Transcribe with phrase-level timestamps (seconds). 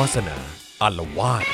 [0.00, 0.38] วาสนา
[0.82, 1.46] อารวาส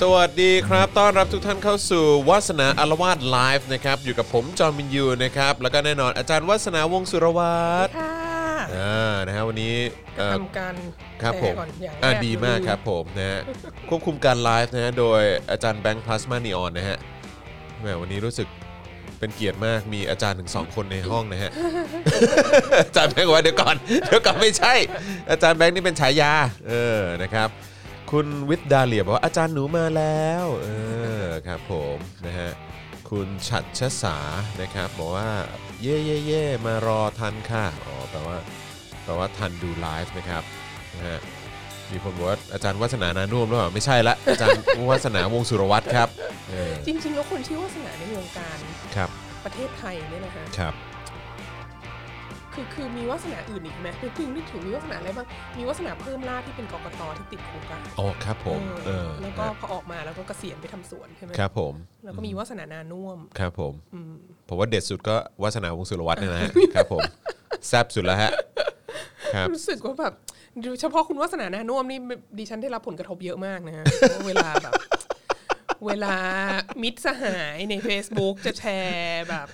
[0.00, 8.14] สวัสดีครับ ต้อนรับทุกท่านเข้าสู่วาสนาอารวาสไลฟ์นะครับ อยู่กับผมจอห์นวินยูนะครับ แล้วก็แน่นอนอาจารย์วาสนาวงศ์สุรวัตรค่ะ
[8.76, 9.74] อ่านะฮะวันนี้
[10.16, 10.74] เอ่อ ทำการ
[11.22, 13.40] ครับแชผมก่อนอย่างแรอ่าดีมากครับผมนะฮะ
[13.88, 15.20] ควบคุมการไลฟ์นะฮะ โดย
[15.50, 16.98] อาจารย์แบงค์พลาสมานีออนนะฮะ
[17.80, 18.48] แหมวันนี้รู้สึก
[19.18, 21.50] เป็นเกียรติมากมีอาจารย์ถึงสองคนในห้องนะฮะ
[22.80, 24.74] อาจารย์แบงค์บอกว่าเดี๋ยวก่อนเดี๋ยวก่อนไม่ใช่
[25.30, 26.32] อาจารย์แบงค์นี่เป็นฉายา
[26.68, 27.48] เออนะครับ
[28.10, 30.68] คุณวิทย์ดาเลียบอกว่าอาจารย์หนูมาแล้วเอ
[31.24, 31.96] อครับผม
[32.26, 32.50] นะฮะ
[33.10, 34.16] คุณฉัดชสา
[34.60, 35.30] นะครับบอกว่า
[35.82, 38.38] เย่เย่เย่มารอทันค่ะอ๋อแปลว่า
[39.04, 40.42] แปลว่าทันดูไลฟ์นะครับ
[40.94, 41.18] นะฮะ
[41.92, 46.08] มีคนบอกว่าอาจารย์วัฒนานานุ่มหรือเปล่าไม่ใช่ละ อาจารย์วัฒนาวงศ์สุรวัตรครับ
[46.50, 48.58] เออจริง ๆ แล้วคนชื่อวาสนาในวงการ
[48.96, 49.10] ครับ
[49.44, 50.74] ประเทศไทยเนี่ยนะคะ ครับ
[52.54, 55.26] คือคือมีวาสนาอื่นอีกไหมคือเพิ่งนึกถึงมีวาสนาอะไรบ้าง
[55.58, 61.74] มีวาสนาเพิ่มล่าที่เป็นกกตที่ติดคุกอะอ๋อครับผมเอเอออแล้วก็นะพอออกมาแล้วก็เกษียณไปทำสวนใช่ไหมครับผม
[62.04, 64.14] แล้วก็มีวาสนานานุ่วมครับผมอืม
[64.48, 67.02] ผมว่าเด็ดสุดก็วัฒนาวงศ์สุรวัตรเนี่ยนะฮะครับผม
[67.68, 68.30] แซ่บสุดแล้วฮะ
[69.34, 70.35] ครับ รู้สึกว่าแบบดู
[70.80, 71.98] เฉพาะคุณวาสนานานุ่วมนี่
[72.38, 74.74] ดิฉันได้รับผลกระทบเยอะมากนะฮะเพราะเวลาแบบ
[75.86, 76.16] เวลา
[76.82, 79.46] มิตรสหายใน Facebook จะแชร์แบบ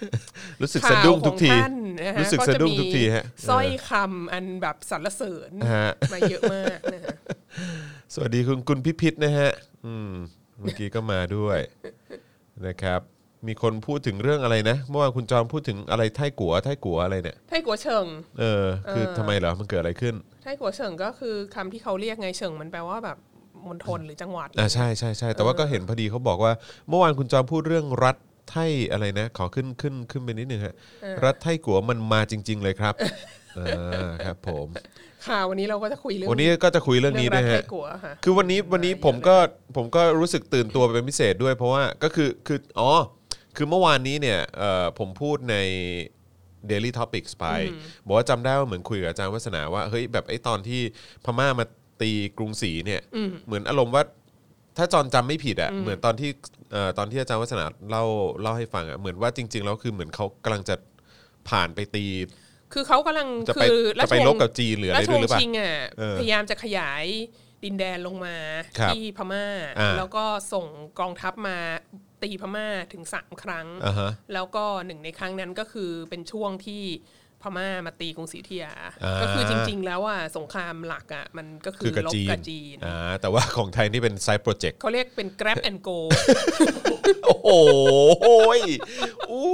[0.62, 7.16] รู้สึกสะดุ้งทุกทีข่าวของท่านนะฮะรู้สึกสะดุ้งทุกทีฮะสร้อยเคำอันแบบสรรเสริญฮะมาเยอะมากนะฮะ
[8.14, 9.50] สวัสดีคุณคุณพิพิธนะฮะ
[9.86, 10.10] อืม
[10.60, 11.58] เมื่อกี้ก็มาด้วย
[12.66, 13.00] นะครับ
[13.48, 18.06] มีคนพูดถึงเรื่องอะไรนะเมื่อวานคุณจอมพูดถึงอะไรไท่กัวไท่กัวอะไรเนี่ยไทกัวเฉิง
[18.40, 23.16] เออ คือเออทำไมเหรอมันเกิดอะไรขึ้น ไทกัวเฉิงก็คือคำที่เขาเรียกไงเฉิงมันแปลว่าแบบ
[23.66, 26.52] มณฑลหรือจังหวัดอ่าใช่ใช่ใช่แต่ว่าก็เห็นพอดีเขาบอกว่า
[26.88, 28.16] เมื่อวานคุณจอมพูดเรื่องรัฐ
[28.50, 30.74] ไท่อะไรนะ ขอขึ้นขึ้นขึ้นไปนิดนึงฮะ
[31.24, 32.94] รัฐไท่กัวมันมาจริง ๆ เลยครับ
[33.58, 34.66] อ่าครับ ผม
[35.26, 39.36] ค่ะวันนี้เราก็จะคุยเรื่องวันนี้ก็จะคุยเรื่องนี้รัด้วยฐไทฮะกัวค่ะคือวันนี้วันนี้ผมก็
[39.76, 42.90] ผมก็รู้สึกตื่นตัวเป็นพิเศษด้วย เพราะว่าก็คือคืออ๋อ
[43.56, 45.56] คือเมื่อวานนี้เนี่ยเอ่อผมพูดใน
[46.70, 47.46] Daily Topics ไป
[48.06, 50.80] บอกว่าจำได้ว่าเหมือนคุยกับอาจารย์วัฒนาว่าเฮ้ยแบบไอ้ตอนที่
[51.24, 51.64] พม่ามา
[52.00, 53.00] ตีกรุงศรีเนี่ย
[53.46, 54.02] เหมือนอารมณ์ว่า
[54.76, 56.30] ถ้าจอนจำไม่ผิดอะเหมือนตอนที่
[56.72, 58.04] เอ่อตอนที่อาจารย์วัฒนาเล่า
[58.42, 60.74] เล่าให้ฟังอะเหมือนว่าจริง ๆ แล้วคือเหมือนเขากำลังจะ
[61.48, 62.06] ผ่านไปตี
[62.72, 67.04] คือเขากำลังจะไปคือจะไปชวงรบกับจีนหรืออะไรราชด้ววยงหรือเปล่า ชิงอะเออพยายามจะขยาย
[67.64, 68.36] ดินแดนลงมา
[68.78, 69.44] ครับที่พม่า
[69.78, 70.66] อ่าแล้วก็ส่ง
[71.00, 71.58] กองทัพมา
[72.22, 76.84] ตีพม่าถึงสามครั้งอ่าฮะแล้วก็หนึ่งในครั้งนั้นก็คือเป็นช่วงที่
[77.42, 78.72] พม่ามาตีกรุงศรีอยุธยา
[79.04, 85.98] อ่าก็คือจริง ๆ แล้วอะสงครามหลักอะมันก็คืคืออกับลบจีนกับจีนอ่าแต่ว่าของไทยนี่เป็นไซต์โปรเจกต์เขาเรียกเป็น grab and go
[87.24, 87.48] โอ้โห
[88.58, 88.60] ย
[89.30, 89.46] อู้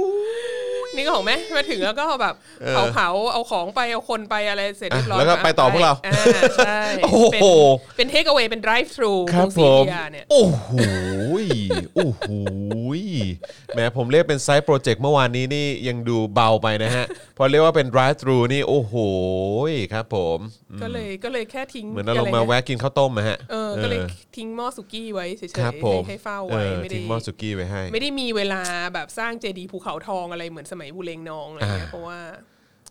[0.95, 6.11] นี่ก็ของแม่มาถึงแล้วก็แบบเออเผาเผาๆเอาของไปเอาคนไปอะไรเสร็จเรียบร้อยอะแล้วก็ไปต่อพวกเราอ่
[6.57, 7.41] ใช่โอ้โหเป็น
[7.97, 10.71] เป็นเทคเอา a y เป็น drive thru ครับกงศผมอยุธยาเนี่ยโอ้โห
[11.43, 11.45] ย
[11.95, 12.29] โอ้โห
[12.99, 13.03] ย
[13.73, 17.05] แหมผมเรียกเป็นไซต์โปรเจกต์เมื่อวานนี้นี่ยังดูเบาไปนะฮะ
[17.37, 18.95] พอเรียกว่าเป็น drive thru นี่โอ้โห
[19.71, 20.39] ยครับผม
[20.71, 23.99] อืมก็เลยก็เลยแค่ทิ้งเหมือนเราลงมาแวะกินข้าวต้มนะฮะเออก็เลย
[24.37, 28.61] ทิ้งหม้อสุกี้ไว้เฉยๆครับผให้มให้เฝ้าเอไว้อไม่ได้ทิ้งหม้อสุกี้ไว้ให้ ไม่ได้มีเวลา
[28.93, 32.19] แบบสร้างเจดีย์ภูเขาทองอะไรเหมือนสมัยบุเรงนองอะไรเงี้ยอ่าเพราะว่า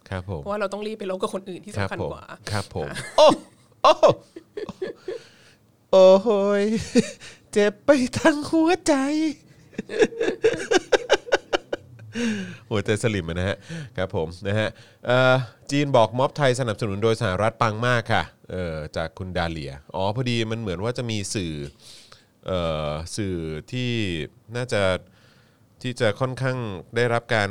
[0.09, 3.28] ครับผมเพราะว่าเราต้องรีบไปลบกับคนอื่นที่ครับสำคัญผมกว่า ครับผม โอ้
[3.82, 3.93] โอ้
[5.91, 6.28] โอ้โห
[6.60, 6.62] ย
[7.53, 8.94] เจ็บไปทั้งหัวใจ
[12.71, 13.56] หัวใจสลิมอะนะฮะ
[13.97, 14.69] ครับผมนะฮะ
[15.06, 15.34] เอ่อ
[15.71, 21.53] จีนบอกม็อบไทยสนับสนุนโดยสหรัฐปังมากค่ะเออจากคุณดาเลียอ๋อพอดีมันเหมือนว่าจะมีสื่อ
[22.47, 23.37] เอ่อสื่อ
[23.72, 23.91] ที่
[24.56, 24.82] น่าจะ
[25.83, 26.56] ที่จะค่อนข้าง
[26.97, 27.50] ได้รับการ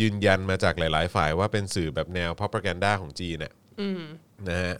[0.00, 3.52] ยืนยันมาจากหลาย ๆ ฝ่ายว่าเป็นสื่อแบบแนว propaganda ของจีนน่ะ
[4.48, 4.76] นะฮะ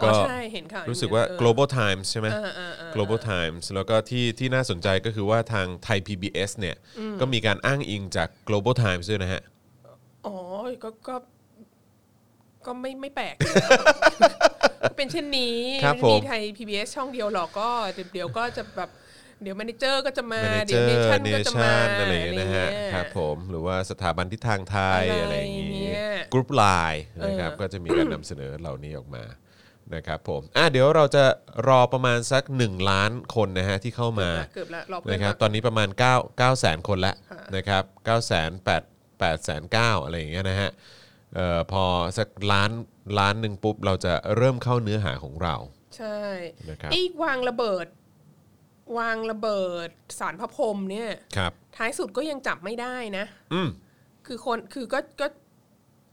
[0.00, 6.76] อ๋ก็อใช่เห็นข่าวรู้สึกว่าเออ global times ใช่ไหมเออเออเออ global times แล้วก็ที่ที่น่าสนใจก็คือว่าทางไทย PBS เนี่ย
[7.20, 9.42] ก็มีการอ้างอิงจาก global times ด้วยนะฮะ
[10.26, 10.36] อ๋อ
[10.84, 11.16] ก็ก็
[12.66, 13.70] ก็ไม่ไม่แปลกอยู่แล้ว
[14.90, 18.90] ก็เป็นเช่นนี้ครับไม่ผมมีไทย PBS ช่องเดียวหรอกก็เดี๋ยวเดี๋ยวก็จะแบบ
[19.42, 29.24] เดี๋ยวแมเนเจอร์ก็จะมาเดี๋ยว manager เนชั่นก็จะมา nation อะไรอย่างเงี้ยนะฮะครับผมหรือว่าสถาบันทิศทางไทยอะอะไรไรอย่างเงี้งี้ยกรุ๊ปไลน์นะครับเออก็จะมีการนำเสนอเหล่านี้ออกมา
[29.94, 31.24] นะครับผมอะเดี๋ยวเราจะ
[31.68, 38.50] รอประมาณสัก 1 ล้านคนนะฮะที่เข้ามาเกือบละรอบเพื่อนนะครับมาตอนนี้ประมาณ 9 9แสนคนแล้วค่ะนะครับ9แสน
[38.86, 40.70] 8 8แสน9อะไรอย่างเงี้ยนะฮะ
[41.34, 41.84] เอ่อพอ
[42.18, 42.70] สักล้าน
[43.18, 45.54] ล้านหนึ่งปุ๊บ เราจะเริ่มเข้าเนื้อหาของเรา
[45.96, 46.20] ใช่
[46.70, 47.86] นะครับไอ้วางระเบิด
[48.98, 49.88] วางระเบิด
[50.18, 53.24] สารพระพรหมเนี่ยครับ ท้ายสุดก็ยังจับไม่ได้นะ
[53.54, 53.68] อืม
[54.26, 55.26] คือคนคือก็ก็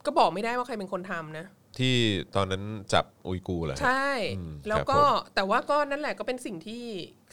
[0.05, 1.45] ก็บอกไม่ได้ว่าใครเป็นคนทำนะ
[1.79, 1.95] ที่
[2.35, 2.63] ตอนนั้น
[2.93, 6.83] จับอุยกูร์เหรอฮะ ใช่ อืมแล้วครับก็ผม แต่ว่าก็นั่นแหละก็เป็นสิ่งที่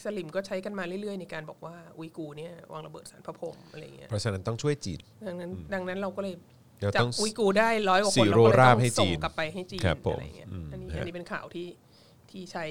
[0.03, 6.35] สลิมก็ใช้กันมาเรื่อยๆ ในการบอกว่าอุยกูร์เนี่ยวางระเบิดสารพระพรหมอะไรเงี้ยเพราะฉะนั้นต้องช่วยจีน ดังนั้นดังนั้นเราก็เลย
[6.79, 11.67] เดี๋ยวจับต้องอุยกูร์ได้ร้อยกว่าคนซีเราโร่ก็เลยราต้บองให้จีส่งนกลับไปให้จีนครับผมอะไรเงี้ยอืมอันนี้ฮะ อันนี้เป็นข่าวที่
[12.29, 12.65] ที่ใช้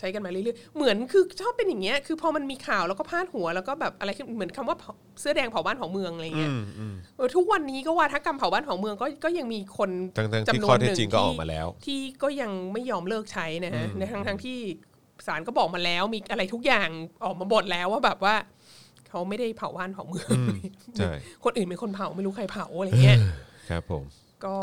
[0.00, 14.58] ใช้กันมาเรื่อยๆเหมือนคือชอบเป็นอย่างเงี้ยคือพอมันมีข่าวแล้วก็พาดหัวแล้วก็แบบอะไรขึ้นเหมือนคำว่าเผาเสื้อแดงเผาบ้านเผาเมืองอะไรเงี้ยอืมอืมเออทุกวันนี้ก็ว่าทกรรมเผาบ้านเผาเมืองก็ก็ยังมีคนทั้งๆที่จำนวนข้อเท็จหนึ่จริงก็ออกมาแล้ว ที่ก็ยังไม่ยอมเลิกใช้นะฮะในทั้งทั้งๆที่
[15.26, 16.88] ศาลก็บอกมาแล้วมีอะไรทุกอย่าง
[17.24, 18.34] ออกมาบทแล้วว่าแบบว่า
[19.08, 20.28] เขาไม่ได้เผาบ้านเผาเมือง
[20.98, 21.10] ใช่
[21.44, 23.18] คนอื่นเป็นคนเผาไม่รู้ใครเผาอะไรเงี้ย
[23.68, 24.02] ครับผม
[24.44, 24.56] ก็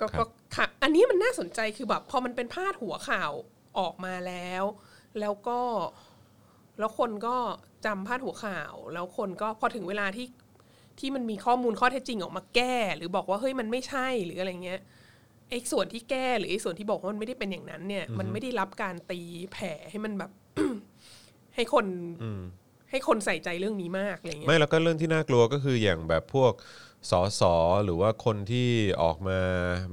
[0.00, 3.32] ก็ก็ครัก็บค่ะอันนี้มันน่าสนใจคือแบบพอมันเป็นพาดหัวข่าว
[3.78, 4.64] ออกมาแล้ว
[5.20, 5.60] แล้วก็
[6.78, 7.36] แล้วคนก็
[7.86, 10.26] จำพาดหัวข่าว แล้วคนก็พอถึงเวลาที่
[10.98, 14.80] ที่มันมีข้อมูลข้อเท็จจริงออกมาแก้ หรือบอกว่าเฮ้ยมันไม่ใช่หรืออะไรเงี้ย
[15.50, 19.20] ไอ้ส่วนที่แก้หรือไอ้ส่วนที่บอกว่ามันไม่ได้เป็นอย่างนั้นเนี่ย มันไม่ได้รับการตี
[19.52, 20.30] แผ่ให้มันแบบ
[21.54, 21.86] ให้คน
[22.90, 26.52] ให้คนใส่ใจเรื่องนี้มากอะไรเงี้ยไม่แล้วก็เรื่องที่น่ากลัวก็คืออย่างแบบพวก
[27.10, 27.54] สอสอ
[27.84, 28.68] หรือว่าคนที่
[29.02, 29.38] ออกมา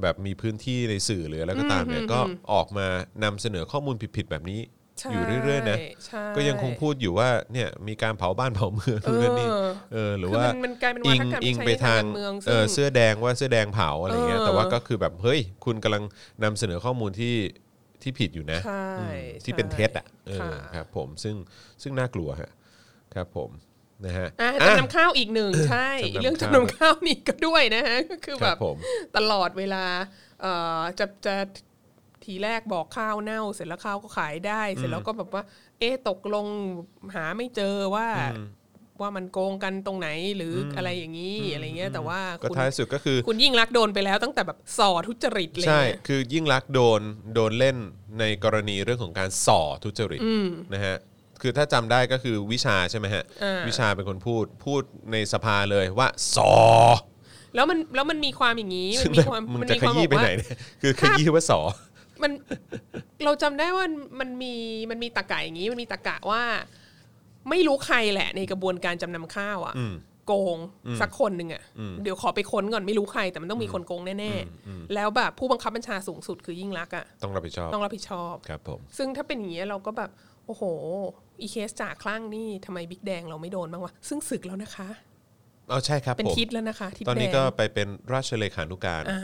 [0.02, 2.20] แบบมีพื้นที่ในสื่อหรืออะไรก็ตามเนี่ยก็
[2.54, 2.88] ออกมา
[3.24, 4.62] นำเสนอข้อมูลผิดๆแบบนี้
[5.00, 5.78] ใช่อยู่เรื่อยๆนะ
[6.08, 16.04] ใช่ก็ยังคงพูดอยู่ว่าเนี่ยมีการเผาบ้านเผาเมืองนู่นนั่นนี่เออเออหรือคือว่ามันมันกลายเป็นอิวังฒกรรมอิงใช้ไปในทางการเมืองเอซึ่งอเสื้อแดงว่าเสื้อแดงเผาอะไรเงี้ยเออแต่ว่าก็คือแบบเฮ้ยคุณกำลัง
[16.44, 17.36] นำเสนอข้อมูลที่
[18.02, 21.36] ที่ผิดอยู่นะใช่อืมที่เป็นเท็จอะเออค่ะครับผมซึ่ง
[21.82, 22.52] ซึ่งน่ากลัวฮะ
[23.14, 23.50] ครับผม
[24.06, 28.76] นะฮะอะอะจำนำข้าวอีกหนึ่งใช่จำนำข้าวเรื่องจำนำข้าวนี่ก็ด้วยนะฮะก็คือคแบรับบผม
[29.18, 29.86] ตลอดเวลา
[30.42, 31.36] เอ่อจะจะ
[32.24, 35.44] ทีแรกบอกข้าวเน่า เสร็จแล้วข้าวก็ขายได้ เสร็จแล้วก็แบบว่า
[35.80, 36.48] เอ๊ะตกลง
[37.16, 38.08] หาไม่เจอว่า
[39.02, 47.02] ว่ามันโกงกันตรงไหนหรือออะไรอย่างนี้อะไรเงี้ยแต่ว่าก็คุณท้ายสุดก็คือ คุณยิ่งรักษณ์โดนไปแล้วตั้งแต่แบบส่อทุจริตเลยใช่คือยิ่งรักษณ์โดน
[47.36, 47.78] โดนเล่น
[48.20, 50.22] ในกรณีเรื่องของการส่อทุจริต
[50.74, 50.96] นะฮะ
[51.42, 54.82] คือถ้าจำได้ก็คือวิชาใช่ไหมฮะ อ่า วิชาเป็นคนพูดพูด
[55.12, 56.54] ในสภาเลยว่าส่อ
[57.56, 61.60] แล้วมันแล้วมันมีความอย่างนี้มัซึ่นงมีแบบความมึงมันจะมีขความยี้บไปอกไหนว่าเนี่ยคือขยี้ว่าส่อ
[62.22, 62.32] มัน
[63.24, 63.86] เราจำได้ว่า
[64.20, 64.54] มันมี
[64.92, 66.44] มันมีตะกะอย่างนี้มันมีตะกะว่า
[67.50, 69.96] ไม่รู้ใครแหละในกระบวนการจำนำข้าวอะ อืม
[70.28, 70.60] โกง
[71.02, 71.64] สักคนหนึ่งอะ
[72.04, 80.10] เดี๋ยวขอไปค้นก่อนไม่รู้ใคร แต่มันต้องมีคนโกงแน่ๆแล้วแบบผู้บังคับบัญชาสูงสุดคือยิ่งรักษณ์อะต้องรับผิดชอบต้องรับผิดชอบ ครับผม ซึ่งถ้าเป็นอย่างนี้ยเราก็แบบ
[80.46, 80.64] โอ้โห
[81.42, 84.90] อีเคสจากคลั่งนี่ทำไมบิ๊กแดงเราไม่โดนบ้างวะซึ่งศึกแล้วนะคะ
[85.70, 89.22] เอาใช่ครับเป็นผมทิศแล้วนะคะทิศตอนนี้แดงก็ไปเป็นราชเลขานุการอ่า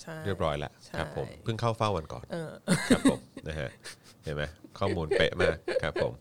[0.00, 2.50] ใช่ เรียบร้อยแล้วใช่ครับผมเพิ่งเข้าเฝ้าวันก่อนเออ
[2.88, 3.18] ครับผม
[3.48, 3.70] นะฮะ
[4.24, 4.42] เห็นไหม
[4.78, 6.12] ข้อมูลเป๊ะมากครับผม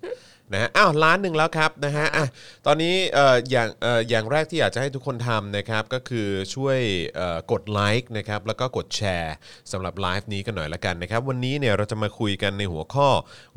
[0.54, 2.26] นะฮะอ้าวล้านหนึ่งแล้วครับนะฮะอะ
[2.66, 6.80] ตอนนี้เอ่ออย่างเอ่ออย่างแรกที่อยากจะให้ทุกคนทำนะครับก็คือช่วย
[7.16, 9.36] เอ่อกดไลค์นะครับแล้วก็กดแชร์
[9.72, 13.10] สำหรับไลฟ์นี้กันหน่อยละกันนะครับวันนี้เนี่ยเราจะมาคุยกันในหัวข้อ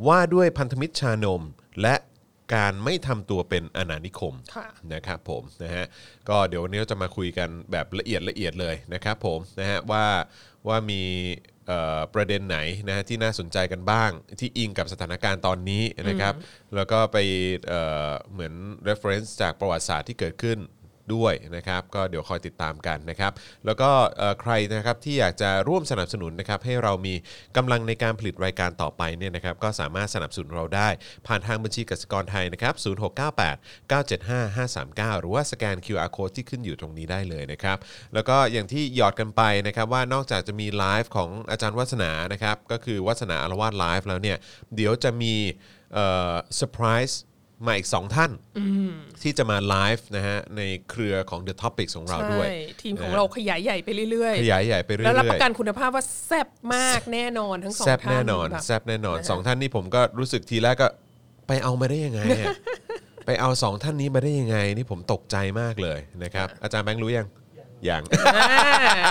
[0.07, 1.43] ว่าด้วยพันธมิตรชานม
[1.82, 1.94] และ
[2.55, 5.87] การไม่ทำตัวเป็นอนานิคมค่ะ นะครับผมนะฮะ
[6.29, 10.06] ก็เดี๋ยววันนี้เราจะมาคุยกันแบบละเอียดละเอียดเลยนะครับผมนะฮะว่า
[10.69, 11.03] ว่ามี
[11.67, 14.11] เอ่อประเด็นไหนนะฮะที่น่าสนใจกันบ้าง
[14.41, 16.35] ที่อิงกับสถานการณ์ตอนนี้นะครับ
[16.75, 17.17] แล้วก็ไป
[17.69, 18.55] เอ่อเหมือน
[18.88, 20.59] reference จากประวัติศาสตร์ที่เกิดขึ้น
[21.15, 23.33] ด้วยนะครับ ก็เดี๋ยวคอยติดตามกันนะครับ
[23.67, 23.91] แล้วก็
[24.41, 27.15] ใครนะครับที่อยากจะร่วมสนับสนุนนะครับให้เรามี
[27.56, 30.89] กำลังในการผลิตรายการต่อไปเนี่ยนะครับก็สามารถสนับสนุนเราได้
[31.27, 37.79] ผ่านทางบัญชีกสิกรไทยนะครับ0698 975 539 หรือว่าสแกน QR code ที่ขึ้นอยู่ตรงนี้ได้เลยนะครับ
[38.15, 44.37] แล้วก็อย่างที่หยอดกันไปนะครับว่านอกจากจะมีไลฟ์ของอาจารย์วัฒนานะครับก็คือวัฒนาอารวาสไลฟ์แล้วเนี่ย
[44.77, 45.34] เดี๋ยวจะมี
[45.94, 47.20] เอ่อเซอร์ไพรส์
[47.67, 48.31] มาอีก 2 ท่าน
[49.23, 60.89] ที่จะมาไลฟ์นะฮะในเครือของ The Topics ของเราด้วยใช่ทีมของเราขยายใหญ่ไปเรื่อยขยายใหญ่ไปเรื่ๆอยๆ แล้วรับประกันคุณภาพว่าแซ่บมากแน่นอนทั้งสองแซบท่านแน่นอนแบบแซบแน่นอนนะฮะสองท่านนี้ผมก็รู้สึกทีแรกก็
[61.49, 62.46] ไปเอามาได้ยังไงอะ
[63.27, 67.27] ไปเอาสองท่านนี้มาได้ยังไง นี่ผมตกใจมากเลยนะครับอาจารย์แบงค์รู้ยัง
[67.91, 68.03] ยัง
[68.36, 68.46] อ่า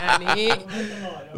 [0.03, 0.47] อันนี้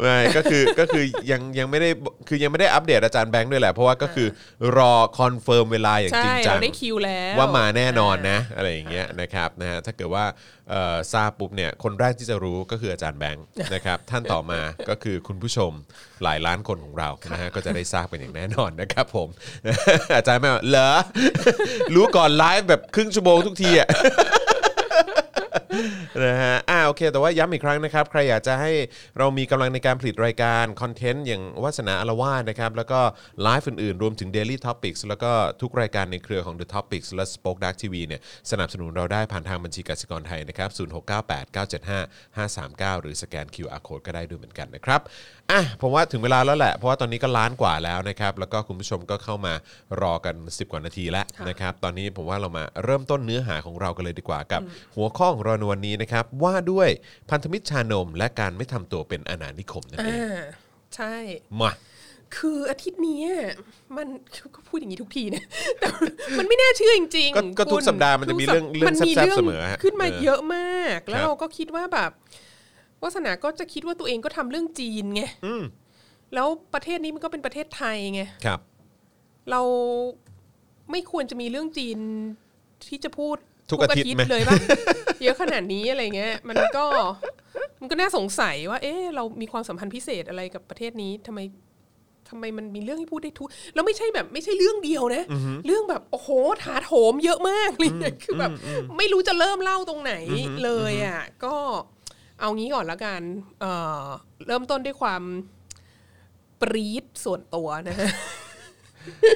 [0.00, 1.90] ไม่ก็คือก็คือยังยังไม่ได้
[2.28, 4.28] คือยังไม่ได้อัปเดตอาจารย์แบงค์ด้วยแหละ เพราะว่าก็คือ
[4.76, 10.24] รอ confirm เวลาอย่างใช่จริงจัเรางได้คิวแล้วว่ามาแน่นอนนะอะไรอย่างเงี้ยนะครับนะฮะถ้าเกิดว่า
[10.70, 15.72] เอ่อทราบปุ๊บเนี่ยคนแรกที่จะรู้ก็คืออาจารย์แบงค์นะครับท่านต่อมาก็คือคุณผู้ชม
[16.22, 19.28] หลายล้านคนของเรานะฮะก็จะได้ทราบเป็นอย่างแน่นอนนะครับผม
[20.16, 20.90] อาจารย์ไม่บอกเหรอ
[21.94, 23.88] รู้ก่อนไลฟ์แบบครึ่งชั่วโมงทุกทีอะ
[26.24, 28.72] นะฮะอ่าโอเค แต่ว่าย้ำอีกครั้งนะครับ ใครอยากจะให้
[29.18, 33.00] เรามีกำลังในการผลิตรายการคอนเทนต์อย่างวาสนาอารวาสนะครับ แล้วก็
[33.42, 40.70] ไลฟ์อื่นๆ รวมถึง Daily Topics แล้วก็ทุกรายการในเครือของ The Topics และ Spoke Dark TV เนี่ยสนับสนุนเราได้ผ่านทางบัญชีกสิกรไทยนะครับ
[42.94, 45.00] 0698975539 หรือสแกน QR Code ก็ได้ด้วยเหมือนกันนะครับ
[45.50, 49.54] อะผมว่าถึงเวลาแล้วแหละ เพราะว่าตอนนี้ก็ล้านกว่าแล้วนะครับ แล้วก็คุณผู้ชมก็เข้ามา
[50.02, 54.62] รอกัน 10 กว่านาทีแล้วนะครับ ตอนนี้ผมว่าเรามาเริ่มต้นเนื้อหาของเรากันเลยดีกว่ากับ
[54.96, 56.88] หัวข้อของเราในวันนี้นะครับ ว่าด้วย
[57.30, 60.38] พันธมิตรชานม และการไม่ทำตัวเป็นอาณานิคมนั่นเองอ่า
[60.96, 61.14] ใช่
[61.60, 61.70] มา
[62.36, 63.20] คืออาทิตย์นี้
[63.96, 64.06] มัน
[64.54, 65.44] ก็พูดอย่างนี้ทุกทีนะ
[65.78, 65.86] แต่
[66.38, 72.10] มันไม่น่าเชื่อจริงก็ก็ทุกคุณสัปดาห์มันจะมีเรื่องทุกเรื่องสัปแซ่บๆนเสมอฮะขึ้นมาเออเยอะมาก แล้วครับเราก็คิดว่าแบบ
[73.02, 75.62] วาสนาก็จะคิดว่าตัวเองก็ทำเรื่องจีนไงอืม
[76.34, 78.60] แล้วประเทศนี้มันก็เป็นประเทศไทยไงครับ
[79.50, 79.62] เรา
[80.90, 81.98] ไม่ควรจะมีเรื่องจีน
[82.88, 83.36] ที่จะพูด
[83.70, 84.56] ทุกอาทิตย์ไหมเลยป่ะ
[85.22, 86.84] เยอะขนาดนี้อะไรเงี้ย มันก็
[87.80, 91.40] มันก็น่าสงสัยว่า เอ๊ะเรามีความสัมพันธ์พิเศษอะไรกับประเทศนี้ทำไม
[92.28, 95.24] ทำไมมันมีเรื่องให้พูดได้ทุกแล้วไม่ใช่แบบไม่ใช่เรื่องเดียวนะ
[95.66, 96.28] เรื่องแบบโอ้โห
[96.62, 98.50] ถาโถมเยอะมากเลยเนี่ยคือแบบ
[98.98, 100.14] ไม่รู้จะเริ่มเล่าตรงไหน
[100.64, 101.54] เลยอะก็
[102.40, 103.22] เอางี้ก่อนละกัน
[103.60, 104.04] เอ่อ
[104.46, 105.22] เริ่มต้นด้วยความ
[106.60, 108.10] ปรี๊ดส่วนตัวนะฮะ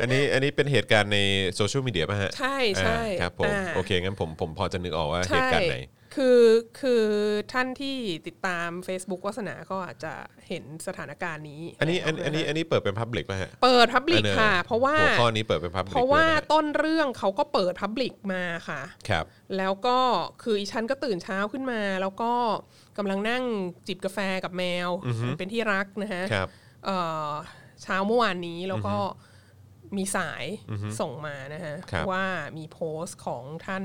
[0.03, 1.19] อันนี้อันนี้เป็นเหตุการณ์ใน
[1.55, 5.79] โซเชียลมีเดียป่ะฮะใช่ใช่อ่าครับผมอ่า โอเคงั้นผมผมพอจะนึกออกว่าเหใช่ตุการณ์ไหน
[6.17, 6.43] คือ
[6.81, 7.05] คือ
[7.53, 7.97] ท่านที่
[8.27, 10.13] ติดตาม Facebook วาสนาก็อาจจะ
[10.49, 19.25] เห็นสถานการณ์นี้อันนี้อันแล้วะอันนี้อันนี้เปิดเป็นพับลิกป่ะฮะเปิดพับลิกอันนี้ค่ะ เพราะว่าหัวข้อนี้เปิดเป็นพับลิกเพราะว่าต้นเรื่องเขาก็เปิดพับลิกมาค่ะ ครับ
[19.57, 19.99] แล้วก็
[20.43, 22.33] คืออีฉันก็ตื่นเช้าขึ้นมา แล้วก็
[22.99, 23.45] กำลังนั่ง
[23.89, 24.89] จิบกาแฟกับแมว
[25.39, 26.49] เป็นที่รักนะฮะครับ
[26.85, 26.99] เอ่
[27.29, 27.31] อ
[27.83, 28.97] เช้าเมื่อวานนี้แล้วก็
[29.97, 30.45] มีสาย
[31.01, 32.25] ส่งมานะฮะครับว่า
[32.59, 33.85] มีโพสต์ของท่าน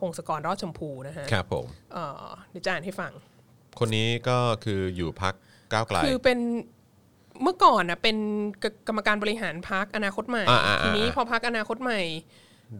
[0.00, 3.12] พงศกรรอดชมพูนะฮะครับผมเอ่อเดี๋ยวจะอ่านให้ฟัง
[3.78, 5.34] คนนี้ก็คืออยู่พัก
[5.72, 6.38] ก้าวไกลคือเป็น
[7.42, 8.16] เมื่อก่อนนะเป็น
[8.62, 12.00] กกรรมการบริหารพักอนาคตใหม่อ่าอ่าอ่าทีนี้พอพักอนาคตใหม่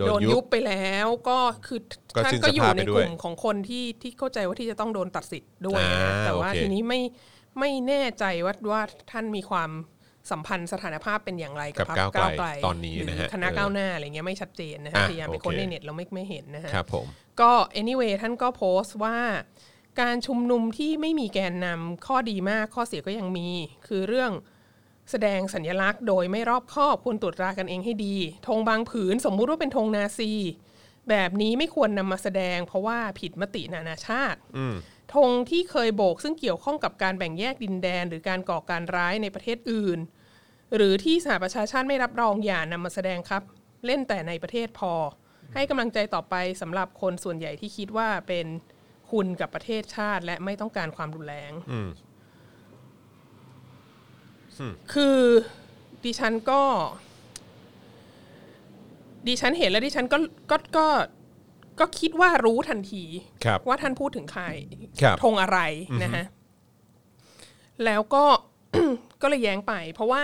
[0.08, 1.80] โดนยุบไปแล้วก็คือ
[2.14, 7.00] ก็ท่านสิ้นก็สอยู่ภาพในไปด้กวยลุ่มของคนที่ที่เข้าใจว่าที่จะต้องโดนตัดสิทธิ์ด้วยนะอ่าแต่ว่าโอเคทีนี้ไม่
[7.58, 9.70] ไม่แน่ใจว่าว่าท่านมีความ
[10.30, 17.06] สัมพันธ์สถานภาพเป็นอย่างไรกับกับพรรคก้าวไกลก้าวไกลตอนนี้นะฮะหรือคณะเออก้าวหน้าอะไรเงี้ยไม่ชัดเจนนะฮะอะพยายามไปโอเคค้นในเน็ตเราไม่ไม่เห็นนะฮะครับผม
[17.40, 19.18] ก็ anyway ท่านก็โพสต์ว่า
[20.00, 23.48] การชุมนุมที่ไม่มีแกนนำข้อดีมากข้อเสียก็ยังมี
[23.86, 24.32] คือเรื่อง
[25.10, 30.32] แสดงสัญลักษณ์โดยไม่รอบคอบควรตรวจตรากันเองให้ดีธงบางผืนสมมุติว่าเป็นธงนาซี
[31.10, 34.38] แบบนี้ไม่ควรนำมาแสดง เพราะว่าผิดมตินานาชาติ
[35.14, 39.98] ธงที่เคยโบกซึ่งเกี่ยวข้องกับการแบ่งแยกดินแดน หรือการก่อการร้ายในประเทศอื่น
[40.76, 43.42] หรือที่สหประชาชาติไม่รับรองอย่านำมาแสดงครับ
[43.86, 44.92] เล่นแต่ในประเทศพอ
[45.54, 48.46] ให้กำลังใจต่อไปสำหรับคนส่วนใหญ่ที่คิดว่าเป็น
[49.10, 51.52] คุณกับประเทศชาติและไม่ต้องการความรุนแรง
[54.92, 55.18] คือ
[56.04, 56.62] ดิฉันก็
[59.26, 60.18] ดิฉันเห็นแล้วดิฉันก็
[60.50, 60.86] ก็ก็
[61.80, 63.04] ก็คิดว่ารู้ทันที
[63.44, 64.44] ครับว่าท่านพูดถึงใคร
[65.02, 65.58] ครับธงอะไร
[66.02, 66.24] นะฮะ
[67.84, 68.24] แล้วก็
[69.22, 70.22] ก็เลยแย้งไป เพราะว่า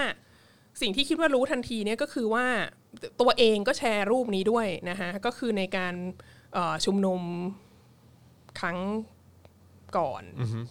[0.81, 2.47] สิ่งที่คิดว่ารู้ทันทีเนี่ยก็คือว่า
[3.21, 5.95] ตัวเองก็แชร์รูปนี้ด้วยนะฮะก็คือในการ
[6.55, 7.21] เอ่อชุมนุม
[8.61, 8.79] ครั้ง
[9.99, 10.23] ก่อน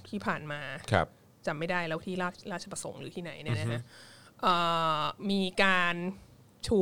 [0.10, 0.62] ที่ผ่านมา
[0.92, 1.08] ครับ
[1.48, 3.82] จำไม่ได้แล้วที่ราชราชประสงค์หรือที่ไหนเนี่ยนะฮะ
[4.42, 4.56] เอ่
[5.00, 5.02] อ
[5.32, 5.96] มีการ
[6.68, 6.82] ชู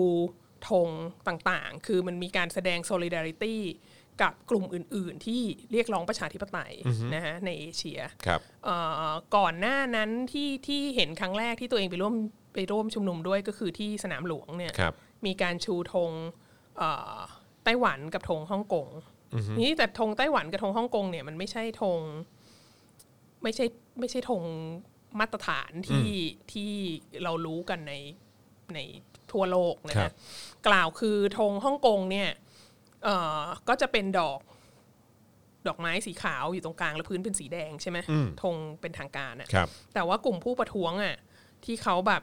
[0.69, 0.89] ธง
[1.27, 3.57] ต่างๆ คือมันมีการแสดง solidarity
[4.22, 5.41] กับกลุ่มอื่น ๆ ที่
[5.72, 6.74] เรียกร้องประชาธิปไตย
[7.13, 8.75] นะฮะในเอเชียครับเอ่
[9.10, 12.15] อก่อนหน้านั้นที่ที่เห็นครั้งแรกที่ตัวเองไปร่วม
[12.53, 14.93] ไปร่วมชุมนุมด้วยก็คือที่สนามหลวงเนี่ยครับ
[15.25, 16.12] มีการชูธง
[16.77, 17.17] เอ่อ
[17.63, 18.88] ไต้หวันกับธงฮ่องกง
[19.60, 22.00] นี่แต่ธงไต้หวันกับธงฮ่องกงเนี่ยมันไม่ใช่ธง
[23.43, 23.65] ไม่ใช่
[24.00, 24.43] ไม่ใช่ธง
[25.20, 26.10] มาตรฐานที่
[26.51, 26.72] ที่
[27.24, 27.93] เรารู้กันใน
[28.74, 28.79] ใน
[29.32, 30.13] ทั่วโลกนะครัฮะบ
[30.67, 32.29] กล่าวคือธงฮ่องกงเนี่ย
[33.03, 34.39] เอ่อก็จะเป็นดอก
[35.67, 37.98] ดอกไม้สีขาวอยู่ตรงกลางแล้วพื้นเป็นสีแดงใช่ไหม
[38.43, 41.15] ธงเป็นทางการอะครับ แต่ว่ากลุ่มผู้ประท้วงอะ
[41.65, 42.22] ที่เขาแบบ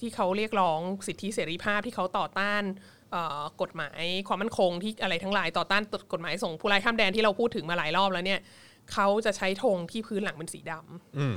[0.00, 2.62] ที่เขาเรียกร้องสิทธิเสรีภาพที่เขาต่อต้าน
[3.10, 8.40] เอ่อกฎหมายความมั่นคงที่อะไรทั้งหลายต่อต้านกฎหมายส่งผู้ร้ายข้ามแดนที่เราพูดถึงมาหลายรอบแล้วเนี่ย
[8.92, 11.36] เขาจะใช้ธงที่พื้นหลังเป็นสีดำอืม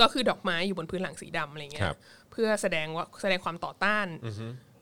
[0.00, 1.98] ก็คือดอกไม้อยู่บนพื้นหลังสีดำอะไรเงี้ครัยบ
[2.30, 4.06] เพื่อแสดงว่าแสดงความต่อต้าน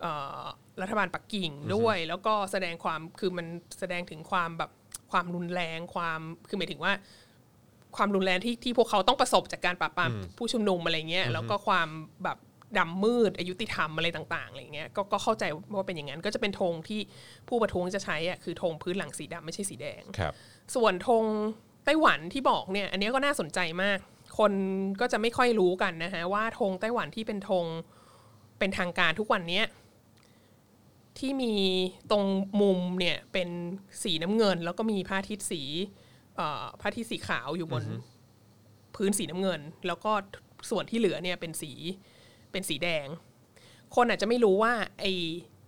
[0.02, 0.12] เอ่
[0.42, 0.44] อ
[0.80, 3.46] รัฐบาลปักกิ่งด้วย แล้วก็แสดงความคือมัน
[3.78, 4.70] แสดงถึงความแบบ
[5.10, 6.92] ความรุนแรงความคือหมายถึงว่า
[7.96, 11.88] ความรุนแรงที่ที่พวกเขาต้องประสบจากการปราบปรามผู้ชุมนุมอะไรเงี้ยแล้วก็ความ
[12.24, 12.38] แบบ
[12.78, 17.00] ดำมืดอายุติธรรมอะไรต่างๆอะไรเงี้ยก็ก็เข้าใจว่าเป็นอย่างนั้น ก็จะเป็นธงที่
[17.48, 20.32] ผู้ประท้วงจะใช้อะคือธงพื้นหลังสีดำไม่ใช่สีแดงครับ
[20.74, 21.24] ส่วนธง
[21.84, 23.98] ไต้หวันที่บอกเนี่ย อันเนี้ยก็น่าสนใจมาก
[24.38, 24.52] คน
[25.00, 27.64] ก็จะไม่ค่อยรู้กันนะฮะว่าธงไต้หวันที่เป็นธง
[28.58, 29.64] เป็นทางการทุกวันเนี้ย
[31.18, 31.54] ที่มี
[32.10, 32.24] ตรง
[32.60, 33.48] มุมเนี่ยเป็น
[34.02, 35.62] สีน้ำเงิน แล้วก็มีพระอาทิตย์สี
[36.36, 37.84] เอ่อพระอาทิตย์สีขาวอยู่บน
[38.96, 40.12] พื้นสีน้ำเงิน แล้วก็
[40.70, 41.72] ส่วนที่เหลือเนี่ยเป็นสี
[42.52, 43.06] เป็นสีแดง
[43.94, 45.12] คนอาจจะไม่รู้ว่าไอ้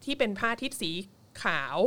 [0.05, 0.91] ที่เป็นพระอาทิตย์สี
[1.43, 1.79] ขาว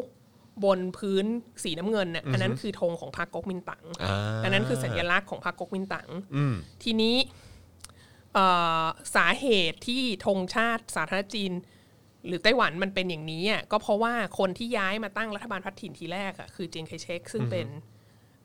[0.66, 1.26] บนพื้น
[1.64, 7.16] สีน้ำเงินน่ะอันนั้นคือธงของพรรคก๊กมินตั๋งอ่าอันนั้นคือสัญลักษณ์ของพรรคก๊กมินตั๋งอืมทีนี้
[8.34, 8.46] เอ่
[8.84, 8.86] อ
[9.16, 11.52] สาเหตุที่ธงชาติสาธารณจีน
[12.28, 17.68] หรือไต้หวันมันเป็นอย่างนี้อะก็เพราะว่าคนที่ย้ายมาตั้งรัฐบาลพัฒถิ่นทีแรกอะคือเจียงไคเชกซึ่งเป็น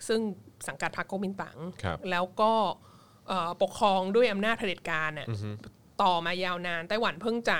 [0.08, 0.20] ซึ่ง
[0.68, 2.52] สังกัดพรรคก๊กมินตั๋งครับแล้วก็
[3.28, 5.26] เอ่อปกครองด้วยอำนาจเผด็จการอะ
[6.02, 7.58] ต่อมายาวนานไต้หวันเพิ่งจะ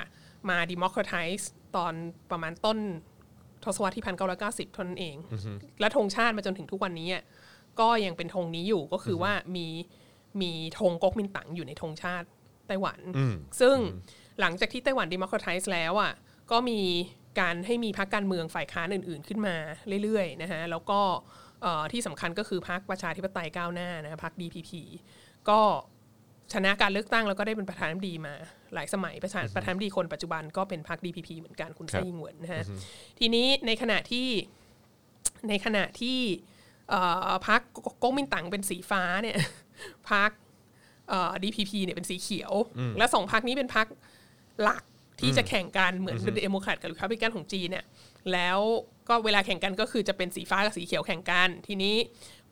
[0.49, 1.43] มา democratize
[1.75, 1.93] ตอน
[2.31, 2.77] ประมาณต้น
[3.63, 5.15] ทศวรรษที่พันเก้าร้อยเก้าสิบเท่านั้นเอง
[5.79, 7.23] และธงชาติมาจนถึงทุกวันนี้อะ
[7.79, 9.67] ก็ยังเป็นธงนี้อยู่ก็คือว่ามี
[10.41, 12.27] มีธงก๊กมินตั๋งอยู่ในธงชาติ
[12.67, 12.99] ไต้หวัน
[13.61, 13.77] ซึ่ง
[14.39, 16.13] หลังจากที่ไต้หวัน democratize แล้วอะ
[16.51, 16.81] ก็มี
[17.39, 19.55] การให้มีพรรคการเมืองฝ่ายค้านอื่น ๆ ขึ้นมา
[20.03, 20.99] เรื่อยๆนะฮะแล้วก็
[21.61, 24.71] เอ่อที่สำคัญก็คือพรรคประชาธิปไตยก้าวหน้านะพรรค DPP
[25.49, 25.59] ก็
[26.53, 28.33] ชนะการเลือกตั้งแล้วก็ได้เป็นประธานาธิบดีมา
[28.73, 32.63] หลายสมัยประธานประธานาธิบดีคนปัจจุบันก็เป็นพรรค DPP เหมือนกันคุณครัไส้บยิงเหวินนะฮะ
[33.19, 34.27] ทีนี้ในขณะที่
[35.49, 36.19] ในขณะที่
[36.89, 37.61] เอ่อพรรค
[38.03, 39.37] ก๊กมินตั๋งเป็นสีฟ้าเนี่ย
[40.11, 40.31] พรรค
[41.09, 42.53] เอ่อ DPP เนี่ยเป็นสีเขียว
[42.97, 43.87] และสองพรรคนี้เป็นพรรค
[44.61, 44.83] หลัก
[45.19, 47.85] ที่จะแข่งกันเหมือนเดโมแครตกับริพับลิกันของจีนเนี่ย
[48.33, 48.59] แล้ว
[49.09, 51.95] ก็เวลาแข่งกันก็คือจะเป็นสีฟ้ากับสีเขียวแข่งกัน ทีนี้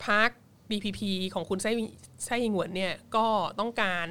[0.05, 0.29] พรรค
[0.71, 1.01] DPP
[1.33, 1.71] ของคุณไส้
[2.25, 3.25] ไส้ยิงเหวินเนี่ยก็
[3.59, 4.07] ต้องการ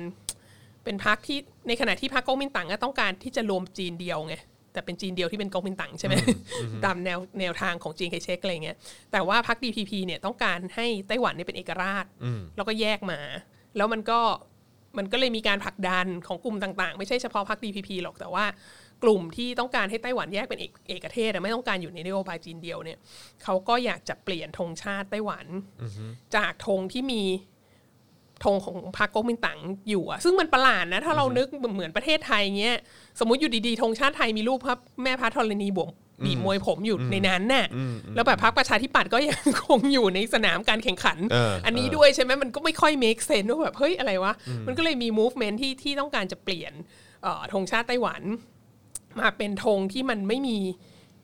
[0.84, 4.34] เป็นพรรคที่ในขณะที่พรรคก๊กมินตั๋งก็ต้องการที่จะรวมจีนเดียวไง
[4.72, 6.14] แต่เป็นจีนเดียวที่เป็นก๊กมินตั๋งใช่ไหม
[6.84, 8.76] ตามแนวแนวทางของเจียงไคเชกอะไรเงี้ย
[9.12, 12.04] แต่ว่าพรรค DPP เนี่ยต้องการให้ไต้หวันเนี่ยเป็นเอกราช
[12.56, 13.20] แล้วก็แยกมา
[13.76, 14.20] แล้วมันก็
[14.98, 18.44] มันก็เลยมีการผลักดันของกลุ่มต่างๆ ไม่ใช่เฉพาะพรรค DPP หรอกแต่ว่า
[19.02, 22.98] กลุ่มที่ต้องการให้ไต้หวันแยกเป็นเอกเอกเทศอะไม่ต้องการอยู่ในนโยบายจีนเดียวเนี่ย
[23.42, 25.46] เขาก็อยากจะเปลี่ยนธงชาติไต้หวัน
[26.36, 27.22] จากธงที่มี
[28.44, 32.76] ธงของพรรคก๊กมินตั๋งอยู่อะซึ่งมันประหลาดนะ ถ้าเรานึกเหมือนประเทศไทยเงี้ย
[33.18, 35.90] สมมติอยู่ดีๆธงชาติไทยมีรูปพระแม่พระธรณีบวง
[36.24, 37.66] บีบมวยผมอยู่ในนั้นน่ะ
[38.14, 44.32] แล้วแบบพรรคประชาธิปัตย์ก็ยังคงอยู่ในสนามการแข่งขันเอออันนี้ด้วยใช่ไหมมันก็ไม่ค่อย make sense ว่าแบบเฮ้ยอะไรวะ
[44.66, 46.72] มันก็เลยมี movement ที่ที่ต้องการจะเปลี่ยน
[47.22, 48.22] เอ่อธงชาติไต้หวัน
[49.20, 50.58] มาเป็นธงที่มันไม่มี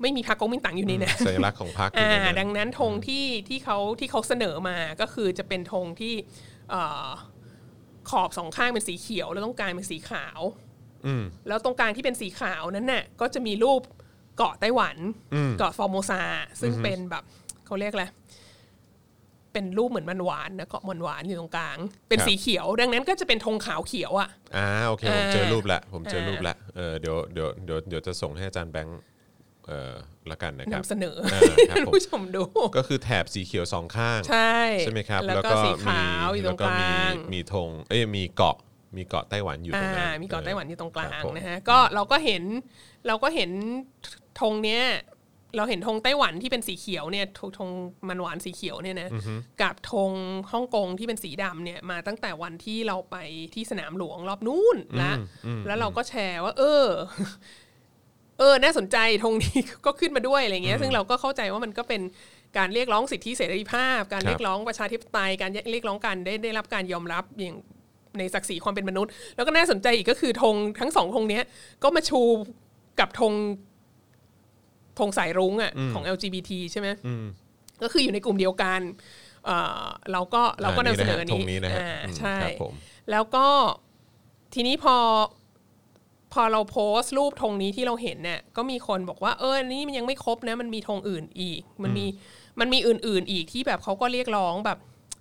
[0.03, 6.15] ไม่มีพรรคก๊กมินตั๋งอยู่ในนั้นสัญลักษณ์ของพรรคอยู่อ่าในนั้นดังนั้นธงที่ที่เขาที่เขาเสนอมาก็คือจะเป็นธงที่
[6.71, 7.07] เอ่อ
[8.11, 10.41] ขอบสองข้างเป็นสีเขียว แล้วตรงกลางเป็นสีขาว
[11.07, 13.81] อืมแล้วตรงกลางที่เป็นสีขาวนั้นน่ะก็จะมีรูป
[14.37, 14.96] เกาะไต้หวัน
[15.59, 16.22] เกาะฟอร์โมซา
[16.61, 17.25] ซึ่งเป็นแบบ
[17.66, 18.07] เขาเรียกอะไร
[19.53, 29.01] เป็นรูปเหมือนมันหวานนะเกาะมันหวานอยู่ตรงกลาง เป็นครับสีเขียว ดังนั้นก็จะเป็นธงขาวเขียวอะอ่าโอเคผมอ่าเจอรูปละผมเจออ่ารูปละเออเดี๋ยวเดี๋ยวเดี๋ยวเดี๋ยวจะส่งให้อาจารย์แบงค์
[29.66, 29.94] เอ่อ
[30.31, 32.42] ละกันนะครับนำเสนอเออครับให้ผมผู้ชมดู
[32.77, 38.57] ก็คือแถบสีเขียวสองข้าง ใช่ใช่ไหมครับ แล้วก็สีขาวอยู่ตรงกลางมีธงเอ้ยมีเกาะ
[38.99, 42.43] มีเกาะไต้หวันอยู่ตรงนั้นอ่ามีเกาะไต้หวันอยู่ตรงกลาคงบผมนะฮะก็เราก็เห็น
[43.07, 43.51] เราก็เห็น
[44.41, 44.83] ธงเนี้ย
[45.57, 47.69] เราเห็นธงไต้หวันที่เป็นสีเขียวเนี่ยธงธง
[48.09, 49.09] มันหวานสีเขียวเนี่ยนะ
[49.63, 50.13] กับธง
[50.53, 53.17] ฮ่องกงที่เป็นสีดำเนี่ยมาตั้งแต่วันที่เราไป
[53.55, 55.13] ที่สนามหลวงรอบนู้นละ
[55.67, 56.87] แล้วเราก็แชร์ว่า เออ
[58.39, 62.03] เออ น่าสนใจธงนี้ก็ขึ้นมาด้วยอะไรเงี้ย ซึ่งเราก็เข้าใจว่ามันก็เป็น
[62.57, 67.57] การเรียกร้องสิทธิเสรีภาพ การครับเรียกร้องประชาธิปไตยการเรียกร้องการได้ได้รับการยอมรับอย่าง
[68.18, 71.44] ในศักดิ์ศรีความเป็นมนุษย์ แล้วก็น่าสนใจอีกก็คือธงทั้งสองธงเนี้ย
[71.83, 72.20] ก็มาชู
[73.00, 73.33] กับธง
[74.98, 76.88] ธงสายรุ้งอะของ LGBT ใช่ไหม
[77.83, 78.81] ก็คืออยู่ในกลุ่มเดียวกัน
[79.44, 82.72] เอ่อเราก็เราก็นำเสนออันธงนี้นะฮะอ่าอืมใช่ครับผม
[83.11, 83.46] แล้วก็
[84.55, 84.96] ทีนี้พอ
[86.33, 92.07] พอเราโพสต์รูปธงนี้ที่เราเห็นเนี่ยก็มีคนบอกว่าเอออันนี่มันยังไม่ครบนะ มันมีธงอื่นอีก มันมี
[92.61, 94.79] มันมีอื่น ๆ อีกที่แบบเขาก็เรียกร้องแบบ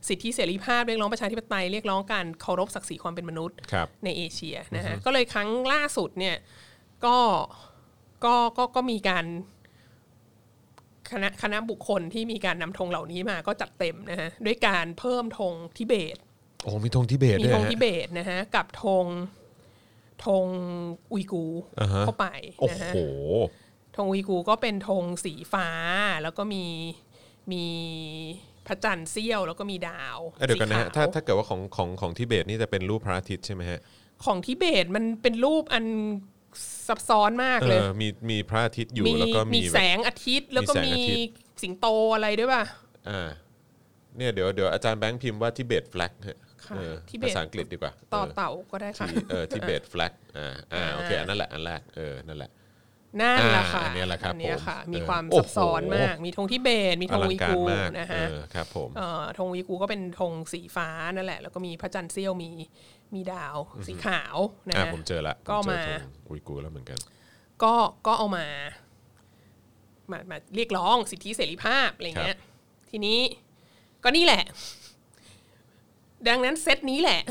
[0.07, 6.35] สิทธิเสรีภาพเรียกร้องประชาธิปไตยเรียกร้องการเคารพศักดิ์ศรีความเป็นมนุษย์ครับในเอเชียนะฮะก็เลยครั้งล่าสุดเนี่ย
[7.05, 7.17] ก็
[8.25, 9.25] ก็ก็ก็มีการ
[11.11, 16.17] คณะคณะบุคคลที่มีการนำธงเหล่านี้มาก็จัดเต็มนะฮะด้วยการเพิ่มธงทิเบต
[16.63, 19.05] โอ้มีธงทิเบตมีด้วยธงฮะทิเบตนะฮะกับธง
[20.25, 20.45] ธง
[21.11, 22.27] อุยกูร์อ่าฮะเข้าไป
[22.59, 22.99] โอ้นะฮะโห
[23.95, 25.67] ธงอุยกูร์ก็เป็นธงสีฟ้า
[26.23, 26.65] แล้วก็มี
[27.51, 27.65] มี
[28.67, 33.79] พระจันทร์เสี้ยวแล้วก็มีดาวเอ้ยเดี๋ยวกันนะฮะสีขถ้าถ้าเกิดว่าของของของทิเบตนี่จะเป็นรูปพระอาทิตย์ใช่ไหมฮะ
[34.25, 35.85] ของทิเบตมันเป็นรูปอัน
[36.87, 42.63] ซับซ้อนมากเอเลย อมีมีพระอาทิตย์อยู่มีแล้วก็มีมีแสแบบงอาทิตย์แล้วก็มีมีแสงอาทิตย์ สิงโตอะไรด้วยป่ะ
[43.09, 43.29] อ่า
[44.17, 46.13] เนี่ยเดี๋ยวเดี๋ยวอาจารย์แบงค์พิมพ์ว่าทิเบตแฟลก
[46.67, 52.51] ค่ะเออทิเบตภาษาอังกฤษดีกว่าต่อเออ เต่าก็ได้ค่ะ ที่เออทิเบตแฟลกอ่าอ่าโอเค อันนั้นแหละ อันแรก เออ นั่นแหละ
[53.21, 62.49] นั่นแหละค่ะอ่าอันเนี้ยแหละครับอันเนี้ยผมค่ะมีเออความโอ้ซับซ้อนโหมาก มีธงทิเบต มีธองลังวีการกูมากนะฮะเออครับผมเอ่อธงวีกูก็เป็นธงสีฟ้านั่นแหละ แล้วก็มีพระจันทร์เสี้ยวมี
[63.13, 65.99] มีดาวสีขาวนะอ่าฮะผมเจอละก็ผเจอมาธง
[66.29, 66.99] อุยกูร์แล้วเหมือนกัน
[67.63, 67.73] ก็
[68.07, 68.45] ก็เอามา
[70.11, 72.37] มามาเรียกร้องสิทธิเสรีภาพอะไรเงี้ย
[72.89, 73.19] ทีนี้
[74.03, 74.43] ก็นี่แหละ
[76.27, 77.21] ดังนั้นเซตนี้แหละ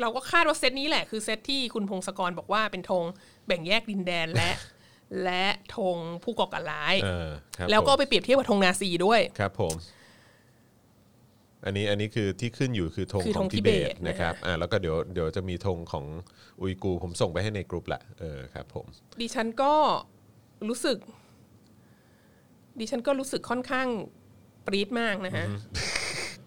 [0.00, 3.04] เราก็คาดว่าเซตนี้แหละ คือเซตที่คุณพงศกรบอกว่าเป็นธง
[3.46, 4.50] แบ่งแยกดินแดนและ
[5.24, 9.74] และธงผู้ก่อการร้าย เออครับแล้วก็ผมไปเปรียบเทียบกับธงนาซีด้วย ครับผม
[11.64, 16.04] อันนี้อันนี้คือที่ขึ้นอยู่คือธงคือขธองงทิเบทิตเบตนะครับอ่าแล้วก็เดี๋ยวเดี๋ยวจะมีธงของ
[16.60, 18.86] อุยกูร์ผมส่งไปให้ในกลุ่มละเออครับผม
[19.20, 19.74] ดิฉันก็
[20.68, 20.98] รู้สึก
[22.80, 23.86] ดิฉันก็รู้สึกค่อนข้าง
[24.66, 25.46] ปรี๊ดมากนะฮะ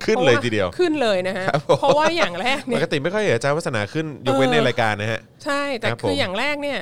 [0.06, 6.80] ขึ้นเลยทีเดียวขึ้นเลยนะฮะครับผม เพราะว่าอย่างแรกปเนี่ย กติไม่ค่อยเห็นอาจารย์วัฒนาขึ้นยกเว้นเออในรายการนะฮะ ใช่แต่ครับคือผมอย่างแรกเนี่ย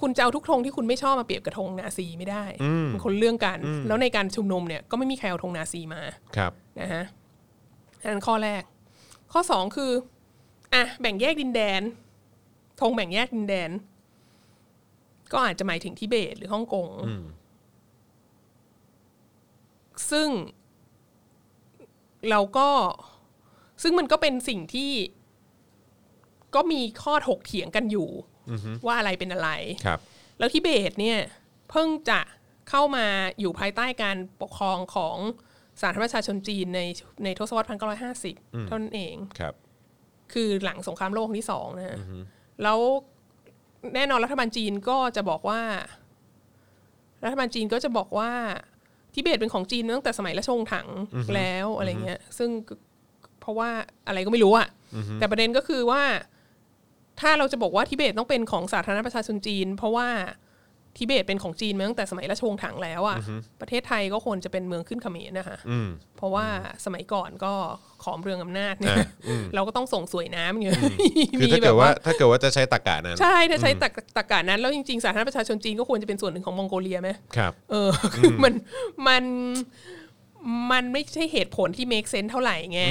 [0.00, 2.44] คุณจะเอาทุกธงที่คุณไม่ชอบมาเปรียบกับธงนาซีไม่ได้
[2.92, 6.00] มันคนละเรื่องกัน แล้วในการชุมนุมเนี่ยก็ไม่มีใครเอาธงนาซีมา
[6.36, 7.04] ครับนะฮะ
[8.00, 8.62] อันนั้นข้อแรก
[9.32, 9.92] ข้อสองคือ
[10.74, 11.82] อะแบ่งแยกดินแดน
[12.80, 13.70] ธงแบ่งแยกดินแดน
[15.32, 16.88] ก็อาจจะหมายถึงทิเบตหรือฮ่องกง
[20.10, 20.28] ซึ่ง
[22.30, 22.68] เราก็
[23.82, 24.92] ซึ่งมันก็เป็นสิ่งที่
[26.54, 28.08] ก็มีข้อถกเถียงกันอยู่
[28.86, 29.50] ว่าอะไรเป็นอะไร
[29.84, 29.98] ครับ
[30.38, 31.18] แล้วทิเบตเนี่ย
[31.70, 32.20] เพิ่งจะ
[32.70, 33.06] เข้ามา
[33.40, 35.16] อยู่ภายใต้การปกครองของ
[35.82, 36.80] สาธารณรัฐประชาชนจีนใน
[37.24, 37.68] ในทศวรรษ
[38.16, 39.54] 1950เท่านั้นเองครับ
[40.32, 41.96] คือหลังสงครามโลกครั้งที่สองนะฮะ
[42.62, 42.78] แล้ว
[43.94, 45.60] แน่นอนรัฐบาลจีนก็จะบอกว่า
[47.24, 48.30] รัฐบาลจีนก็จะบอกว่า
[49.14, 50.88] ทิเบตเป็นของจีนมาตั้งแต่สมัยราชวงศ์ถัง
[51.34, 52.50] แล้วอะไรเงี้ย ซึ่ง
[53.40, 53.70] เพราะว่า
[54.06, 54.68] อะไรก็ไม่รู้อะ
[55.18, 56.02] แต่ประเด็นก็คือว่า
[57.20, 60.08] ถ้าเราจะบอกว่าทิเบตต้องเป็นของสาธารณรัฐประชาชนจีน เพราะว่า
[60.98, 63.18] ทิเบตเป็นของจีนมาตั้งแต่สมัยราชวงศ์ถังแล้วอะ
[63.60, 66.46] ประเทศไทยก็ควรจะเป็นเมืองขึ้นเขมรนะคะอืมเพราะว่า
[66.84, 67.52] สมัยก่อนก็
[68.04, 70.80] ขอมเรืองอำนาจเนี่ยอะอืมเราก็ต้องส่งสวยน้ำอย่างเงี้ย
[71.40, 78.54] คือถ้าเกิดว่าถ้าเกิดว่าจะใช้ตากานั้น ใช่ถ้าใช้ตักตกกานั้น แล้วจริงๆสาธารณรัฐประชาชนจีนก็ควรจะเป็นส่วนหนึ่งของมองโกเลียไหมครับเอออคือมัน
[79.08, 79.24] มัน
[80.72, 82.82] มันไม่ใช่เหตุผลที่ make sense เท่าไหร่ไง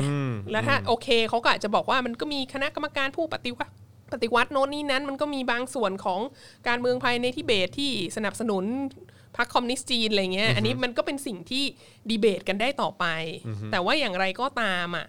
[0.51, 3.73] แล้วถ้าโอเคเขาก็อาจจะบอกว่ามันก็มีคณะกรรมการผู้ปฏิวัติ
[4.15, 6.19] ปฏิวัติโน่นนี่นั้น มันก็มีบางส่วนของ
[6.67, 8.65] การเมืองภายในทิเบตที่สนับสนุน
[9.37, 11.63] พรรคคอมมิวนิสต์จีนอะไรเงี้ย อันนี้มันก็เป็นสิ่งที่
[12.09, 13.05] ดีเบตกันได้ต่อไป
[13.71, 15.07] แต่ว่าอย่างไรก็ตามอะ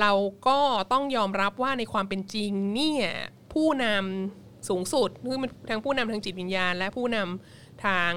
[0.00, 0.12] เรา
[0.46, 0.58] ก็
[0.92, 3.06] ต้องยอมรับว่าในความเป็นจริงเนี่ย
[3.52, 8.12] ผู้นำสูงสุดคือมันทางผู้นำทางจิตวิญญาณ และผู้นำทาง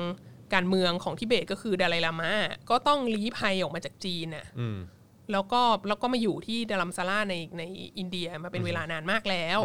[0.53, 2.33] การเมืองของทิเบตก็คือดาไลลามะ
[2.69, 4.77] ก็ต้องลี้ภัยออกมาจากจีนน่ะอืม
[5.31, 7.63] แล้วก็แล้วก็มาอยู่ที่ดารัมซาร่าในใน
[7.97, 9.59] อินเดียมาเป็นเวลานานมากแล้ว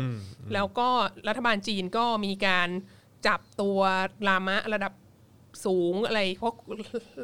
[0.54, 0.88] แล้วก็
[1.28, 2.68] รัฐบาลจีนก็มีการ
[3.26, 3.78] จับตัว
[4.28, 4.92] ลามะระดับ
[5.66, 6.54] สูงอะไรเพราะ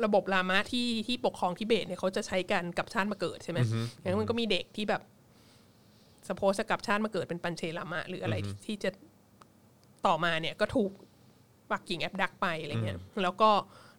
[0.05, 3.59] ระบบลามะที่ที่ปกครองทิเบตเนี่ยเขาจะใช้กันกับชาติมาเกิดใช่ไหม
[3.98, 5.03] อย่างนั้นมันก็มีเด็กที่แบบ
[6.29, 8.90] สโพสกับชาติมาเกิดเป็นปัญเชลามะ หรืออะไรที่ที่จะ
[10.07, 10.90] ต่อมาเนี่ยก็ถูก
[11.72, 13.51] ปักกิ่งแอบดักไปอะไรเงี้ยแล้วก็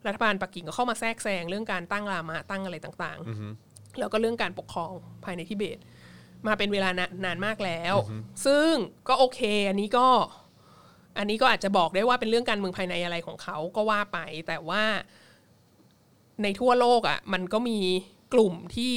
[0.07, 3.68] รัฐบาลปักกิ่งก็เข้ามาแทรกแซงเรื่องการตั้งลามะตั้งอะไรต่าง ๆ
[3.99, 4.91] แล้วก็เรื่องการปกครอง
[5.25, 5.77] ภายในทิเบต
[6.47, 7.95] มาเป็นเวลานานนานมากแล้ว
[8.45, 8.71] ซึ่ง
[9.07, 10.07] ก็โอเค อันนี้ก็
[11.17, 14.83] อันนี้ก็อาจจะบอกได้ว่าเป็นเรื่องการเมืองภายในอะไรของเขาก็ว่าไป แต่ว่า
[16.43, 17.79] ในทั่วโลกอะ มันก็มี
[18.33, 18.95] กลุ่มที่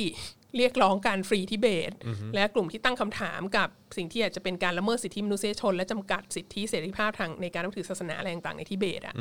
[0.57, 1.93] เรียกร้องการฟรีทิเบต
[2.35, 9.15] และกลุ่มที่ตั้งคำถามกับสิ่งที่อาจจะเป็นการละเมิดสิทธิมนุษยชน และจำกัดสิทธิเสรีภาพทางในการนับถือศาสนาอะไรต่างๆในทิเบตอะ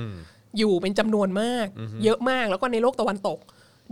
[0.58, 1.68] อยู่เป็นจำนวนมาก
[2.04, 3.40] เยอะมากแล้วก็ในโลกตะวันตก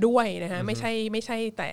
[0.08, 1.70] ด้วยนะฮะไม่ใช่ไม่ใช่แต่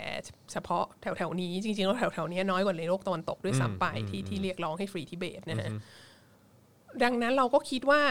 [0.52, 5.70] เฉพาะแถวแถวๆนี้จริงๆแล้วแถวแถวๆนี้น้อยกว่าในโลกตะวันตกด้วยซ้ำไปที่ที่เรียกร้องให้ฟรีทิเบตนะฮะ
[7.02, 8.02] ดังนั้นเราก็คิดว่า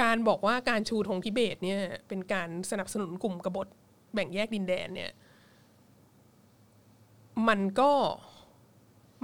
[0.00, 3.68] การบอกว่าการชูธงทิเบตเนี่ย เป็นการสนับสนุนกลุ่มกบฏ
[4.14, 5.10] แบ่งแยกดินแดนเนี่ย
[7.48, 7.92] มันก็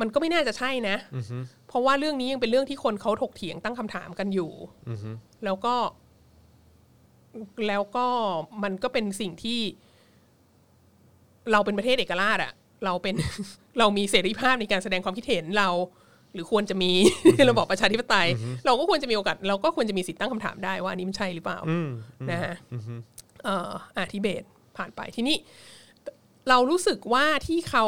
[0.01, 0.97] มันก็ไม่น่าจะใช่นะ
[1.69, 4.53] เพราะว่าเรื่องนี้ยังเป็นเรื่องที่คนเขาถกเถียงตั้งคำถามกันอยู่
[5.45, 5.75] แล้วก็
[7.69, 8.07] แล้วก็
[8.63, 9.61] มันก็เป็นสิ่งที่
[11.53, 12.53] เราเป็นประเทศเอกราชอะ
[12.85, 13.15] เราเป็น
[13.79, 15.69] เรามีเสรีภาพในการแสดงความคิดเห็นเรา
[16.35, 16.91] หรือควรจะมี
[17.51, 18.29] ระบอบประชาธิปไตย
[18.67, 21.59] เราก็ควรจะมีโอกาสเราก็ควรจะมีสิทธิ์ตั้งคำถามได้ว่าอันนี้มันใช่หรือเปล่า
[22.31, 22.55] นะฮะ
[23.45, 24.43] เอ่ออะทิเบต
[24.77, 25.37] ผ่านไปทีนี้
[26.49, 27.87] เรารู้สึกว่าที่เขา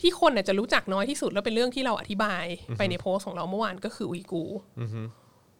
[0.00, 2.44] ที่คนอาจจะรู้จักน้อยที่สุดแล้วเป็นเรื่องที่เราอธิบาย
[2.78, 4.58] ไปในโพสต์ของเราเมื่อวานก็คืออุยกูร์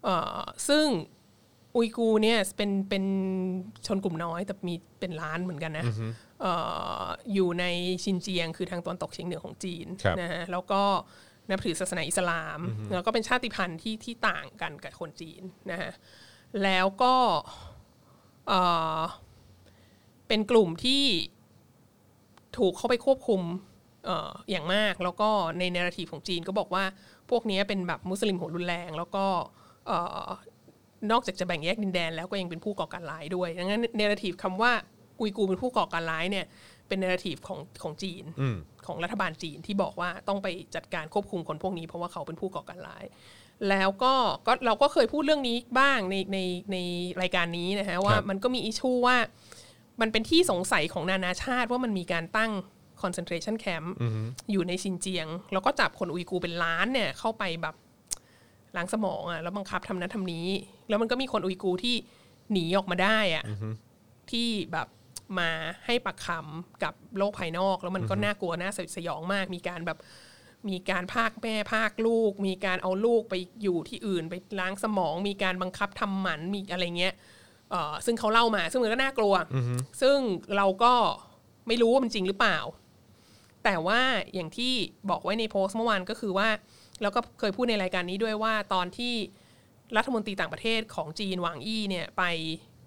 [0.04, 0.87] เอ่อซึ่ง
[1.76, 3.04] อุยกูร์เนี่ยเป็นเป็น
[3.87, 5.84] ชนกลุ่มน้อย แต่มีเป็นล้านเหมือนกันนะ
[6.40, 6.52] เอ่
[7.02, 7.64] ออยู่ใน
[8.02, 10.82] ชินเจียงคือทางตะวันตกเฉียงเหนือของจีนครับนะฮะแล้วก็
[11.50, 12.58] นับถือศาสนาอิสลาม
[12.92, 15.92] แล้วก็เป็นชาติพันธุ์ที่ที่ต่างกันกับคนจีนนะฮะ
[16.62, 17.14] แล้วก็
[18.48, 18.60] เอ่
[18.98, 19.00] อ
[20.28, 21.02] เป็นกลุ่มที่
[22.58, 23.42] ถูกเข้าไปควบคุม
[24.04, 26.84] เอ่ออย่างมาก แล้วก็ในเนราทีฟของจีนก็บอกว่า
[27.30, 29.24] พวกนี้เป็นแบบมุสลิมหัวรุนแรง แล้วก็
[29.87, 30.28] เอ่อ
[31.12, 34.72] นอกจากจะแบ่งแยกดินแดน แล้วก็ยังเป็นผู้ก่อการร้ายด้วยดังนั้นเนราทีฟคำว่า
[35.20, 36.46] อุยกูร์เป็นผู้ก่อการร้ายเนี่ย
[36.88, 38.24] เป็นเนราทีฟของของจีน
[38.86, 43.04] ของรัฐบาลจีนที่บอกว่าต้องไปจัดการควบคุมคนพวกนี้เพราะว่าเขาเป็นผู้ก่อการร้าย
[43.68, 44.14] แล้วก็
[44.46, 46.38] ก็เราก็เคยพูดเรื่องนี้บ้างในใน
[46.72, 46.76] ใน
[47.22, 49.16] รายการนี้นะฮะว่าครับมันก็มีอิชูว่า
[50.00, 52.50] มันเป็นที่สงสัยของนานาชาติว่ามันมีการตั้ง
[53.02, 53.86] concentration camp
[54.50, 57.74] อยู่ในซินเจียง แล้วก็จับคนอุยกูร์เป็นล้านเนี่ยเข้าไปแบบ
[58.76, 60.46] ล้างสมองอะ่ะแล้วบังคับทำนั้นทำนี้
[60.88, 61.96] แล้วมันก็มีคนอุยกูร์ที่
[62.52, 63.44] หนีออกมาได้อะ่ะ
[64.30, 64.88] ที่แบบ
[65.38, 65.50] มา
[65.86, 69.98] ให้ปากคำกับโลกภายนอก แล้วมันก็น่ากลัวน่าสยองมาก มีการแบบ
[70.68, 77.14] มีการพากแม่พากลูก มีการเอาลูกไปอยู่ที่อื่น ไปล้างสมอง มีการบังคับทำหมันมีอะไรเงี้ย
[77.70, 79.34] เอ่อซึ่งเขาเล่ามา ซึ่งมันก็น่ากลัว
[80.02, 80.18] ซึ่ง
[80.56, 80.94] เราก็
[81.68, 82.58] ไม่รู้ว่ามันจริงหรือเปล่า
[83.64, 84.00] แต่ว่า
[84.34, 84.72] อย่างที่
[85.10, 86.48] บอกไว้ในโพสต์เมื่อวานก็คือว่า
[87.02, 89.14] แล้วก็เคยพูดในรายการนี้ด้วยว่าตอนที่
[89.96, 92.22] รัฐมนตรีต่างประเทศของจีนหวางอี้เนี่ยไป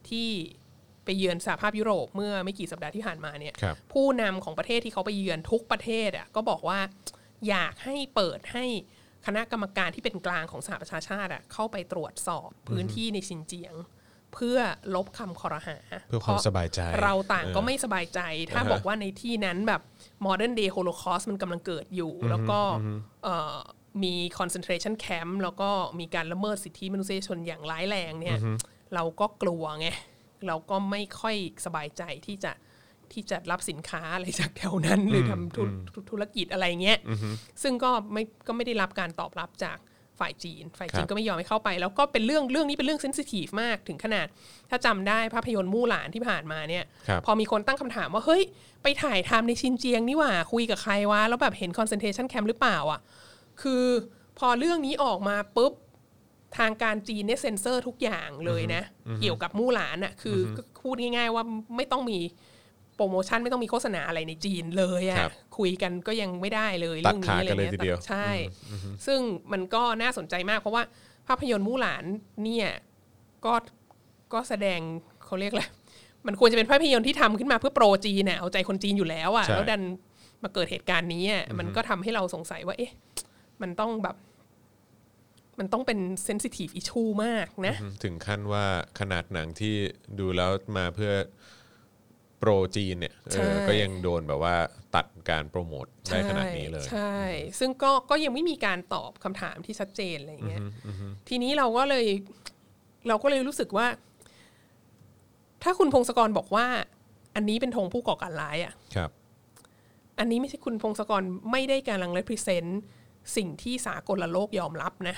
[0.09, 0.29] ที่
[1.05, 6.79] ไปเยือนสหภาพยุโรปเมื่อไม่กี่สัปดาห์ที่ผ่านมาเนี่ยครับผู้นำของประเทศที่เขาไปเยือนทุกประเทศอะก็บอกว่า
[7.47, 8.65] อยากให้เปิดให้
[9.25, 13.75] คณะกรรมการที่เป็นกลางของสหประชาชาติอะเข้าไปตรวจสอบพื้นที่ในซินเจียง
[14.33, 14.57] เพื่อ
[14.95, 15.77] ลบคำคอรหา
[16.09, 18.19] เพื่อความสบายใจ เราต่างก็เออไม่สบายใจ
[18.51, 19.81] ถ้าอ่าฮะบอกว่าในที่นั้นแบบ
[20.25, 22.59] modern day holocaust มันกำลังเกิดอยู่ แล้วก็
[23.93, 25.69] เอ่อมี concentration camp แล้วก็
[25.99, 28.37] มีการละเมิดสิทธิมนุษยชนอย่างร้ายแรงเนี่ย
[28.95, 29.87] เราก็กลัวไง
[30.47, 32.51] เราก็ไม่ค่อยสบายใจที่จะ
[33.13, 35.63] ที่จะรับสินค้าอะไรจากแถวนั้น หรือทำธุ
[36.11, 36.97] ธุรกิจอะไรเงี้ย
[37.63, 39.77] ซึ่งก็ไม่ก็ไม่ได้รับการตอบรับจาก
[40.19, 44.27] ฝ่ายจีน ฝ่ายจีคนรับก็ไม่ยอมให้เข้าไป แล้วก็เป็นเรื่องเรื่องนี้เป็นเรื่องเซนซิทีฟมากถึงขนาด
[44.69, 48.43] ถ้าจำได้ภาพยนตร์มู่หลานที่ผ่านมาเนี่ยครับพอมีคนตั้งคำถามว่า เฮ้ย
[48.83, 52.99] ไปถ่ายทำในซินเจียงนี่หว่า คุยกับใครวะ แล้วแบบเห็น concentration camp หรือเปล่าอะ
[53.61, 53.85] คือ
[54.39, 55.73] พอเรื่องนี้ออกมาปุ๊บ
[56.57, 58.83] ทางการจีนเนี่ยเซ็นเซอร์ทุกอย่างเลยนะ
[59.21, 61.43] เกี่ยวกับมู่หลานอะคืออก็พูดง่ายๆว่า
[61.75, 62.19] ไม่ต้องมี
[62.95, 68.29] โปรโมชั่นไม่ต้องมีโฆษณาอะไรในจีนเลยครัอะ่ะบคุยกันก็ยังไม่ได้เลยตัดเรื่องขานี้อะไรกันเลยเงี้ยทีเดียวตัใช่
[69.05, 69.19] ซึ่ง
[69.51, 70.83] มันก็น่าสนใจมากเพราะว่า
[71.27, 72.05] ภาพยนตร์มู่หลาน
[72.43, 72.69] เนี่ย
[73.45, 73.53] ก็
[74.33, 74.79] ก็แสดง
[75.25, 75.63] เขาเรียกอะไร
[76.27, 79.81] มันควรจะเป็นภาพยนตร์ที่ทำขึ้นมาเพื่อ pro จีนน่ะเอาใจคนจีนอยู่แล้วอะ่ะใช่แล้วดัน
[80.43, 82.91] มาเกิดเหตุการณ์นี้อะมันก็ทำให้เราสงสัยว่าเอ๊ะ
[83.61, 84.15] มันต้องแบบ
[85.59, 88.65] มันต้องเป็น sensitive issue มากนะ ถึงขั้นว่า
[88.99, 89.75] ขนาดหนังที่
[90.19, 91.13] ดูแล้วมาเพื่อ
[92.39, 94.55] pro จีนเนี่ยเออใช่ก็ยังโดนแบบว่า
[94.95, 97.17] ตัดการโปรโมทได้ขนาดนี้เลย ใช่
[97.59, 100.61] ซึ่งก็ก็ยังไม่มีการตอบคำถามที่ชัดเจนอะไรอย่างเงี้ย
[101.29, 102.05] ทีนี้เราก็เลย
[103.07, 103.87] เราก็เลยรู้สึกว่า
[105.63, 106.65] ถ้าคุณพงศกรบอกว่า
[107.35, 109.11] อันนี้เป็นธงผู้ก่อการร้ายอะครับ
[110.19, 112.71] อันนี้ไม่ใช่คุณพงศกรไม่ได้กำลัง represent
[113.35, 115.15] สิ่งที่สากลโลกยอมรับนะ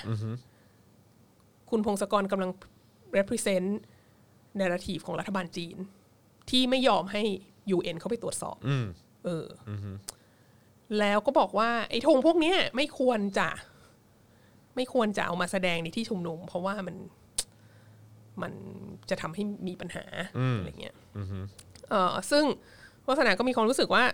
[1.70, 2.50] คุณพงศกรกำลัง
[3.16, 3.68] represent
[4.60, 5.76] narrative ของรัฐบาลจีน
[6.50, 7.22] ที่ไม่ยอมให้
[7.76, 8.86] UN เข้าไปตรวจสอบอืม
[9.24, 9.70] เอออ
[10.98, 13.48] แล้วก็บอกว่า ไอ้ธงพวกเนี้ยไม่ควรจะ
[14.76, 16.96] ไม่ควรจะเอามาแสดงในที่ชุมนุม เพราะว่ามัน
[18.42, 18.52] มัน
[19.10, 20.04] จะทำให้มีปัญหา
[20.58, 20.96] อะไรเงี้ย
[21.90, 22.44] เออซึ่ง
[23.08, 24.04] วัฒนาก็มีความรู้สึกว่า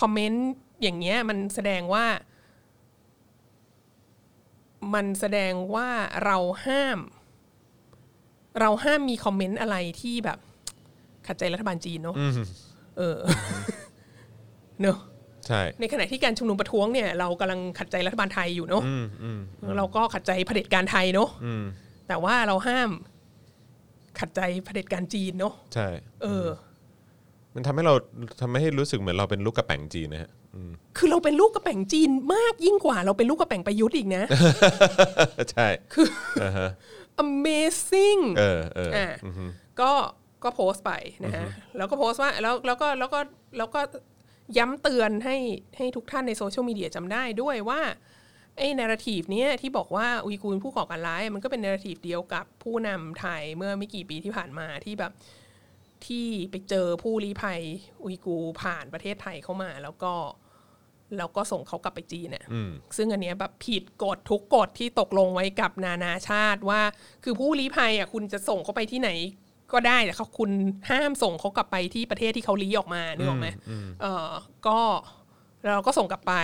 [0.00, 0.48] คอมเมนต์
[0.82, 2.04] อย่างเงี้ย มันแสดงว่า
[4.94, 5.88] มันแสดงว่า
[6.24, 6.98] เราห้าม
[8.60, 10.38] เราห้ามมีคอมเมนต์อะไรที่แบบ
[11.26, 12.16] ขัดใจรัฐบาลจีนเนาะ
[12.98, 13.18] เออ
[14.80, 14.98] เนอะ
[15.46, 18.82] ใช่ในขณะที่การชุมนุมประท้วงเนี่ย เรากำลังขัดใจรัฐบาลไทยอยู่เนาะ
[19.78, 21.28] เราก็ขัดใจเผด็จการไทยเนาะ
[22.08, 22.90] แต่ว่าเราห้าม
[24.20, 25.88] ขัดใจเผด็จการจีนเนาะใช่
[26.22, 26.46] เออ
[27.54, 27.94] มันทำให้เรา
[28.40, 30.37] ทำให้รู้สึกเหมือนเราเป็นลูกกระแป่งจีนนะฮะอืม
[30.96, 34.24] คือเราเป็นลูกกระแป่งจีนมากยิ่งกว่า เราเป็นลูกกระแป่งประยุทธ์อีกนะ
[35.52, 36.08] ใช่ คือ
[36.42, 36.70] อ่าฮะ
[37.24, 39.08] amazing เออเอออะ
[39.80, 39.92] ก็
[40.44, 40.92] ก็โพสต์ไป
[41.24, 43.20] นะฮะแล้วก็โพสต์ว่าแล้วแล้วก็แล้วก็
[43.58, 43.80] แล้วก็
[44.58, 45.36] ย้ำเตือนให้
[45.76, 47.80] ให้ทุกท่านในโซเชียลมีเดียจำได้ด้วยว่า
[48.58, 55.12] ไอ้ narrative เนี้ยที่บอกว่าอุยกูร์เป็นผู้ก่อการร้ายมันก็เป็น narrative เดียวกับผู้นำไทยเมื่อไม่กี่ปีที่ผ่านมาที่แบบ
[56.06, 57.60] ที่ไปเจอผู้ลี้ภัย
[58.04, 60.12] อุยกูร์ผ่านประเทศไทยเข้ามา แล้วก็
[61.16, 66.80] แล้วก็ส่งเขากลับไปจีนเนี่ยอืมซึ่งอันเนี้ยแบบผิดกฎทุกกฎที่ตกลงไว้กับนานาชาติว่า
[67.24, 69.10] คือผู้ลี้ภัยอะคุณจะส่งเขาไปที่ไหน
[69.72, 70.50] ก็ได้แต่เขาคุณ
[70.90, 73.48] ห้ามส่งเขากลับไปที่ประเทศที่เขาลี้ออกมานึกออกไหม
[74.02, 74.30] เออ
[74.66, 74.78] ก็
[75.66, 76.34] เราก็ส่งกลับไป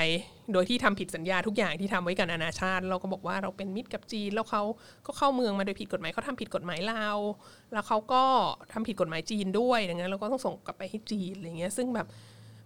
[0.53, 4.63] โดยที่ทำผิดสัญญาทุกอย่างที่ทำไว้กับนานาชาติ เราก็บอกว่าเราเป็นมิตรกับจีน แล้วเขา
[5.07, 7.07] ก็เข้าเมืองมาโดยผิดกฎหมายเขาทำผิดกฎหมายเรา
[7.73, 8.23] แล้วเขาก็
[8.73, 12.07] ทำผิดกฎหมายจีนด้วยดังนั้นเราก็ต้องส่งกลับไปให้จีนอะไรเงี้ย ซึ่งแบบ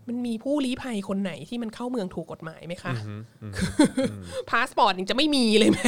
[0.09, 2.95] มันมีผู้ลี้ภัยคนไหนที่มันเข้าเมืองถูกกฎหมายไหมคะ
[4.51, 5.79] พาสปอร์ตยังจะไม่มีเลยไหม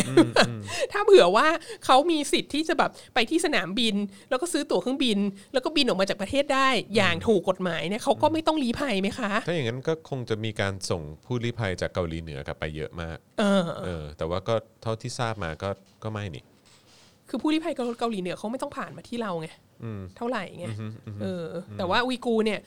[0.92, 1.46] ถ้าเผื่อว่า
[1.84, 3.94] เขามีสิทธิ์ที่จะแบบไปที่สนามบิน
[4.30, 5.18] แล้วก็ซื้อตั๋วเครื่องบิน
[5.52, 15.70] แล้วก็บินออกมาจากประเทศได้ อย่างถูกกฎหมายเนี่ยเขาก็ไม่ต้องลี้ภัยไหมคะ ถ้าอย่างนั้นก็คงจะมีการส่งผู้ลี้ภัยจากเกาหลีเหนือกลับไปเยอะมากเออเออแต่ว่าก็เท่าที่ทราบมาก็
[16.04, 16.44] ก็ไม่นี่
[17.28, 19.48] คือผู้ลี้ภัยเกาหลีเหนือเขาไม่ต้องผ่านมาที่เราไง
[20.16, 20.66] เท่าไหร่ไง
[21.22, 21.46] เออ
[21.78, 22.60] แต่ว่าอุยกูร์เนี่ย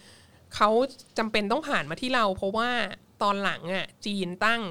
[0.55, 0.69] เขา
[1.17, 2.69] จำเป็นต้องผ่านมาที่เรา เพราะว่า
[3.23, 4.61] ตอนหลังอะจีนตั้ง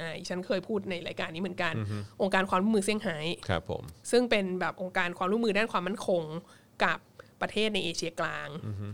[0.00, 1.74] อ่าดิฉันเคยพูดในรายการนี้เหมือนกัน
[2.22, 6.22] องค์การความร่วมมือเซี่ยงไฮ้ครับผมซึ่งเป็นแบบองค์การความร่วมมือด้านความมั่นคง
[6.84, 6.98] กับ
[7.40, 8.48] ประเทศในเอเชียกลาง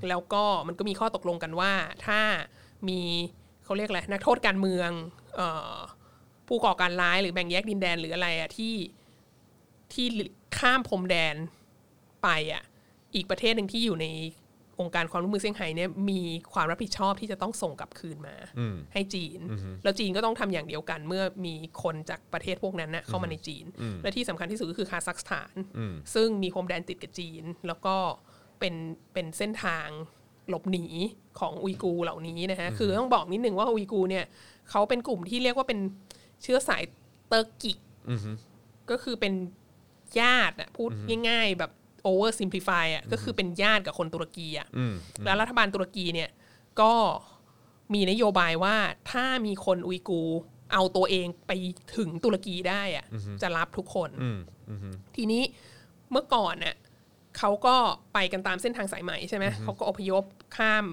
[0.08, 1.72] แล้วก็มันก็มีข้อตกลงกันว่า
[2.06, 2.20] ถ้า
[2.88, 3.00] มี
[3.64, 4.90] เขาเรียกอะไรนักโทษการเมือง
[5.36, 5.40] เอ
[5.74, 5.76] อ
[6.48, 8.74] ผู้ก่อการร้ายหรือแบ่งแยกดินแดนหรืออะไรอะที่
[9.92, 10.06] ที่
[10.58, 11.36] ข้ามพรมแดน
[12.22, 12.62] ไปอะ
[13.14, 14.06] อีกประเทศหนึ่งที่อยู่ใน
[14.80, 16.20] องค์การความร่วมมือเซี่ยงไฮ้เนี่ยมี
[16.52, 18.34] ความรับผิดชอบที่จะต้องส่งกลับคืนมา
[18.92, 19.40] ให้จีน
[19.82, 23.64] แล้วจีนก็ต้องทำอย่างเดียวกันเมื่อมีคนจากประเทศพวกนั้นนะเข้ามาในจีน
[24.02, 25.54] และที่สำคัญที่สุดก็คือคาซัคสถาน
[26.14, 27.96] ซึ่งมีพรมแดนติดกับจีน แล้วก็
[28.60, 28.74] เป็น
[29.12, 29.88] เป็นเส้นทาง
[30.48, 30.86] หลบหนี
[31.40, 34.24] ของอุยกูร์เหล่านี้นะฮะคือต้องบอกนิดนึงว่าอุยกูร์เนี่ย
[34.70, 35.78] เขาเป็นกลุ่มที่เรียกว่าเป็น
[36.42, 36.82] เชื้อสาย
[37.28, 37.78] เตอร์กิก
[38.90, 39.34] ก็คือเป็น
[40.20, 40.90] ญาติอะพูด
[41.28, 41.72] ง่าย ๆ แบบ
[42.10, 44.68] over simplify อะก็คือเป็นญาติกับคนตุรกีอะ
[45.24, 46.30] แล้วรัฐบาลตุรกีเนี่ย
[46.80, 46.92] ก็
[47.94, 48.76] มีนโยบายว่า
[49.10, 50.40] ถ้ามีคนอุยกูร์
[50.72, 51.52] เอาตัวเองไป
[51.96, 53.06] ถึงตุรกีได้อะ
[53.42, 54.10] จะรับทุกคน
[55.16, 55.42] ทีนี้
[56.12, 56.76] เมื่อก่อนน่ะ
[57.38, 57.76] เขาก็
[58.14, 60.24] ไปกันตามเส้นทางสายไหมใช่ไหมเขาก็อพยพ
[60.56, 60.84] ข้าม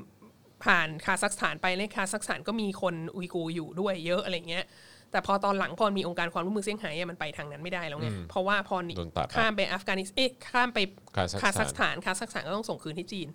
[0.64, 4.66] ผ่านคาซัคสถานไปในคาซัคสถานก็มีคนอุยกูร์อยู่ด้วยเยอะอะไรเงี้ย
[5.14, 10.80] แต่พอตอนหลังพอมีองค์การความร่วมมือเซี่ยงไฮ้อะมันไปทางนั้นไม่ได้แล้วไงเพราะว่าพอโดนตัดข้ามไปอัฟกานิสเอ๊ะข้ามไป
[11.16, 13.28] คาซัคสถานคาซัคสถานคาซัคสถานก็ต้องส่งคืนให้จีน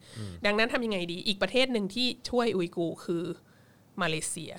[0.46, 3.24] ดังนั้นทำยังไงดี อีกประเทศหนึ่งที่ช่วยอุยกูร์คือ
[4.02, 4.52] มาเลเซีย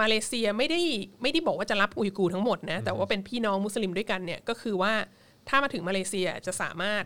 [0.00, 0.80] มาเลเซียไม่ได้
[1.22, 4.92] ไม่ได้บอกว่าจะรับอุยกูร์ทั้งหมดนะแต่ว่าเป็นพี่น้องมุสลิมด้วยกันเนี่ยก็คือว่า
[5.48, 7.04] ถ้ามาถึงมาเลเซียจะสามารถ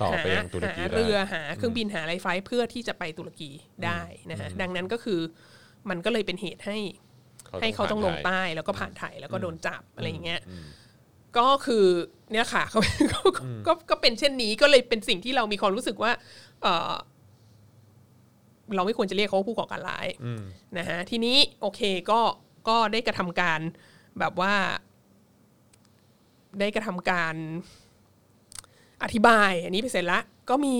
[0.00, 3.50] ต่อหาไปยังตุรกีหาได้เรือหาเครื่องบินหาอะไร flight เพื่อที่จะไปตุรกี
[3.84, 4.00] ได้
[4.30, 5.20] นะฮะดังนั้นก็คือ
[5.90, 6.78] มันก็เลยเป็นเหตุให้
[7.60, 10.40] ให้เขาต้องลงผ่นไทยใต้แล้วก็ผ่านไทยแล้วก็โดนจับอะไรอย่างเงี้ย
[11.38, 11.86] ก็คือ
[12.32, 12.80] เนี่ยค่ะเขา
[13.12, 13.20] ก็
[13.66, 16.12] ก็ก็เป็นเช่นนี้ก็เลยเป็นสิ่งที่เรามีความรู้สึกว่า
[16.62, 16.92] เออ
[18.74, 20.06] เราไม่ควรจะเรียกเขาว่าผู้ก่อการร้าย
[20.78, 21.80] นะฮะทีนี้โอเค
[22.10, 22.20] ก็
[22.68, 23.60] ก็ได้กระทำการ
[24.18, 24.54] แบบว่า
[26.60, 27.34] ได้กระทำการ
[29.02, 30.74] อธิบาย อันนี้ไปเสร็จละ ก็มี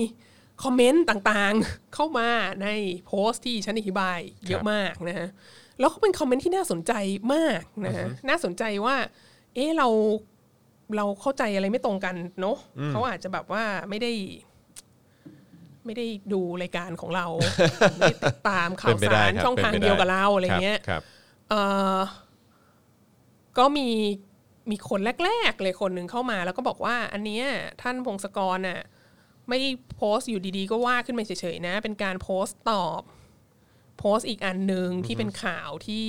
[0.63, 2.29] คอมเมนต์ต่างๆ เข้ามา
[2.63, 2.67] ใน
[3.05, 5.29] โพสต์ที่ฉันอธิบายเยอะมากนะฮะ
[5.79, 6.93] แล้วก็เป็นคอมเมนต์ที่น่าสนใจ
[7.33, 8.95] มากนะฮะน่าสนใจว่า
[9.55, 9.87] เอ๊ะเรา
[10.95, 12.57] เราเข้าใจอะไรไม่ตรงกันเนาะ
[12.89, 14.11] เขาอาจจะแบบว่าไม่ได้
[15.85, 17.25] ไม่ได้ดูรายการของเรา
[17.97, 21.01] ไม่ได้ติดตามข่าเป็วนไปได้สารครับช่องทางป็นปเดียวกับเราอะไรเงี้ยครับ
[21.49, 21.61] เอ่
[21.95, 21.99] อ
[23.57, 23.87] ก็มี
[24.71, 27.45] มีคนแรกๆเลยคนหนึ่งเข้ามา แล้วก็บอกว่า อันเนี้ย
[27.81, 28.79] ท่านพงศกรน่ะ
[29.49, 33.01] ไม่ได้โพสต์อยู่ดีๆ ก็ว่าขึ้นมาเฉยๆนะ เป็นการโพสต์ตอบ
[33.99, 36.07] โพสต์อีกอันหนึ่งที่เป็นข่าวที่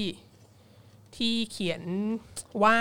[1.17, 1.83] ที่เขียน
[2.65, 2.79] ว่า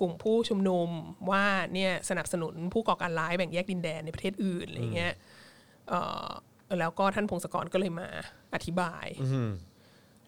[0.00, 0.88] กลุ่มผู้ชุมนุม
[1.30, 5.14] ว่าเนี่ยสนับสนุนผู้ก่อการร้ายแบ่งแยกดินแดนในประเทศอื่นอะไรเงี้ย
[5.88, 6.28] เอ่อ
[6.80, 8.08] แล้วก็ท่านพงศกรก็เลยมา
[8.54, 9.06] อธิบาย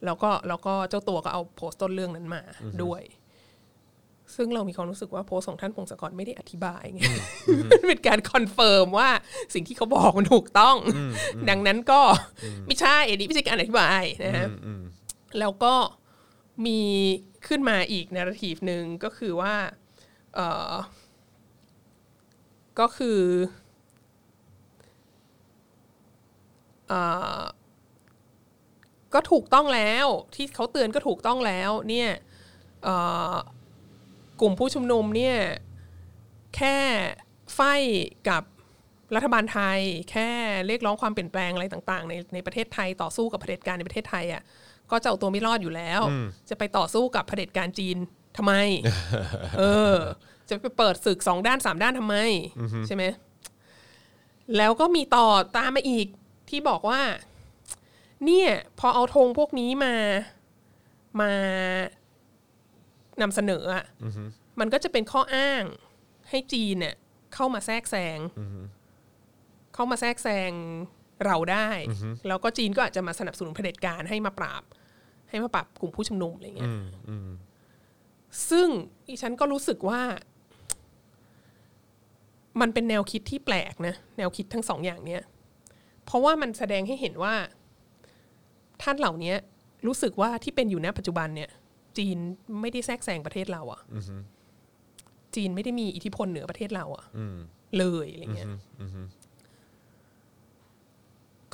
[0.05, 2.43] แล้วก็แล้วก็เจ้าตัวก็เอาโพสต์ต้นเรื่องนั้นมา
[2.83, 3.03] ด้วย
[4.37, 7.03] ซึ่งเรามีความรู้สึกว่าโพสต์ของท่านพงศกรไม่ได้อธิบายไง
[7.71, 9.11] มันเป็นการ confirm ว่า
[9.55, 10.77] สิ่งที่เขาบอกมันถูกต้อง
[11.51, 12.01] ดังนั้นก็
[12.67, 14.49] ไม่ใช่อันนี้ไม่ใช่การอธิบายนะฮะ
[15.41, 15.75] แล้วก็
[16.67, 16.81] มี
[17.47, 19.55] ขึ้นมาอีก narrative หนึ่งก็คือว่า
[20.35, 20.41] เอ
[20.73, 20.75] อ
[22.81, 23.21] ก็คือ
[26.89, 27.01] เอ่
[27.39, 27.41] อ
[29.15, 32.11] ก็ถูกต้องแล้วที่เขาเตือนก็ถูกต้องแล้ว เนี่ย
[32.85, 32.97] เอ่
[33.33, 33.35] อ
[34.41, 35.37] กลุ่มผู้ชุมนุมเนี่ย
[36.57, 36.77] แค่
[37.55, 37.61] ไฟ
[38.29, 38.43] กับ
[39.15, 39.81] รัฐบาลไทย
[40.11, 40.29] แค่
[40.67, 44.43] เรียกร้องความเปลี่ยนแปลงอะไรต่างๆ ในในประเทศไทยต่อสู้กับเผด็จการในประเทศไทยอะ
[44.91, 46.01] ก็จะเอาตัวไม่รอดอยู่แล้ว
[46.49, 47.97] จะไปต่อสู้กับเผด็จการจีน
[48.37, 48.53] ทำไม
[49.59, 49.63] เอ
[49.93, 49.95] อ
[50.49, 52.17] จะไปเปิดศึกสองด้านสามด้านทำไม
[52.87, 53.05] ใช่ไหม
[54.57, 55.27] แล้วก็มีต่อ
[55.57, 56.07] ตามมาอีก
[56.49, 57.01] ที่บอกว่า
[58.25, 59.95] เนี่ย พอเอาธงพวกนี้มา
[61.21, 61.33] มา
[63.23, 63.85] นำเสนออะ
[64.61, 65.63] มันก็จะเป็นข้ออ้าง
[66.29, 66.95] ให้จีนเนี่ย
[67.35, 68.19] เข้ามาแทรกแซง
[69.75, 70.53] เข้ามาแทรกแซง
[71.27, 71.69] เราได้
[72.29, 74.63] แล้วก็จีนก็อาจจะมาสนับสนุนเผด็จการให้มาปราบ
[75.31, 76.73] ให้มาปราบกลุ่มผู้ชุมนุมอะไรเงี้ย
[78.51, 78.69] ซึ่ง
[79.07, 80.03] อีฉันก็รู้สึกว่า
[82.61, 85.23] มันเป็นแนวคิดที่แปลกนะแนวคิดทั้งสองอย่างเนี้ย
[86.05, 87.35] เพราะว่ามันแสดงให้เห็นว่า
[88.83, 89.35] ท่านเหล่านี้
[89.87, 91.51] รู้สึกว่าที่เป็นอยู่ณปัจจุบันเนี่ย
[91.99, 92.19] จีน
[92.61, 93.81] ไม่ได้แทรกแซงประเทศเราอะ่ะ
[95.35, 97.05] จีนไม่ได้มีอิทธิพลเหนือประเทศเราอะ่ะ
[97.79, 98.49] เลยอะไรเงี้ย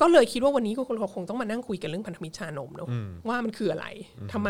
[0.01, 0.81] ก็เลยคิดว่าวันนี้ก็
[1.13, 2.89] คงต้องมานั่งคุยกันเรื่องพันธมิตรชานมเนาะ
[3.27, 3.85] ว่ามันคืออะไร
[4.33, 4.49] ทำไม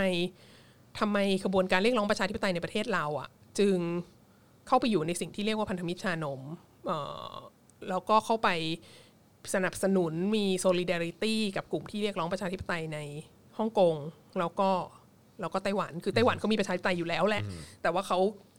[0.99, 3.29] ทำไมขบวนการเรียกร้องประชาธิปไตยในประเทศเราอะ่ะ
[3.59, 3.77] จึง
[4.67, 6.41] เข้าไปอยู่ในสิ่งที่เรียกว่าพันธมิตรชานม
[6.87, 7.31] เอ่อ
[7.89, 8.49] แล้วก็เข้าไป
[9.53, 12.99] สนับสนุนมี solidarity กับกลุ่มที่เรียกร้องประชาธิปไตยใน
[13.57, 13.95] ฮ่องกง
[14.39, 14.69] แล้วก็
[15.41, 17.43] แล้วก็ไต้หวัน คือไต้หวันเขามีประชาธิปไตยอยู่แล้วแหละ
[17.81, 18.17] แต่ว่าเขา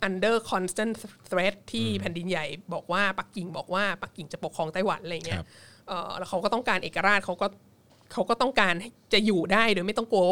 [0.09, 0.93] under constant
[1.31, 5.43] threat ที่แผ่นดินใหญ่บอกว่าปักกิ่งบอกว่าปักกิ่งจะปกครองไต้หวันอะไรเงี้ย
[5.89, 7.47] เออแล้วเขาก็ต้องการเอกราชเขาก็
[8.13, 8.75] เขาก็ต้องการ
[9.13, 10.25] จะอยู่ได้โดยไม่ต้องกลัว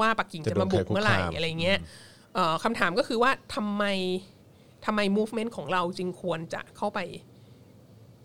[0.00, 1.78] ว่าปักกิ่งจะมาบุกเมื่อไหร่อะไรเงี้ย
[2.34, 3.84] เอ่อคำถามก็คือว่าทำไม
[4.86, 6.98] ทำไม movement ของเราจึงควรจะเข้าไป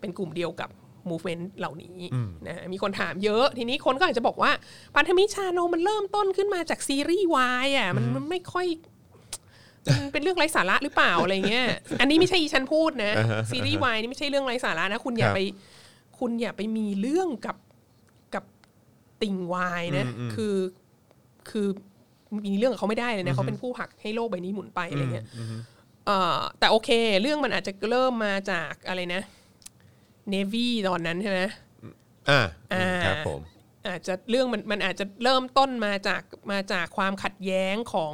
[0.00, 0.70] เป็นกลุ่มเดียวกับ
[1.10, 1.98] movement เหล่านี้
[2.46, 4.50] นะมีคนถามเยอะ ทีนี้คนก็อาจจะบอกว่า
[4.96, 8.66] พันธมิตรชาโนมันเริ่มต้นขึ้นมาจากซีรีส์วายอะมันมันไม่ค่อย
[9.86, 11.66] มันเป็นเรื่องไร้สาระหรือเปล่าอะไรเงี้ย
[12.00, 13.12] อันนี้ไม่ใช่อีฉันพูดนะ
[13.50, 15.40] ซีรีส์วายนี่ไม่ใช่เรื่องไร้สาระนะ คุณอย่าครับไป
[16.18, 17.56] คุณอย่าไปมีเรื่องกับ
[18.34, 18.44] กับ
[19.22, 20.56] ติ่งวายนะ คือ
[21.50, 21.66] คือ
[22.46, 25.26] มีเรื่องกับเขาไม่ได้เลยนะเขาเป็นผู้ผลักให้โลกใบนี้หมุนไปอะไรเงี้ย
[26.06, 26.90] เอ่อแต่โอเค
[27.22, 29.22] เรื่องมันอาจจะเริ่มมาจากอะไรนะ
[30.30, 31.40] เนวีตอนนั้นใช่ไหม
[32.30, 33.40] อ่าอ่าครับผม
[33.88, 36.22] อาจจะเรื่องมันมันอาจจะเริ่มต้นมาจาก
[36.52, 38.12] มาจากความขัดแย้งของ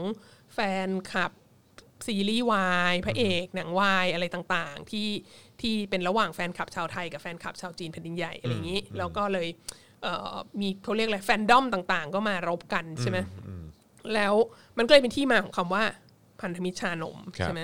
[0.55, 1.33] แฟนคลับ
[2.07, 5.09] ซีรีส์วายพระเอกหนังวายอะไรต่างๆ ที่
[5.61, 9.49] ที่เป็นระหว่างแฟนคลับชาวไทยกับแฟนคลับชาวจีนแผ่นดินใหญ่อะไรอย่างนี้ แล้วก็เลย
[10.03, 13.19] เอ่อมีเขาเรียกอะไรแฟนดอมต่างๆ ก็มารบกันใช่ไหม
[14.15, 14.35] แล้ว
[14.79, 15.85] มันก็เลยเป็นที่มาของคำว่า
[16.41, 17.63] พันธมิตรชานมครับใช่ไหม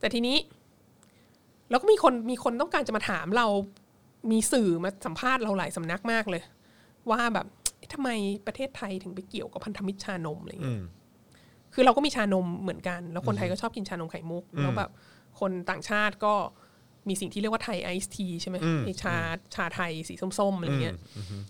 [0.00, 0.36] แต่ทีนี้
[1.70, 3.46] แล้วก็มีคนมีคนต้องการจะมาถามเรา
[4.30, 6.42] มีสื่อมาสัมภาษณ์เราหลายสำนักมากเลย
[7.10, 7.46] ว่าแบบ
[7.78, 8.08] เอ๊ะทำไม
[8.46, 10.80] ประเทศไทยถึงไปเกี่ยวกับพันธมิตรชานมอะไรเงี้ย
[11.74, 14.90] คือเราก็มีชานมเหมือนกัน แล้วคนไทยก็ชอบกินชานมไข่มุก แล้วแบบ
[15.40, 16.34] คนต่างชาติก็
[17.08, 19.16] มีสิ่งที่เรียกว่าไทยไอซ์ทีใช่ไหมไอชา
[19.54, 20.96] ชาไทยสีส้มๆอะไรเงี้ย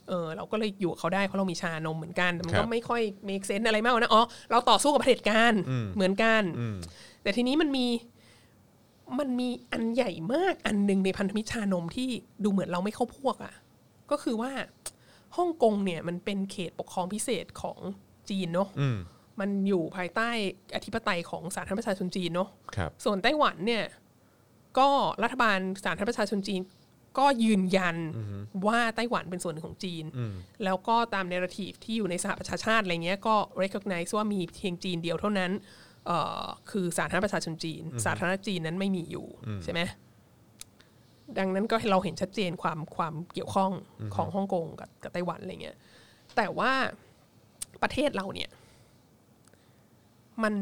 [0.09, 5.53] เออเราก็เลยอยู่กับเขาได้เพราะเรามีชานมเหมือนกันแต่มันครัก็บไม่ค่อย make sense อะไรมากนะ อ๋อ เราต่อสู้กับเผด็จการ
[5.95, 6.43] เหมือนกัน
[7.23, 7.87] แต่ทีนี้มันมี
[9.19, 12.09] มันมีอันใหญ่มากอันหนึ่งในพันธมิตรชานมที่
[12.45, 13.55] ดูเหมือนเราไม่เข้าพวกอะ่ะ
[14.11, 14.53] ก็คือว่า
[15.37, 17.79] ฮ่องกงเนี่ยมันเป็นเขตปกครองพิเศษของ
[18.31, 18.69] จีนเนาะ
[19.41, 20.29] มันอยู่ภายใต้
[20.75, 23.85] อธิปไตยของสาธารณประชาชนจีนเนาะครับส่วนไต้หวันเนี่ย
[24.79, 24.89] ก็
[25.23, 26.61] รัฐบาลสาธารณประชาชนจีน
[27.19, 27.97] ก็ยืนยัน
[28.67, 30.05] ว่าไต้หวันเป็นส่วนหนึ่งของจีน
[30.65, 35.85] แล้วก็ตามเนราทีฟที่อยู่ในสหประชาชาติอะไรเงี้ยก็ recognize ว่ามีเพียงจีนเดียวเท่านั้นเอ่อ
[36.71, 39.27] คือสาธารณประชาชนจีน สาธารณจีนนั้นไม่มีอยู่
[39.65, 39.81] ใช่ไหม
[41.39, 43.73] ดังนั้นก็เราเห็นชัดเจนความความเกี่ยวข้อง
[44.15, 45.77] ของฮ่องกงกับกับไต้หวันอะไรเงี้ย
[46.37, 46.73] แต่ว่า
[47.83, 48.51] ประเทศเราเนี่ย
[50.43, 50.55] มัน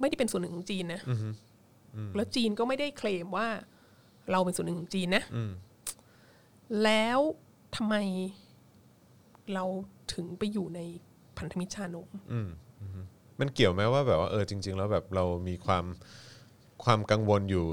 [0.00, 1.00] ไม่ได้เป็นส่วนหนึ่งของจีนนะ
[2.14, 3.48] แล้วจีนก็ไม่ได้เคลมว่า
[4.30, 5.24] เราเป็นส่วนหนึ่งของจีนนะ
[6.84, 7.18] แล้ว
[7.76, 7.94] ทำไม
[9.54, 9.64] เรา
[10.14, 10.80] ถึงไปอยู่ใน
[11.38, 12.08] พันธมิตรชานม
[13.40, 15.84] มันเกี่ยวไหมว่าแบบว่าเออจริง ๆ แล้วแบบเรามีความ
[16.84, 17.64] ความกังวลอยู่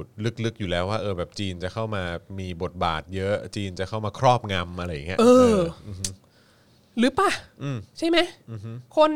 [0.46, 2.04] ลึกๆอยู่แล้วว่าเออแบบจีนจะเข้ามา
[2.40, 5.26] มีบทบาท เยอะจีนจะเข้ามาครอบงำอะไรอย่างเงี้ยเอ
[5.58, 5.60] อ
[6.98, 7.32] หรือปะ
[7.98, 8.18] ใช่ไหม
[8.98, 9.12] คน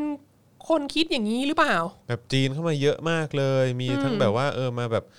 [0.70, 1.76] คนคิดอย่างนี้หรือเปล่า
[2.08, 5.14] แบบจีนเข้ามาเยอะมากเลย มีทั้งแบบว่า เออมาแบบเออ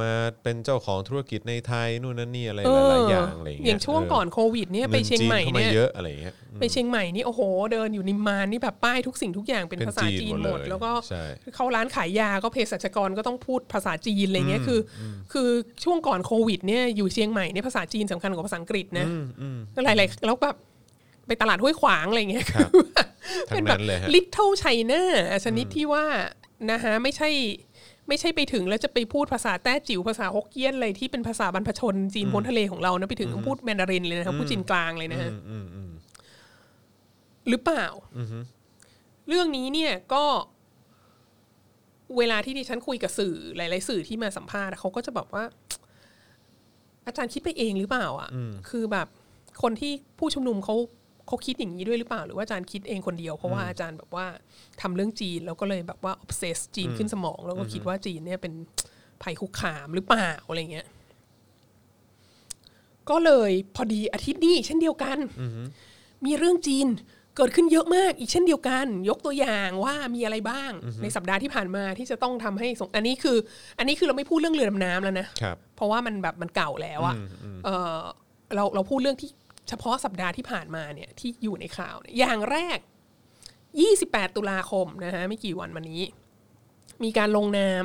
[0.00, 7.40] มาเป็นเจ้าของธุรกิจในไทยนู่นนั่นนี่อะไรเอหอลายๆอย่างอะไรอย่างอเงี้ยย่างช่วงก่อนโควิดเนี่ยไปเชียงใหม่งิจีเนี่ยข้าาเยอะอะไรอย่างเงี้ยไปเชียงใหม่นี่โอ้โห
[7.72, 15.02] เดินอยู่นิมมานนี่แบบป้ายทุกสิ่งทุกอย่างเป็นเป็นภาษาจีจีนนหมดหมดเลยแล้วก็ใช่เข้าร้านขายยาก็เภสัชกรก็ต้องพูดภาษาจีนอะไรเงี้ยคืออ
[15.32, 15.48] คือ
[15.84, 19.06] ช่วงก่อนโควิดเนี่ยอยู่เชียงใหม่เนี่ยภาษาจีนสำคัญกว่าภาษาอังกฤษนะ
[19.74, 20.56] ก็หลายๆแล้วแบบ
[21.26, 23.04] ไปตลาดห้วยขวางอะไรเงี้ยครับคือว่า
[23.50, 25.00] ทั้เป็นงแบนั้บนเลยฮะ little China
[25.44, 26.04] ชนิดที่ว่า
[26.70, 27.28] นะฮะไม่ใช่
[28.10, 35.30] ไม่ใช่ไปถึงแล้วจะไปพูดภาษาแต้จิ๋วภาษาฮกเกี้ยนอะไรที่เป็นภาษาบรรพชนจีนพ้นทะเลของเรานะไปถึงก็พูดแมนดารินเลยนะครับพูดจีนกลางเลยนะฮะ
[37.48, 37.86] หรือเปล่า
[39.28, 40.24] เรื่องนี้เนี่ยก็
[42.18, 45.44] เวลาที่ดิฉันคุยกับสื่อหลาย ๆ สื่อที่มาสัมภาษณ์อะเขาก็จะบอกว่า
[47.06, 48.28] อาจารย์คิดไปเองหรือเปล่า อะ
[48.70, 49.08] คือแบบ
[49.62, 50.76] คนที่ผู้ชุมนุมเขา
[51.30, 54.26] เขาคิดอย่างนี้ด้วยหรือเปล่า หรือว่าอาจารย์คิดเองคนเดียว เพราะว่าอาจารย์แบบว่า
[54.80, 58.52] ทำเรื่องจีน แล้วก็เลยแบบว่า obsess จีนขึ้นสมอง แล้วก็คิดว่าจีนเนี่ยเป็น
[59.22, 60.86] ภัยคุกคามหรือเปล่าอะไรเงี้ย
[63.10, 65.18] ก็เลยพอดีอาทิตย์นี้เช่นเดียวกัน
[66.24, 66.86] มีเรื่องจีน
[67.36, 70.72] เกิดขึ้นเยอะมากอีกเช่นเดียวกัน ยกตัวอย่างว่ามีอะไรบ้าง
[71.02, 73.36] ในสัปดาห์ที่ผ่านมาที่จะต้องทำให้สงอันนี้คือ
[73.78, 77.16] อันนี้คือเราไม่พูดเรื่องเรือดำน้ำแล้วนะครับเพราะว่ามันแบบมันเก่าแล้วอะ
[77.64, 77.98] เออ
[78.54, 79.30] เราเราพูดเรื่องที่
[79.68, 82.78] เฉพาะสัปดาห์ที่ผ่านมาเนี่ยที่อยู่ในข่าวเนี่ยอย่างแรก
[83.76, 86.02] 28 ตุลาคมนะฮะไม่กี่วันมานี้
[87.04, 87.84] มีการลงนาม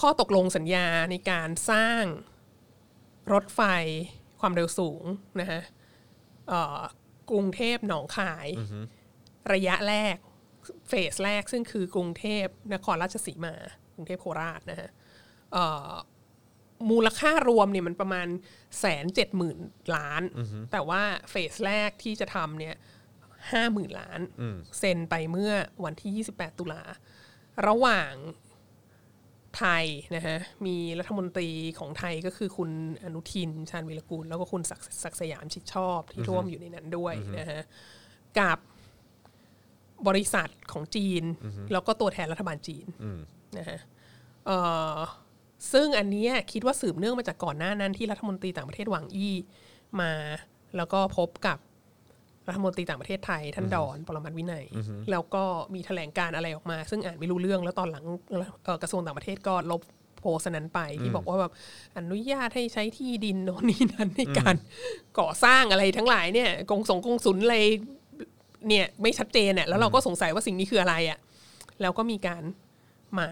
[0.00, 2.04] ข้อตกลงสัญญาในการสร้าง
[3.32, 3.60] รถไฟ
[4.40, 5.04] ความเร็วสูง
[5.40, 5.60] นะฮะ
[7.30, 8.46] กรุงเทพหนองคาย
[9.52, 10.16] ระยะแรก
[10.88, 13.54] เฟสแรกซึ่งคือกรุงเทพนครราชสีมา
[13.94, 14.90] กรุงเทพโคราชนะฮะ
[16.90, 18.28] มูลค่ารวมเนี่ยมันประมาณ
[18.80, 19.58] แสนเจ็ดหมื่น
[19.96, 20.22] ล้าน
[20.72, 22.76] แต่ว่าเฟสแรกที่จะทำเนี่ย
[23.52, 24.20] ห้าหมื่นล้าน
[24.78, 25.52] เซ็นไปเมื่อ
[25.84, 26.82] วันที่ 28 ตุลา
[27.68, 28.12] ระหว่าง
[29.58, 29.84] ไทย
[30.16, 32.70] นะฮะมีรัฐมนตรีของไทยก็คือคุณ
[33.04, 37.60] อนุทินชาญวิรกูล แล้วก็คุณศักดิ์ศักดิ์สยามชิดชอบที่ร่วมอยู่ในนั้นด้วยนะฮะ
[38.38, 38.58] กับ
[40.08, 41.24] บริษัทของจีน
[41.72, 42.86] แล้วก็ตัวแทนรัฐบาลจีน
[43.58, 43.78] นะฮะ
[44.46, 44.58] เอ่
[44.94, 44.96] อ
[45.72, 49.34] ซึ่งอันเนี้ยคิดว่าสืบเนื่องมาจากก่อนหน้านั้นที่รัฐมนตรีต่างประเทศหวังอี้
[50.00, 50.12] มา
[50.76, 51.58] แล้วก็พบกับ
[52.48, 54.64] รัฐมนตรีต่างประเทศไทยท่านดอนปรมัตถ์วินัย
[55.10, 55.44] แล้วก็
[55.74, 58.04] มีแถลงการอะไรออกมา ซึ่งอ่านไม่รู้เรื่องแล้วตอนหลัง
[58.64, 59.82] เอ่อกระทรวงต่างประเทศก็ลบ
[60.18, 61.52] โพสต์อันนั้นไปที่บอกว่าแบบ
[61.96, 64.56] อนุญาตให้ใช้ที่ดินโน่นนี่นั้นในการ
[65.18, 67.58] ก่อสร้างอะไรทั้งหลายเนี่ยกงสงกงสุนอะไร
[68.68, 71.18] เนี่ยไม่ชัดเจนเนี่ยแล้วเราก็สงสัยว่าสิ่งนี้คืออะไรอะ่ะ
[71.80, 72.42] แล้วก็มีการ
[73.18, 73.28] มา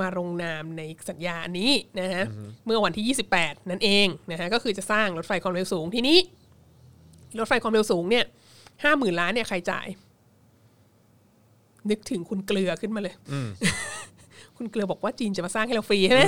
[0.00, 2.24] มาลงนามในสัญญาอันนี้นะฮะ
[2.66, 6.18] เมื่อวันที่ 28 นั่นเองนะฮะก็คือจะสร้างรถไฟความเร็วสูงทีนี้
[7.38, 8.24] รถไฟความเร็วสูงเนี่ย
[8.82, 9.86] ห้าหมื่นล้านเนี่ยใครจ่าย
[11.90, 13.14] นึกถึงคุณเกลือขึ้นมาเลย
[14.56, 16.24] คุณเกลือบอกว่าจีนจะมาสร้างให้เราฟรีใช่ไหม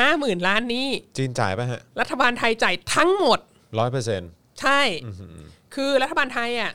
[0.00, 0.86] ห้าหมื่นล้านนี้
[1.16, 3.38] จีนจ่ายป่ะฮะ รัฐบาลไทยจ่ายทั้งหมด
[3.78, 4.30] ร้อยเปอร์เซ็นต์
[4.60, 4.80] ใช่
[5.74, 6.72] คือรัฐบาลไทยอะ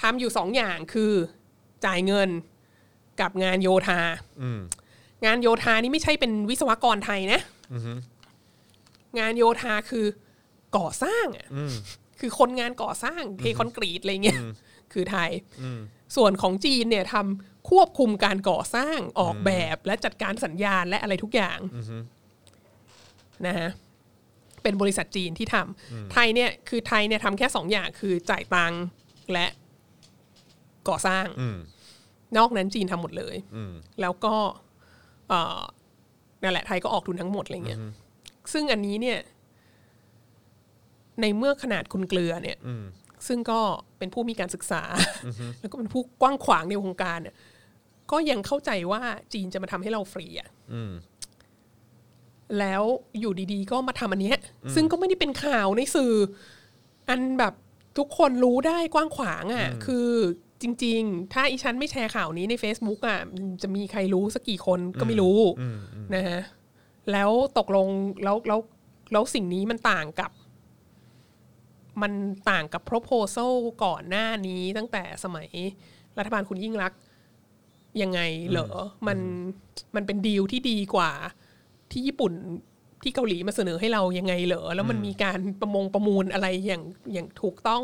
[0.00, 1.12] ทำอยู่สองอย่างคือ
[1.86, 2.28] จ่ายเงิน
[3.20, 4.00] กับงานโยธา
[5.24, 7.40] งานโยธานี่ไม่ใช่เป็นวิศวกรไทยนะ
[9.18, 10.06] งานโยธาคือ
[10.76, 11.48] ก่อสร้างอะ
[12.20, 14.40] คือคนงานก่อสร้างเทคอนกรีตอะไรเงี้ย
[14.92, 15.30] คือไทย
[16.16, 21.58] ส่วนของจีนเนี่ยทำควบคุมการก่อสร้างออกแบบและจัดการสัญญาณและอะไรทุกอย่าง
[23.46, 23.70] นะฮะ
[24.62, 28.82] เป็นบริษัทจีนที่ทำไทยเนี่ยคือไทยเนี่ยทำแค่สองอย่างคือจ่ายตังค์
[29.32, 29.46] และ
[30.88, 31.26] ก่อสร้าง
[32.36, 33.36] นอกนั้นจีนทำหมดเลย
[34.00, 34.34] แล้วก็
[35.28, 35.60] เอ่อ
[36.42, 37.80] นั่นแหละไทยก็ออกทุนทั้งหมดอะไรเงี้ย
[38.52, 39.18] ซึ่งอันนี้เนี่ย
[41.20, 42.58] ในเมื่อขนาดคุณเกลือเนี่ย
[43.26, 43.60] ซึ่งก็
[43.98, 44.82] เป็นผู้มีการศึกษา
[45.60, 47.36] แล้วก็เป็นผู้กว้างขวางในวงการเนี่ย
[48.10, 50.48] ก็ยังเข้าใจว่าจีนจะมาทำให้เราฟรีอะ
[52.58, 52.82] แล้ว
[53.20, 54.38] อยู่ดีๆ ก็มาทำอันเนี้ย
[54.74, 56.14] ซึ่งก็ไม่ได้เป็นข่าวในสื่อ
[57.08, 57.54] อันแบบ
[57.98, 60.08] ทุกคนรู้ได้กว้างขวางอะ่ะ คือ
[60.64, 65.38] จริง ๆ ถ้าอีฉันไม่แชร์ข่าวนี้ใน Facebook อะ่ะมันจะมีใครรู้สักกี่คนก็ไม่รู้
[66.14, 66.40] นะฮะ
[67.12, 67.88] แล้วตกลง
[68.24, 68.60] แล้วแล้ว
[69.12, 70.30] แล้วสิ่งนี้มันต่างกับ
[72.02, 72.12] มัน
[72.50, 73.52] ต่างกับ proposal
[73.84, 75.48] ก่อนหน้านี้ตั้งแต่สมัย
[76.18, 77.00] รัฐบาลคุณยิ่งรักษณ์
[78.02, 78.68] ยังไงเหรอ
[79.06, 79.18] มัน
[79.94, 81.10] มันเป็นดีลที่ดีกว่า
[81.90, 82.32] ที่ญี่ปุ่น
[83.04, 86.82] ที่เกาหลีมาเสนอให้เรายังไงเหรอ แล้วมันมีการประมงประมูลอะไรอย่าง
[87.12, 87.82] อย่างถูกต้อง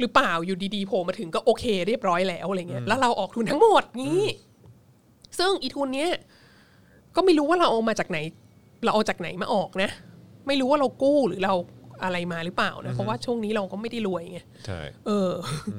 [0.00, 4.20] หรือเปล่าอยู่ดีๆโผล่มาถึงก็โอเค เรียบร้อยแล้วอะไรเงี้ยแล้วเราออกทุนทั้งหมดนี้
[5.38, 6.10] ซึ่งอีทุนเนี้ย
[7.16, 8.18] ก็ไม่รู้ว่าเราเอามาจากไหน
[8.84, 9.90] เราเอาจากไหนมาออกนะ
[10.46, 11.54] ไม่รู้ว่าเรากู้หรือเรา
[12.02, 15.30] อะไรมาหรือเปล่านะเพราะว่าช่วงนี้เราก็ไม่ได้รวยไงใช่เออ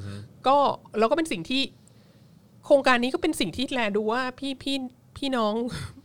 [0.08, 0.10] อ
[0.48, 0.58] ก็
[0.98, 1.62] แล้วก็เป็นสิ่งที่
[2.66, 4.78] โครงการนี้ก็เป็นสิ่งที่แลดูว่าพี่พี่
[5.18, 5.54] พี่น้อง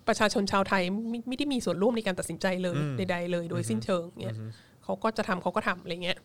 [0.08, 4.36] ประชาชนชาวไทยไม่ไม่ได้มีส่วนร่วมในการตัดสินใจเลย ใดๆเลย โดยสิ้นเชิงเนี่ย
[4.84, 6.18] เขาก็จะทำเขาก็ทำอะไรเงี้ย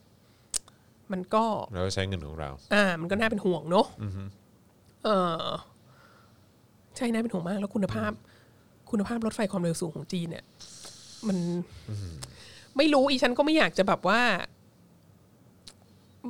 [1.12, 3.88] มันก็เราก็ใช้เงินของเรา อ่า มันก็น่าเป็นห่วงเนอะ
[5.04, 5.10] เอ
[5.44, 5.46] อ
[6.96, 8.12] ใช่น่าเป็นห่วงมาก แล้วคุณภาพ
[8.92, 10.46] คุณภาพรถไฟความเร็วสูงของจีนเนี่ย
[11.28, 11.38] มัน
[12.78, 14.22] ไม่รู้อีฉันก็ไม่อยากจะแบบว่า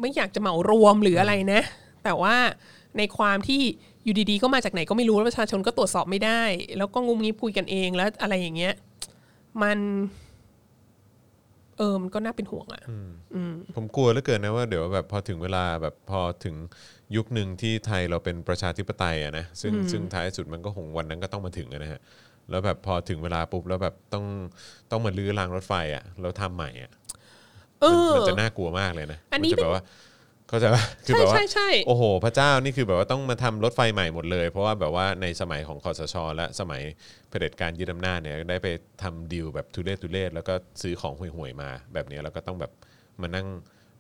[0.02, 1.62] ไม่อยากจะเหมารวมหรืออะไรนะ
[2.04, 2.36] แต่ว่า
[2.98, 3.62] ในความที่
[4.04, 6.42] อยู่ดีๆก็มาจากไหนก็ไม่รู้แล้วประชาชนก็ตรวจสอบไม่ได้
[6.78, 8.74] แล้วก็งุมงี้คุยกันเองแล้วอะไรอย่างเงี้ย
[9.62, 9.78] มัน
[11.78, 12.84] เออมันก็น่าเป็นห่วงอะ
[13.76, 16.56] ผมกลัวเหลือเกินนะว่าเดี๋ยวแบบพอถึงเวลาแบบพอถึง
[17.16, 22.02] ยุคหนึ่งที่ไทยเราเป็นประชาธิปไตยอะนะซึ่งซึ่งท้ายสุดมันก็คงวันนั้นก็ต้องมาถึงอะนะฮะ
[22.50, 24.26] แล้วแบบพอถึงเวลาปุ๊บแล้วแบบต้อง
[24.92, 26.92] ต้องมาลื้อรางรถไฟอะแล้วทำใหม่อะ
[27.82, 29.84] เออมันจะน่ากลัวมากเลยนะอันนี้มัจะแบบว่า
[30.50, 36.82] เขาใจว่าคือใช่แบบว่าใช่ใช่โอ้โห พระเจ้านี่คือแบบว่าต้องมาทำรถไฟใหม่หมดเลย เพราะว่าแบบว่าในสมัยของคอสช และสมัย
[37.30, 38.68] เผด็จการยึดอำนาจเนี่ยได้ไป
[39.04, 42.72] ทำดีลแบบทุเรศทุเรศแล้วก็ซื้อของห่วยๆมา แบบเนี้ยแล้วก็ต้องแบบ
[43.22, 43.48] มานั่ง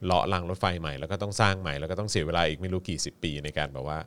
[0.05, 3.97] เลาะรางรถไฟใหม่แล้วก็ต้องสร้างใหม่แล้วก็ต้องเสียเวลาอีกไม่รู้กี่สิบปีในการแบบว่า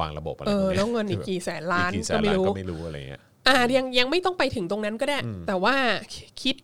[0.00, 5.18] วางระบบอะไรเอพอวกเนี้ยแล้วเงินอีกกี่แสนล้านอีกกี่แสก็นไม่ล้านรู้ก็ไม่รู้อะไรเงี้ยอ่ายังยังไม่ต้องไปถึงตรงนั้นก็ได้
[5.48, 5.74] แต่ว่า
[6.42, 6.56] คิด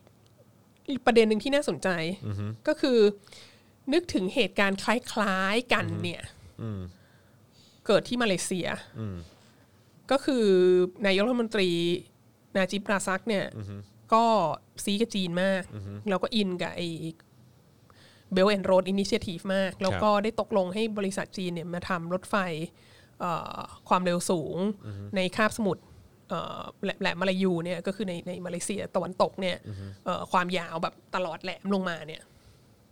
[1.05, 1.89] ประเด็นหนึ่งที่น่าสนใจ
[2.67, 2.97] ก็คือ
[3.93, 6.23] นึกถึงเหตุการณ์คล้ายๆกันเนี่ย
[7.87, 8.67] เกิดที่มาเลเซีย
[10.11, 10.47] ก็คือ
[11.05, 11.69] นายกรัฐมนตรี
[12.55, 13.45] นาจิบราซักเนี่ย
[14.13, 14.25] ก็
[14.83, 15.63] ซี้กับจีนมาก
[16.09, 16.87] แล้วก็อินกับไอ้
[18.33, 22.35] Belt and Road Initiative มาก แล้วก็ได้ตกลงให้บริษัทจีนเนี่ยมาทำรถไฟ
[23.19, 23.59] เอ่อ
[23.89, 24.57] ความเร็วสูง
[25.15, 25.83] ในคาบสมุทร
[26.29, 29.57] เอ่อแหลมแหลมมาลายูเนี่ยก็คือในในมาเลเซียตะวันตกเนี่ย
[30.05, 32.21] เอ่อความยาวแบบตลอดแหลมลงมาเนี่ย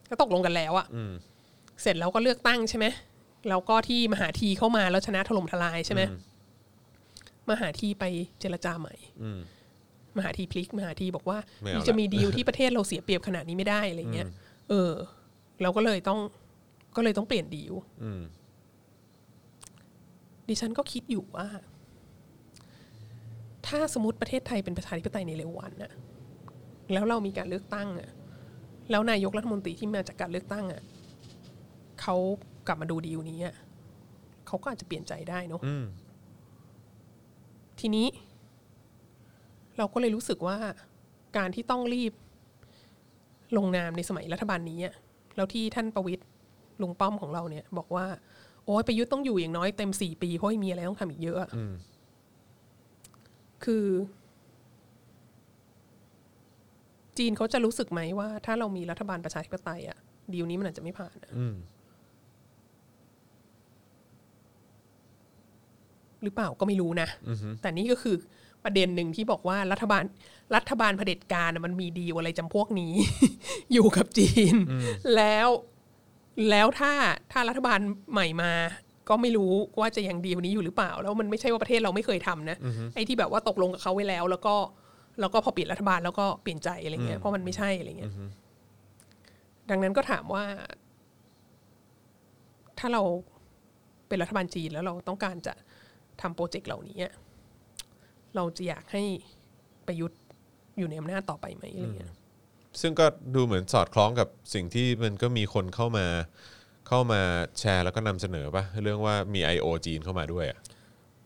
[0.09, 0.87] ก็ตกลงกันแล้วอะ
[1.81, 2.85] เสร็จแล้วก็เลือกตั้งใช่ไหม
[3.49, 6.01] แล้วก็ที่มหาทีเข้ามาแล้วชนะถล่มทลายใช่ไหม
[7.49, 8.03] มหาทีไป
[8.39, 8.95] เจรจาใหม่
[10.17, 14.27] มหาทีพลิกมหาทีบอกว่าไม่เอาละจะมีดีลที่ประเทศเราเสียเปรียบขนาดนี้ไม่ได้อะไรเงี้ย
[14.69, 14.91] เออ
[15.61, 16.19] เราก็เลยต้อง
[16.95, 17.73] ก็เลยต้องเปลี่ยนดีล
[20.47, 21.47] ดิฉันก็คิดอยู่ว่า
[23.67, 25.91] ถ้าสมมติประเทศไทยเป็นประชาธิปไตยในเร็ววันน่ะ
[26.93, 28.09] แล้วเรามีการเลือกตั้งอะ
[28.91, 30.81] แล้วนายกรัฐมนตรีที่มาจากการเลือกตั้งอะ
[32.01, 32.15] เขา
[32.67, 33.55] กลับมาดูดีลนี้อะ
[34.47, 35.61] เขาก็อาจจะเปลี่ยนใจได้เนอะ
[37.79, 38.07] ทีนี้
[39.77, 40.57] เราก็เลยรู้สึกว่า
[41.37, 42.13] การที่ต้องรีบ
[43.57, 44.93] ลงนามในสมัยรัฐบาลนี้อะ
[45.35, 46.23] แล้วที่ท่านประวิตร
[46.81, 48.05] ลุงป้อมของเราเนี่ย บอกว่า
[48.65, 51.49] โอ้ยประยุทธ์ต้องอยู่อย่างน้อยเต็มสี่ปีเพราะยังมีอะไรต้องทำอีกเยอะอะ
[53.63, 53.85] คือ
[57.17, 59.97] จีนเขาจะรู้สึกไหมว่า ถ้าเรามีรัฐบาลประชาธิปไตยอะ
[60.33, 61.31] ดีลนี้มันอาจจะไม่ผ่านอะ
[66.23, 67.07] หรือเปล่าก็ไม่รู้นะ
[67.61, 68.15] แต่นี่ก็คือ
[68.63, 70.03] ประเด็นหนึ่งที่บอกว่ารัฐบาล
[70.55, 72.93] รัฐบาลเผด็จการน่ะมันมีดีลอะไรจำพวกนี้
[73.73, 74.55] อยู่กับจีน
[75.15, 75.47] แล้ว
[76.49, 76.93] แล้วถ้า
[77.31, 77.79] ถ้ารัฐบาล
[78.11, 78.53] ใหม่มา
[79.09, 82.57] ก็ไม่รู้ว่าจะยังดีลนี้อยู่หรือเปล่า แล้วมันไม่ใช่ว่าประเทศเราไม่เคยทำนะ
[82.95, 84.55] ไอ้ที่แบบว่าตกลงกับเขาไว้แล้ว แล้วก็
[85.19, 88.13] แล้วก็พอเปลี่ยนรัฐบาลแล้วก็เปลี่ยนใจอะไรเงี้ยเพราะมันไม่ใช่อะไรเงี้ย
[89.69, 90.43] ดังนั้นก็ถามว่า
[92.79, 93.01] ถ้าเรา
[94.07, 95.53] เป็นรัฐบาลจีนแล้วเราต้องการจะ
[96.21, 97.13] ทำโปรเจกต์เหล่านี้อะ
[98.35, 99.03] เราจะอยากให้
[99.87, 100.19] ประยุทธ์
[100.77, 102.13] อยู่ในอำนาจต่อไปไหมอะไรเงี้ย
[102.81, 103.05] ซึ่งก็
[103.35, 106.05] ดูเหมือนสอดคล้องกับสิ่งที่มันก็มีคนเข้ามา
[106.87, 107.21] เข้ามา
[107.59, 109.65] แชร์แล้วก็นำเสนอป่ะเรื่องว่ามี I.O.
[109.85, 110.59] จีนเข้ามาด้วยอะ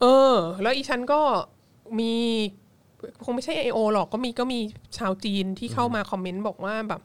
[0.01, 1.21] เออ แล้วอีฉันก็
[1.99, 2.13] มี
[3.23, 4.59] คงไม่ใช่ไอโอหรอกก็มีก็มี
[4.97, 7.01] ชาวจีนที่เข้ามาคอมเมนต์บอกว่าแบบ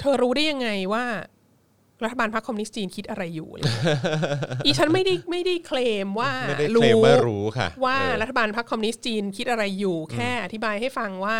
[0.00, 1.04] เธอรู้ได้ยังไงว่า
[2.04, 3.96] รัฐบาลพรรคคอมมิวนิสต์จีนคิดอะไรอยู่อะไรเงี้ย
[4.66, 11.38] อีฉันไม่ได้ไม่ได้เคลมว่าไม่ได้เคลมว่ารู้ค่ะ ว่าเออรัฐบาลพรรคคอมมิวนิสต์จีนคิดอะไรอยู่ แค่อธิบายให้ฟังว่า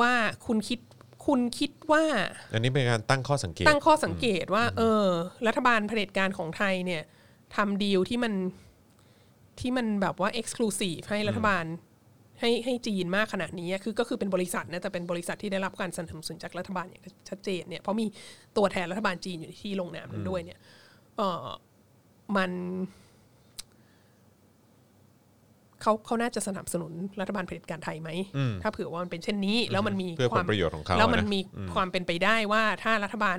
[0.00, 0.12] ว่า
[0.46, 0.78] คุณคิด
[1.26, 2.04] คุณคิดว่า
[2.52, 5.06] อันนี้เป็นการตั้งข้อสังเกต ตั้งข้อสังเกตว่า เออ
[5.46, 7.02] รัฐบาลเผด็จการของไทยเนี่ย
[7.56, 8.32] ทำดีลที่มัน
[9.60, 11.64] ที่มันแบบว่า exclusive ให้รัฐบาล
[12.40, 18.06] ให้ให้จีนมากขนาดนี้อะคือก็คือเป็นบริษัทนะแต่เป็นบริษัทที่ได้รับการสนับสนุนจากรัฐบาลอย่างชัดเจนเนี่ยเพราะมี
[18.56, 20.58] ตัวแทนรัฐบาลจีนอยู่ในที่ลงนามนั้นด้วยเนี่ย
[21.16, 21.46] เออ
[22.36, 22.50] มัน
[25.82, 28.10] เขาเขาน่าจะสนับสนุนรัฐบาลเผด็จการไทยไหม
[28.62, 31.40] ถ้าเผื่อว่ามันเป็นเช่นนี้ แล้วมันมีเพื่อควาผมลประโยชน์ของเขาแล้วมันนะมี
[31.74, 33.38] ความเป็นไปได้ว่าถ้ารัฐบาล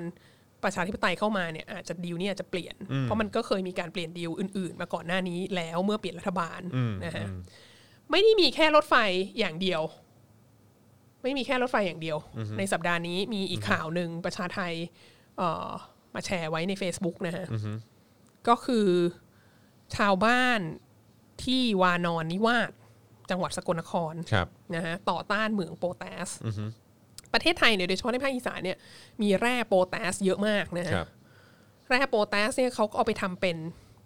[0.64, 6.60] ประชาธิปไตยเข้ามาเนี่ยอาจจะดีลนี้อาจจะเปลี่ยน เพราะมันก็เคยมีการเปลี่ยนดีลอื่นๆ มาก่อนหน้านี้แล้วเมื่อเปลี่ยนรัฐบาล
[7.04, 7.26] นะฮะ
[8.10, 8.94] ไม่ได้มีแค่รถไฟ
[9.38, 9.82] อย่างเดียว
[11.22, 12.18] ไม่มีแค่รถไฟอย่างเดียว
[12.58, 14.72] ในสัปดาห์นี้มีอีกข่าวหนึ่งประชาไทย
[15.38, 15.68] เอ่อ
[16.14, 17.46] มาแชร์ไว้ใน Facebook นะฮะ
[18.48, 18.88] ก็คือ
[19.96, 20.60] ชาวบ้าน
[21.44, 22.70] ที่วานอนนิวาส
[23.30, 26.28] จังหวัดสกลนครครับนะฮะต่อต้านเหมืองโปแตส
[27.34, 28.78] ประเทศไทยเนี่ยโดยเฉพาะในภาคอีสานเนี่ย
[29.22, 31.08] มีแร่โปแตสเยอะมากนะฮะครับ
[31.88, 33.56] แร่โปแตสเนี่ยเขาก็เอาไปทำเป็น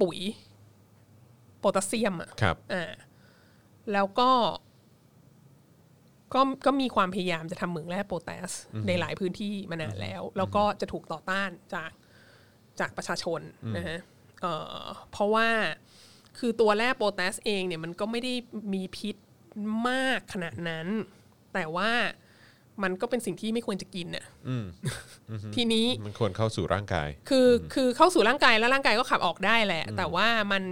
[0.01, 0.18] ปุ๋ย
[1.59, 2.93] โพแทสเซียมอะครับอ่า
[3.93, 4.31] แล้วก็
[6.35, 8.51] ก็ก็มีความพยายามจะทำเหมืองแร่โปแตส
[8.87, 11.91] ในหลายพื้นที่มานานแล้ว แล้วก็จะถูกต่อต้านจาก
[12.81, 13.41] จากประชาชน
[13.76, 13.99] นะฮะ
[14.41, 15.49] เอ่อเพราะว่า
[16.39, 18.35] คือตัวแร่โปแตสเองเนี่ยมันก็ไม่ได้
[18.74, 19.16] มีพิษ
[19.89, 20.87] มากขนาดนั้น
[21.55, 21.91] แต่ว่า
[22.83, 24.24] มันก็เป็นสิ่งที่ไม่ควรจะกินน่ะ
[25.57, 30.62] ทีนี้มันควรเข้าสู่ร่างกาย คือคือเข้าสู่ร่างกายแล้วร่างกายก็ขับออกได้แหละ แต่ว่ามัน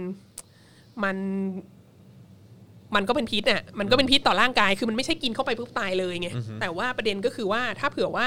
[1.03, 1.17] มัน
[2.95, 6.29] มันก็เป็นพิษอะ มันก็เป็นพิษต่อร่างกาย คือมันไม่ใช่กินเข้าไปปุ๊บตายเลยไง
[6.61, 8.25] แต่ว่าประเด็นก็คือว่าถ้าเผื่อว่า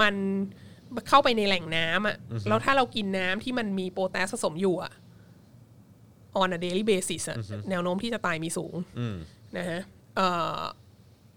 [0.00, 0.14] มัน
[1.08, 2.16] เข้าไปในแหล่งน้ำอะ
[2.48, 4.92] แล้วถ้าเรากินน้ำที่มันมีโปรแทสผสมอยู่อะ
[6.42, 7.36] on a daily basis อะ
[7.70, 9.16] แนวโน้มที่จะตายมีสูงอืม
[9.56, 9.80] นะฮะ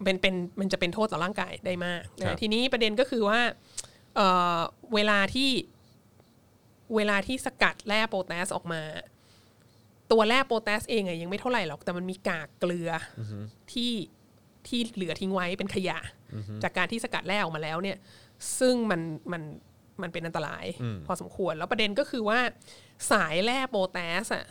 [0.00, 3.40] อ่อเป็นเป็นมันจะเป็นโทษต่อร่างกายได้มากครันะบทีนี้ประเด็นก็คือว่า
[4.16, 4.58] เอ่อ
[4.94, 5.50] เวลาที่
[6.96, 8.82] เวลาที่สกัดแร่โปรแทสออกมา
[10.12, 13.22] ตัวแร่โปรแทสเองอะยังไม่เท่าไหร่หรอก แต่มันมีกากเกลืออ
[13.72, 13.92] ที่
[14.66, 15.98] ที่เหลือทิ้งไว้เป็นขยะ
[16.62, 17.96] จากการที่สกัดแร่ออกมาแล้วเนี่ย
[18.58, 19.00] ซึ่งมัน
[19.32, 19.42] มัน
[20.02, 20.64] มันเป็นอันตราย
[21.06, 22.40] พอสมควรแล้วประเด็นก็คือว่า
[23.12, 24.44] สายแร่โปรแทสอะ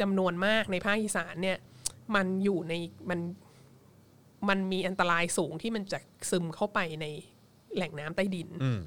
[0.00, 1.58] จำนวนมากในภาคอีสานเนี่ย
[2.14, 2.72] มันอยู่ใน
[3.10, 3.18] มัน
[4.48, 5.98] มันมีอันตรายสูงที่มันจะ
[6.30, 7.06] ซึมเข้าไปใน
[7.74, 8.80] แหล่งน้ำใต้ดินอืม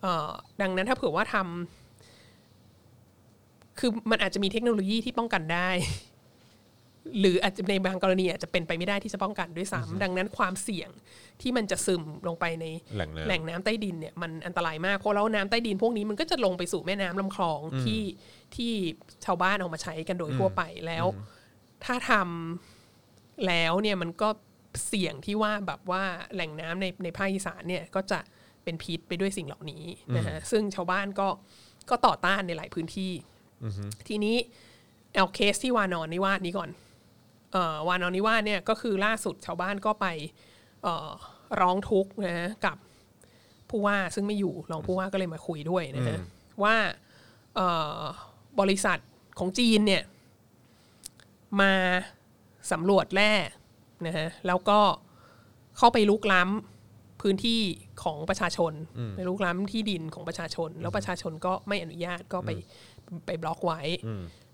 [0.00, 0.30] เอ่อ
[0.60, 1.46] ดังนั้นถ้าเผื่อว่าทำ
[3.78, 5.70] คือมันอาจจะมีเทคโนโลยีที่ป้องกันได้
[7.20, 10.90] หรืออาจจะในบางกรณีอาจจะเป็นไปไม่ได้ที่จะป้องกันด้วยซ้ำดังนั้นความเสี่ยง
[11.40, 18.02] ที่มันจะซึมลงไปในแหล่งน้ำแหล่งน้ำใต้ดินเนี่ยมันอันตรายมากเพราะแล้วน้ำใต้ดินพวกนี้มันก็จะลงไปสู่แม่น้ำลำคลองที่
[18.54, 18.72] ที่
[19.24, 21.06] ชาวบ้านเอามาใช้กันโดยทั่วไปแล้ว
[21.84, 24.28] ถ้าทำแล้วเนี่ยมันก็
[24.86, 26.02] เสี่ยงที่ว่าแบบว่า
[26.34, 28.20] แหล่งน้ำในในภาคอีสานเนี่ยก็จะ
[28.64, 29.84] เป็นพิษไปด้วยสิ่งเหล่านี้
[30.16, 31.28] นะฮะซึ่งชาวบ้านก็
[31.90, 33.12] ก็ต่อต้านในหลายพื้นที่
[34.08, 34.36] ทีนี้
[35.14, 36.70] เอาเคสที่วานอนนิวาสนี้ก่อน
[37.52, 40.06] เอ่อวานอนนิวาสเนี่ยก็คือล่าสุดชาวบ้านก็ไป
[40.82, 41.10] เอ่อ
[41.60, 42.76] ร้องทุกข์นะฮะกับ
[43.70, 46.18] ผู้ว่าซึ่งไม่อยู่รองผู้ว่าก็เลยมาคุยด้วยนะฮะ
[46.62, 46.76] ว่า
[47.56, 47.68] เอ่
[47.98, 48.00] อ
[48.60, 48.98] บริษัท
[49.38, 50.02] ของจีนเนี่ย
[51.60, 51.72] มา
[52.72, 53.32] สำรวจแร่
[54.06, 54.78] นะฮะแล้วก็
[55.78, 57.60] เข้าไปลุกล้ำพื้นที่
[58.02, 58.72] ของประชาชน
[59.16, 62.50] ไปลุกล้ำที่ดินของประชาชน แล้วประชาชนก็ไม่อนุญาตก็ไป
[63.26, 63.80] ไปบล็อกไว้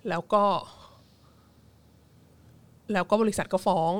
[0.08, 0.44] แล้วก็
[2.92, 3.92] แล้วก็บริษัทก็ฟ้อง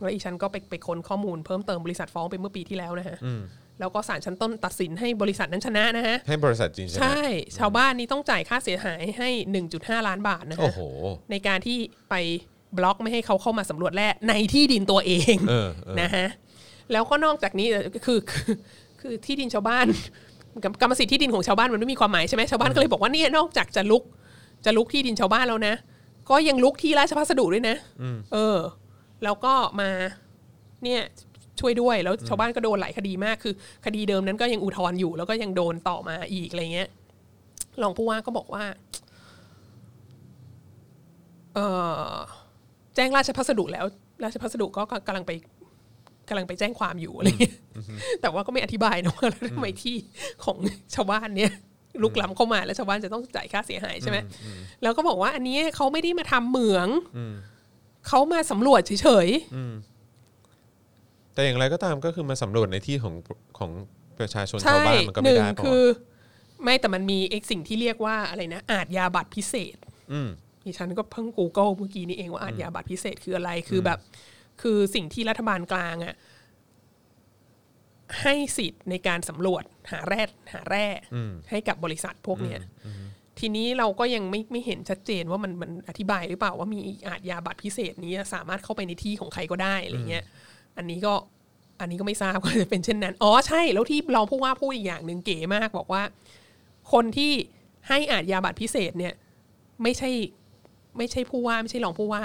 [0.00, 3.18] แล้วอีฉันก็ไปไปค้นข้อมูลเพิ่มเติมบริษัทฟ้องไปเมื่อปีที่แล้วนะฮะ
[3.80, 7.22] แล้วก็ศาลชั้นต้นตัดสินให้บริษัทนั้นชนะนะฮะ ให้บริษัทจีนชนะ ใช่
[7.58, 9.30] ชาวบ้านนี้ต้องจ่ายค่าเสียหายให้
[9.68, 10.82] 1.5 ล้านบาทนะโอ้ฮะโห
[11.30, 11.78] ในการที่
[12.10, 12.14] ไป
[12.78, 16.26] บล็อกไม่ให้เขาเข้ามาสำรวจแร่ในที่ดินตัวเองเออเออ นะฮะ
[16.92, 17.66] แล้วก็นอกจากนี้
[18.06, 18.54] คือคือ
[19.00, 19.86] คือที่ดินชาวบ้าน
[20.64, 24.02] กรรมกรรมสิทธิ์ที่ดินของชาวบ้านมันไม่มีความหมายใช่ไหมชาวบ้านก็เลยบอกว่าเนี่ยนอกจากจะลุก
[24.64, 25.74] จะลุกที่ดินชาวบ้านแล้วนะ
[26.30, 27.76] ก็ยังลุกที่ราชพัสดุด้วยนะ
[28.32, 28.58] เออ
[29.24, 29.90] แล้วก็มา
[30.84, 31.00] เนี่ย
[31.60, 33.54] ช่วยด้วยแล้วชาวบ้านก็โดนหลายคดีมากคือ
[33.84, 36.88] คดีเดิมนั้นก็ยังอุทธรณ์อยู่ แล้วก็ยังโดนต่อมาอีกอะไรเงี้ย
[37.82, 38.64] รองผู้ว่าก็บอกว่า
[41.54, 41.58] เอ
[42.10, 42.12] อ
[42.96, 43.84] แจ้งราชพัสดุแล้ว
[44.24, 45.30] ราชพัสดุก็กำลังไป
[46.28, 47.56] กำลังไปแจ้งความอยู่อะไรเงี้ย
[48.20, 49.96] แต่ว่าก็ไม่อธิบายนะว่าแล้วทำไมที่
[50.44, 50.58] ของ
[50.94, 51.52] ชาวบ้านเนี่ย
[52.02, 54.18] ลุกล้ำเข้ามาแล้วชาวบ้านจะต้องจ่ายค่าเสียหายใช่ไหม
[54.82, 56.88] แล้วก็บอกว่าอันนี้เขาไม่ได้มาทำเหมือง
[58.08, 59.28] เขามาสำรวจเฉย
[61.34, 63.14] แต่อย่างไรก็ตามก็คือมาสำรวจในที่ของ
[63.58, 63.70] ของ
[64.18, 65.82] ประชาชนๆชาวใช่บ้านมันก็หไม่นึ่งได้ป่ะคือ
[66.62, 69.76] ไม่แต่มันมีเอกสิ่งที่เรียกว่าอะไรนะอาจยาบัตรพิเศษ
[70.12, 70.28] อืม
[70.64, 73.98] ดิฉันก็เพิ่ง Google เมื่อกี้นี้เองว่าอาทยาบัตรพิเศษคืออะไรคือแบบ
[74.62, 76.14] คือสิ่งที่รัฐบาลกลางอะ
[78.22, 80.86] ให้สิทธิ์ในการสำรวจหาแร่หาแร่
[81.50, 82.60] ให้กับบริษัทพวกเนี้ย
[83.38, 90.24] ทีนี้เราก็ยังไม่ไม่เห็นชัดเจนว่ามันมันอธิบายหรือเปล่าว่ามีอาทยาบัตรพิเศษนี้สามารถเข้าไปในที่ของใครก็ได้อะไรเงี้ย
[90.76, 91.14] อันนี้ก็
[91.80, 96.02] อันนี้ก็ไม่ทราบว่าจะเป็นเช่นนั้น อ๋อใช่ แล้วที่รองผู้ว่าพูดอีกอย่างหนึ่งเก๋มาก บอกว่า
[96.92, 97.32] คนที่
[97.88, 99.14] ให้อาทยาบัตรพิเศษเนี่ย
[99.82, 100.10] ไม่ใช่
[100.98, 102.24] ไม่ใช่ผู้ว่าไม่ใช่รองผู้ว่า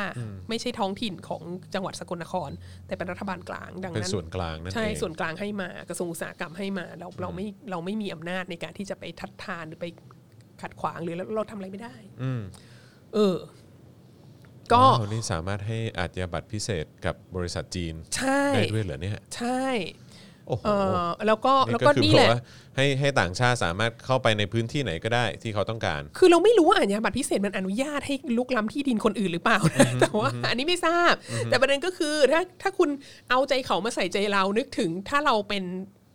[0.49, 1.41] ไม่ใช่ท้องถิ่นของ
[1.73, 2.49] จังหวัดสกลนคร
[2.87, 9.85] แต่เป็นรัฐบาลกลางดังเป็นนั้นส่วนกลางนั่นใช่เองส่วนกลางให้มากระทรวงอุตสาหกรรมให้มาเราเราไม่เราไม่มีอำนาจในการที่จะไปทัดทานหรือไป
[10.61, 12.41] ขัดขวางหรือเราเราทำอะไรไม่ได้ อืม
[13.15, 13.37] เออ
[14.73, 19.65] ก็ว้าวนี่สามารถให้อาชญาบัตรพิเศษกับบริษัทจีนใช่ได้ด้วยเหรอเนี่ยใช่
[20.47, 20.69] โอ้โหเอ
[21.03, 22.41] อแล้วก็แล้วนี่ก็ก็คือนี่บแหอกละว่า
[22.75, 31.13] ให้ให้ต่างชาติสามารถเข้าไปในพื้นที่ไหนก็ได้ที่เขาต้องการ คือเราไม่รู้ว่าอาญาบัตรพิเศษมันอนุญาตให้ลุกล้ำที่ดินคนอื่นหรือเปล่านะแต่ว่าอันนี้ไม่ทราบ
[31.49, 32.89] แต่ประเด็นก็คือถ้าถ้าคุณ
[33.29, 35.63] เอาใจเขามาใส่ใจเรานึกถึงถ้าเราเป็น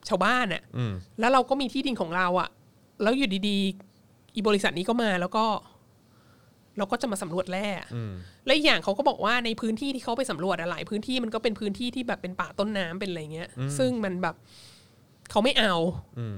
[0.09, 2.49] ชาวบ้านอะอืมแล้วเราก็มีที่ดินของเราอะ
[3.03, 5.45] แล้วอยู่ดีๆอีบริษัทนี้ก็มาแล้วก็
[6.78, 7.89] เราก็จะมาสำรวจแร่อะ
[8.47, 14.36] และอีกอย่างเขาก็บอกว่าในพื้นที่ที่เขาไปสำรวจอะหลายพื้นที่มันก็เป็นพื้นที่ที่แบบเป็นป่าต้นน้ำเป็นอะไรเงี้ย ซึ่งมันแบบ
[15.30, 15.74] เขาไม่เอา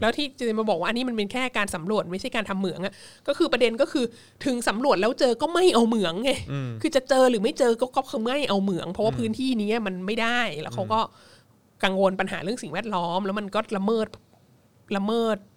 [0.00, 2.92] แล้วที่จะมาบอกว่าอันนี้มันเป็นแค่การสำรวจไม่ใช่การทำเหมืองอะ
[3.28, 4.04] ก็คือประเด็นก็คือ
[4.44, 6.32] ถึงสำรวจแล้วเจอก็ไม่เอาเหมืองไง
[6.82, 11.00] คือจะเจอหรือไม่เจอก็ก็คือไม่เอาเหมือง เพราะว่าพื้นที่นี้มันไม่ได้แล้วเขาก็
[11.84, 14.06] กังวลปัญหาเรื่องสิ่งแวดล้อม แล้วมันก็ละเมิด
[14.96, 15.53] ละเมิดเอ่อ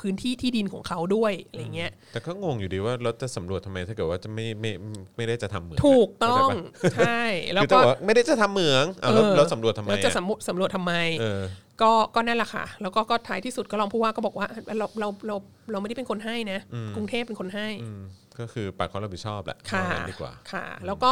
[0.00, 4.70] พื้นที่ที่ดินของเขาด้วยอะไรเงี้ย แต่ก็งงอยู่ดีว่าเราจะสำรวจทำไมถ้าเกิดว่าจะไม่ไม่
[5.16, 6.48] ไม่ได้จะทำเหมืองถูกต้อง
[6.78, 11.42] เข้าใจปะใช่แล้วคือก็ถ้าบอกว่าไม่ได้จะทำเหมืองเอาแล้วเออแล้วสำรวจทำไมแล้วจะอะสำรวจสำรวจทำไมเออ
[11.82, 14.46] ก็ก็นั่นแหละค่ะ แล้วก็ก็ท้ายที่สุดก็รองผู้ว่าก็บอกว่า
[14.78, 15.36] เราเราเรา
[15.70, 16.60] เราไม่ได้เป็นคนให้นะ
[16.96, 18.02] กรุงเทพเป็นคนให้อืม
[18.40, 21.10] ก็คือปัดความรับผิดชอบแหละค่ะว่างั้นดีกว่าค่ะ แล้วก็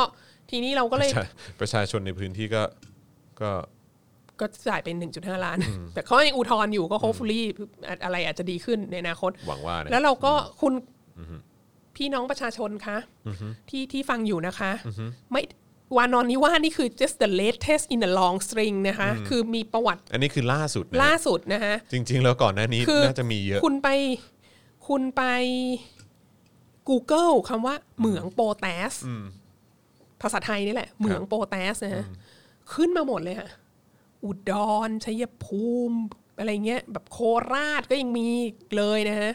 [0.50, 1.30] ทีนี้เราก็เลยประชา
[1.60, 2.62] ประชาชนในพื้นที่ก็
[3.40, 3.50] ก็
[4.40, 5.58] ก็จ่ายเป็น 1.5 ล้าน
[5.94, 7.40] แต่เขายังอุทธรณ์อยู่ก็ hopefully
[8.04, 10.72] อะไรอาจจะดีขึ้นในอนาคต หวังว่านะแล้วเราก็คุณ
[11.96, 12.98] พี่น้องประชาชนคะ
[13.70, 14.70] ที่ที่ฟังอยู่นะคะ
[15.32, 15.42] ไม่
[15.96, 23.88] วานอนนิว่านี่คือ just the latest in the long string นะคะ คือมีประวัติ อันนี้คือล่าสุดนะล่าสุดนะคะจริง ๆ แล้วก่อนหน้านี้คือน่าจะมีเยอะ คุณไป
[24.88, 25.22] คุณไป
[26.88, 28.92] Google คำว่าเหมืองโปแตส
[30.22, 32.04] ภาษาไทยนี่แหละ เหมืองโปแตสนะฮะ
[32.74, 33.50] ขึ้นมาหมดเลยฮะ
[34.26, 34.52] อุด
[34.88, 35.98] รชัยภูมิ
[36.38, 37.18] อะไรเงี้ยแบบโค
[37.52, 38.28] ราชก็ยังมี
[38.76, 39.32] เลยนะฮะ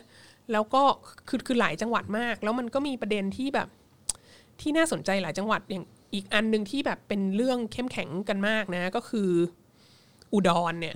[0.52, 0.82] แล้วก็
[1.28, 3.68] คือคือหลายจังหวัดมาก แล้วมันก็มีประเด็นที่แบบ
[4.62, 9.32] ที่น่าสนใจหลายจังหวัดอย่างอีกอันหนึ่งที่แบบเป็นเรื่องเข้มแข็งกันมากนะ ก็คือ
[10.34, 10.96] อุดรเนี่ย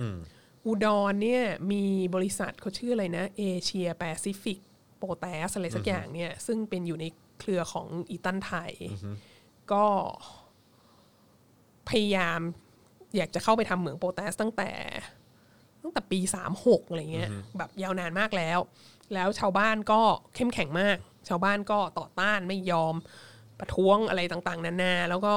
[0.66, 1.42] อุดรเนี่ย
[1.72, 1.84] มี
[2.14, 4.58] บริษัทเขาชื่ออะไรนะเอเชียแปซิฟิก
[4.98, 7.04] โปแตสอะไรสักอย่างเนี่ย ซึ่งเป็นอยู่ใน
[7.40, 8.72] เครือของอิตาเลียนไทย
[9.72, 9.84] ก็
[11.88, 12.40] พยายาม
[13.16, 14.70] อยากจะเข้าไปทำเหมืองโปแตสตั้งแต่
[15.82, 18.58] ตั้งแต่ปีสามหกอะไรเงี้ยแบบยาวนานมากแล้ว
[19.14, 20.00] แล้วชาวบ้านก็
[20.34, 20.96] เข้มแข็งมาก
[21.28, 22.94] ชาวบ้านก็ต่อต้านไม่ยอม
[23.60, 25.34] ประท้วงอะไรต่างๆ นานา แล้วก็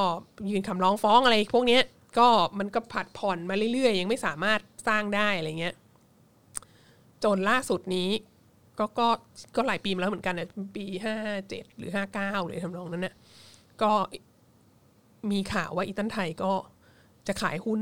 [0.49, 1.83] ยืนคำร้องฟ้องอะไรพวกเนี้ย
[2.19, 2.27] ก็
[2.59, 5.75] มันก็ผัดผ่อนมาเรื่อยๆ ยังไม่สามารถสร้างได้อะไรเงี้ย
[7.23, 8.09] จนล่าสุดนี้
[8.79, 9.07] ก็ก็
[9.55, 11.15] ก็หลายปีมาแล้วเหมือนกันนะปีห้า
[11.49, 13.15] เจ็ดหรือห้าเก้าหรือทำนองนั้นนะ
[13.81, 13.91] ก็
[15.31, 16.51] มีข่าวว่าอีตันไทยก็
[17.27, 17.81] จะขายหุ้น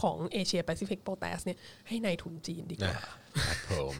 [0.00, 1.58] ของเอเชียแปซิฟิกโปแตสเนี่ย
[1.88, 2.96] ให้ในายทุนจีนดีกว่า
[3.46, 3.94] ครับผม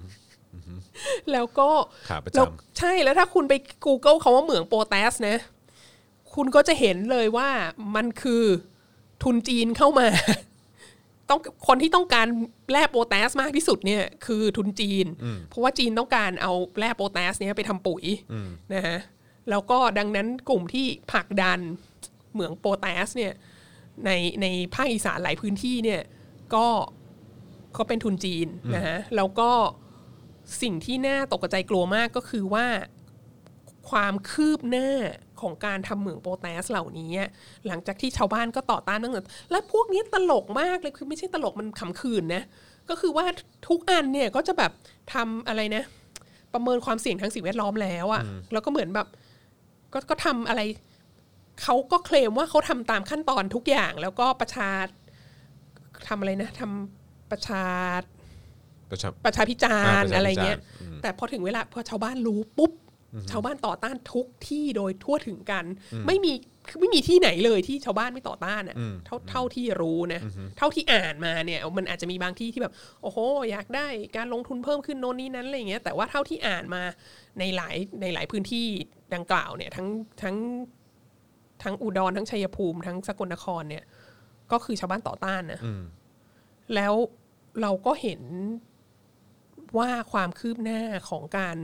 [1.32, 1.70] แล้วก็
[2.09, 3.55] ขาประจำแล้วใช่แล้วถ้าคุณไป
[3.86, 5.36] Google คาว่าเหมืองโปแตสนะ
[6.34, 7.49] คุณก็จะเห็นเลยว่า
[7.97, 8.45] มันคือ
[9.22, 10.09] ทุนจีนเข้ามา
[11.28, 12.26] ต้องคนที่ต้องการ
[12.72, 15.07] แร่โปแตสมากที่สุดเนี่ย คือทุนจีน
[15.49, 18.05] เพราะว่าจีนต้องการเอาแร่โปแตสเนี่ยไปทำปุ๋ย
[18.74, 18.99] นะฮะ
[19.51, 21.59] แล้วก็ดังนั้นกลุ่มที่ผลักดัน
[22.32, 23.32] เหมืองโปแตสเนี่ย
[24.07, 24.11] ใน
[24.42, 26.03] ในภาคอีสานหลายพื้นที่เนี่ย
[26.55, 26.66] ก็
[27.76, 29.51] ก็เป็นทุนจีนนะฮะแล้วก็
[30.62, 32.66] สิ่งที่น่าตกใจกลัวมากก็คือว่า
[33.90, 34.88] ความคืบหน้า
[35.40, 37.30] ของการทำเหมืองโปแตสเหล่านี้อะ
[37.66, 42.42] หลังจากที่ชาวบ้านก็ต่อต้านตั้งแต่และพวกนี้ตลกมากเลยคือไม่ใช่ตลกมันขำขื่นนะ
[42.90, 43.24] ก็คือว่า
[43.68, 44.72] ทุกอันเนี่ยก็จะแบบ
[45.14, 45.82] ทำอะไรนะ
[46.53, 48.22] ประเมินความเสี่ยงทางสิ่งแวดล้อมแล้วอะ
[48.53, 49.07] แล้วก็เหมือนแบบ
[49.92, 50.61] ก็ก็ทำอะไร
[51.62, 54.70] เขาก็เคลมว่าเขาทำตามขั้นตอนทุกอย่าง แล้วก็ประชา
[56.09, 57.64] ทำอะไรนะทำประชา
[58.90, 62.72] ประชาประชาพิจารอ่าณ์ประชาพิจารณ์อะไรเงี้ยอืมแต่พอถึงเวลาพอชาวบ้านรู้ปุ๊บ
[63.30, 65.64] ชาวบ้านต่อต้านทุกที่โดยทั่วถึงกัน
[66.06, 66.32] ไม่มี
[66.68, 70.20] คือไม่มีที่ไหนเลยที่ชาวบ้านไม่ต่อต้านอะเท่าเท่าที่รู้นะ
[70.59, 73.18] เท่าที่อ่านมาเนี่ย มันอาจจะมีบางที่ที่แบบ โอ้โห
[73.50, 73.86] อยากได้
[74.16, 76.82] การลงทุนเพิ่มขึ้นโน่นนี้นั้นอะไรเงี้ยแต่ว่าเท่าที่อ่านมา
[77.38, 78.66] ในหลายในหลายพื้นที่
[79.14, 79.88] ดังกล่าวเนี่ย ทั้ง
[80.22, 80.36] ทั้ง
[81.62, 83.84] ทั้งอุดรทั้งชัยภูมิทั้งสกลนครเนี่ย
[84.52, 85.61] ก็คือชาวบ้านต่อต้านนะ
[86.74, 86.94] แล้ว
[87.61, 88.22] เราก็เห็น
[89.78, 90.80] ว่าความคืบหน้า
[91.11, 91.56] ของการ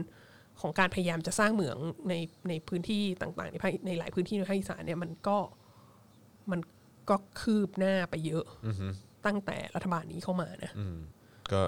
[0.61, 1.77] ของการพยายามจะสร้างเหมือง
[2.09, 2.13] ใน
[2.49, 5.37] ในพื้นที่ต่างๆในภาคในหลายพื้นที่ในภาคอีสานเนี่ยมันก็
[6.51, 6.59] มัน
[7.09, 8.45] ก็คืบหน้าไปเยอะ
[9.25, 10.71] ตั้งแต่รัฐบาลนี้เข้ามานะ
[11.51, 11.61] ก็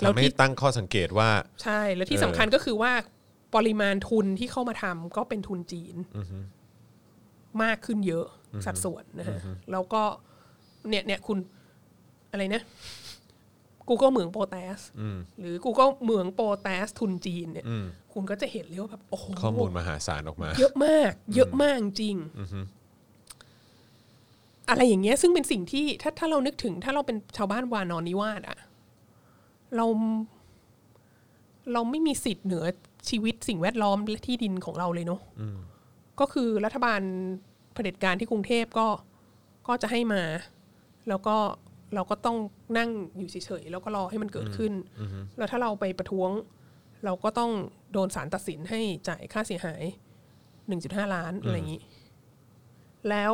[0.00, 1.30] แล้วทำให้ที่ตั้งข้อสังเกตว่า
[1.62, 2.92] ใช่ แล้วที่เออสำคัญก็คือว่า
[3.56, 5.96] ปริมาณทุนที่เข้ามาทำก็เป็นทุนจีน
[7.62, 8.26] มากขึ้นเยอะ
[8.66, 9.38] สัดส่วนนะฮะ
[9.72, 10.02] แล้วก็
[10.88, 11.38] เนี่ยเนี่ยคุณ
[12.30, 12.62] อะไรนะ
[13.88, 14.78] Google เหมืองโปแตส
[15.40, 17.66] หรือ Google เหมืองโปแตสทุนจีนเนี่ย
[18.12, 22.16] คุณก็จะเห็นเลยว่าแบบโอ้โหข้อมูลมหาศาลออกมา เยอะมาก เยอะมากจริง
[24.68, 28.58] อะไรอย่างเงี้ยซึ่งเป็นสิ่งที่ถ้าถ้าเรานึกถึง ถ้าเราเป็นชาวบ้านวานอนนิวาสอะ
[29.76, 29.86] เรา
[31.72, 32.64] เราไม่มีสิทธิ์เหนือ
[33.08, 35.20] ชีวิตสิ่งแวดล้อมและที่ดินของเราเลยเนาะ
[36.20, 37.00] ก็คือรัฐบาล
[37.74, 38.88] เผด็จการที่กรุงเทพก็
[39.68, 40.22] ก็จะให้มา
[41.08, 41.36] แล้วก็
[41.94, 42.36] เราก็ต้อง
[42.78, 44.72] นั่งอยู่เฉยๆแล้วก็รอให้มันเกิดขึ้น
[45.38, 46.30] แล้วถ้าเราไปประท้วง
[47.04, 47.50] เราก็ต้อง
[47.92, 49.82] โดนศาลตัดสินให้จ่ายค่าเสียหาย
[50.48, 51.82] 1.5ล้านอะไรอย่างนี้
[53.10, 53.32] แล้ว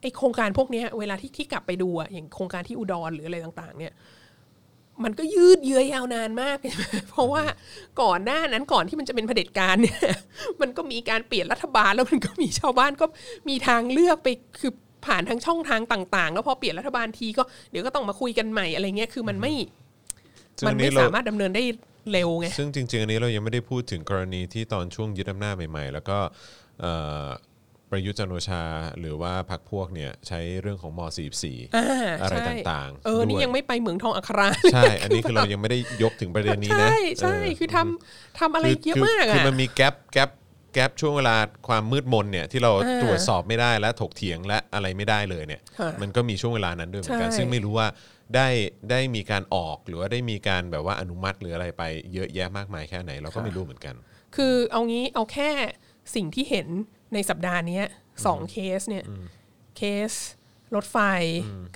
[0.00, 3.92] ไอ้โครงการพวกเนี้ยเวลาที่ที่กลับไปดูอะอย่างโครงการที่อุดรหรืออะไรต่าง ๆ เนี่ย
[5.04, 6.58] มันก็ยืดเยื้อยาวนานมาก
[7.10, 7.42] เพราะว่า
[8.02, 10.00] ก่อนหน้านั้นก่อนที่มันจะเป็นเผด็จการเนี่ย
[10.60, 13.06] มันก็มีการเปลี่ยนรัฐบาลแล้วมันก็มีชาวบ้านก็
[13.48, 14.28] มีทางเลือกไป
[14.60, 14.72] คือ
[15.06, 19.52] ผ่านทั้งช่องทางต่างๆ แล้วพอเปลี่ยนรัฐบาลทีก็เดี๋ยวก็ต้องมาคุยกันใหม่อะไรเงี้ยคือมันไม่
[20.58, 21.62] ซึ่งมันอันนี้ไม่เราสามารถดำเนินได้
[22.12, 26.18] เร็วไงซึ่งจริงๆอันนี้เรายังไม่ได้พูดถึงกรณีที่ตอนช่วงยึดอำนาจใหม่ ๆ แล้วก็
[26.80, 26.92] เอ่
[27.24, 27.26] อ
[27.90, 28.62] ประยุทธ์จันทร์โอชา
[29.00, 31.00] หรือว่าพรรคพวกเนี่ยใช้เรื่องของม
[31.38, 40.30] .44 อ่าอะไรใช่ต่างๆเออนี่ด้วยยังไม่ไปเหมืองทองอัคราใช่ อันนี้คือเรายังไม่ได้ยกถึงประเด็นนี้นะ ใช่ใช่เออคือทำทำอะไรเยอะมากคืออะมันมีแกลบแกลบ
[40.74, 41.36] แกลบช่วงเวลา
[41.68, 47.88] ความมืดมนเนี่ยที่เราอ่าตรวจสอบไม่ได้และถกเถียงและอะไรไม่ได้เลยเนี่ยค่ะมันก็มีช่วงเวลานั้นด้วยเหมือนกันใช่ซึ่งไม่รู้ว่า
[48.36, 48.48] ได้
[48.90, 51.82] ได้มีการออกหรือว่าได้มีการแบบว่าอนุมัติหรืออะไรไป
[52.14, 53.94] เยอะแยะมากมายแค่ไหนเราก็ไม่รู้เหมือนกัน
[54.36, 55.50] คือเอางี้เอาแค่
[56.14, 56.68] สิ่งที่เห็น
[57.14, 57.84] ในสัปดาห์เนี้ย
[58.26, 59.04] สองเคสเนี่ย
[59.76, 60.12] เคส
[60.74, 60.98] รถไฟ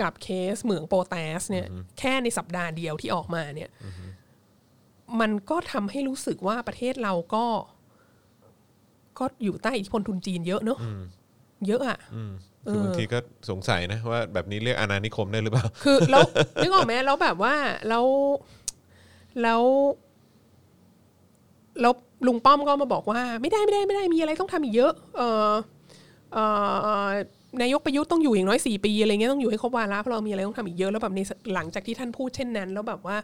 [0.01, 1.67] กับเคสเหมืองโปแตสเนี่ย
[1.99, 3.71] แค่ในสัปดาห์เดียวที่ออกมาเนี่ย
[5.21, 7.47] มันก็ทำให้รู้สึกว่าประเทศเราก็
[9.19, 10.79] ก็อยู่ใต้อิทธิพลทุนจีนเยอะเนอะ
[11.67, 11.99] เยอะอะ
[12.71, 13.19] คือบางทีก็
[13.51, 16.27] สงสัยนะว่าแบบนี้เรียกอาณานิคมได้หรือเปล่า คือแล้ว
[16.63, 17.55] นึกออกไหมแล้วแบบว่า
[17.89, 18.07] แล้ว
[19.43, 19.63] แล้ว
[21.81, 21.93] แล้ว
[22.27, 25.51] ลุงป้อมก็มาบอกว่า ไม่ได้ไม่ได้ไม่ได้มีอะไรต้องทำอีกเยอะ เออ
[26.33, 26.39] เอ
[27.07, 27.09] อ
[27.63, 31.21] นายกประยุทธ์ต้องอยู่อย่างน้อยสี่ปีอะไรเงี้ยต้องอยู่ให้ครบวาระเพราะเรามีอะไรต้องทำอีกเยอะแล้วแบบใน
[31.55, 33.17] หลังจากที่ท่านพูดเช่นนั้น แล้วแบบว่า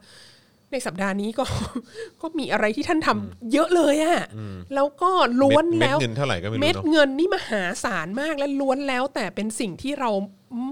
[0.73, 1.45] ในสัปดาห์นี้ก็
[2.21, 4.21] ก็มีอะไรที่ท่านทำเยอะเลยอะ
[4.75, 5.11] แล้วก็
[5.43, 10.11] ล้วนเม็ดแล้วเงินเท่าไหร่ก็ไม่รู้เม็ดเนาะเงินนี่มหาศาลมากและล้วนแล้ว แต่เป็นสิ่งที่เรา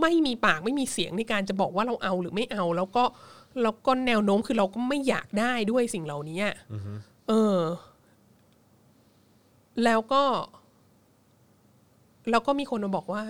[0.00, 3.04] ไม่มีปากไม่มีเสียงในการจะบอกว่าเราเอาหรือไม่เอา แล้วก็
[3.62, 6.54] แล้วก็แนวโน้มคือเราก็ไม่อยากได้ด้วยสิ่งเหล่านี้อะ
[7.28, 7.58] เออ
[9.84, 10.22] แล้วก็
[12.30, 13.22] แล้วก็มีคนมาบอกว่า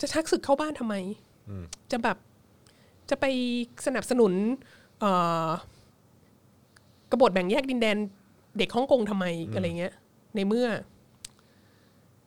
[0.00, 0.94] จะชักศึกเข้าบ้านทำไม
[1.90, 2.16] จะแบบ
[3.10, 3.24] จะไป
[3.86, 4.32] สนับสนุน
[5.00, 5.10] เอ่
[5.44, 5.46] อ
[7.10, 7.96] กบฏแบ่งแยกดินแดน
[8.58, 9.24] เด็กฮ่องกงทำไม
[9.54, 9.94] อะไรเงี้ย
[10.36, 10.66] ในเมื่อ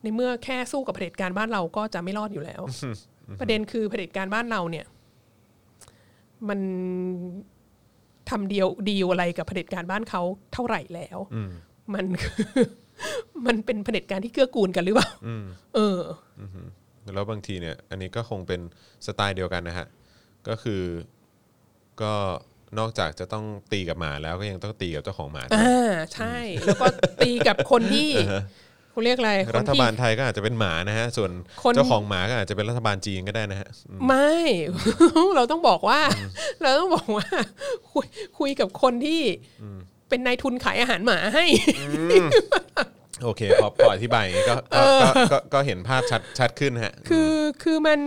[0.03, 2.61] ในเมื่อแค่สู้กับเผด็จการบ้านเราก็จะไม่รอดอยู่แล้ว
[3.39, 4.85] ประเด็นคือเผด็จการบ้านเราเนี่ย
[6.49, 6.59] มัน
[8.29, 10.21] ทำเดียวดีลอะไรกับเผด็จการบ้านเขา
[10.53, 11.19] เท่าไหร่แล้ว
[11.95, 12.45] มันคือ
[13.47, 15.09] มันเป็นเผด็จการที่เกื้อกูลกันหรือเปล่า
[15.75, 15.99] เออ
[17.13, 18.61] แล้วบางทีเนี่ย อันนี้ก็คงเป็น
[19.05, 19.87] สไตล์เดียวกันนะฮะ
[20.47, 20.81] ก็คือ
[22.01, 22.13] ก็
[22.79, 26.87] นอกจากจะต้องตีกับหมาแล้วก็ยังต้องตีกับเจ้าของหมาด้วยอ่าใช่ แล้วก็
[27.21, 28.09] ตีกับคนที่
[28.91, 31.31] เขาเรียกอะไรครันฐที่บาลไทยก็อาจจะเป็นหมานะฮะ ส่วน
[31.63, 34.33] คนเจ้าของหมาก็อาจจะเป็นรัฐบาลจีนก็ได้นะฮะอืมไม่
[35.35, 35.99] เราต้องบอกว่า
[36.61, 37.27] เราต้องบอกว่า
[37.91, 38.05] คุย
[38.39, 39.21] คุยกับคนที่
[40.11, 41.45] เป็นนายทุนขายอาหารหมาให้
[43.23, 47.33] โอเคพอพออธิบายอย่างนี้ก็ก็ก็ก็ก็เห็นภาพชัดชัดขึ้นฮะ คือ
[47.63, 47.99] คือมัน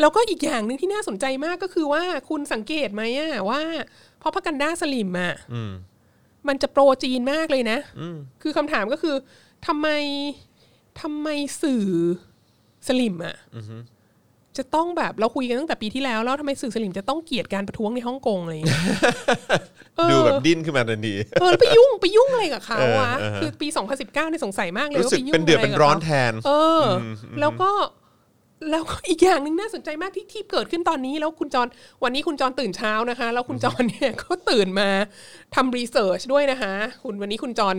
[0.00, 3.62] แล้วก็อีกอย่างหนึ่งที่น่าสนใจมากก็คือว่าคุณสังเกตไหมอะว่า
[4.18, 5.72] เพราะพักันด้าสลิมอะอืม
[6.48, 7.78] มันจะโปรจีนมากเลยนะ
[8.42, 9.14] คือคำถามก็คือ
[9.66, 9.88] ทำไม
[11.00, 11.28] ทำไม
[11.62, 11.84] สื่อ
[12.88, 13.36] สลิมอะ
[14.58, 18.82] จะต้องแบบเราคุยกันตั้งแต่ปีที่แล้ว แล้วทำไมสื่อสลิมจะต้องเกลียดการประท้วงในฮ่องกงอะไรอย่างเงี้ย
[19.96, 26.50] เออดูแบบดิ้นขึ้นมาทันทีเออแล้วไปยุ่งไปยุ่งอะไรกับเขาวะเออเออคือปี 2019เนี่ยสงสัยมากเลยรู้ว่าสึกไปยุ่งเป็นเดือดอะไรเป็นกับร้อนขาแทนเอ
[26.80, 27.04] ออ
[27.40, 27.70] แล้วก็
[28.70, 31.66] แล้วก็อีกอย่างหนึ่งน่าสนใจมากที่ที่เกิดขึ้นตอนนี้แล้วคุณจร
[32.04, 34.88] วันนี้คุณจรตื่นเช้านะคะ แล้วคุณจรเนี่ยก็ตื่นมา
[35.54, 36.74] ทำรีเสิร์ชด้วยนะคะ
[37.04, 37.76] คุณวันนี้คุณจร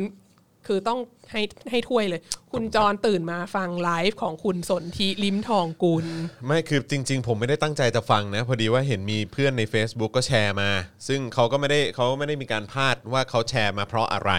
[0.67, 0.99] คือต้อง
[1.31, 1.41] ให้
[1.71, 6.05] ให้ถ้วยเลย คุณจรตื่นมาฟังไลฟ์ของคุณสนธิลิมทองกุล
[6.45, 10.69] ไม่คือจริง ๆ ผมไม่ได้ตั้งใจจะฟังนะ พอดีว่าเห็นมีเพื่อนใน Facebook ก็แชร์มา
[11.07, 14.31] ซึ่งเขาก็ไม่ได้เขาไม่ได้มีการพาดว่าเขาแชร์มาเพราะอะไร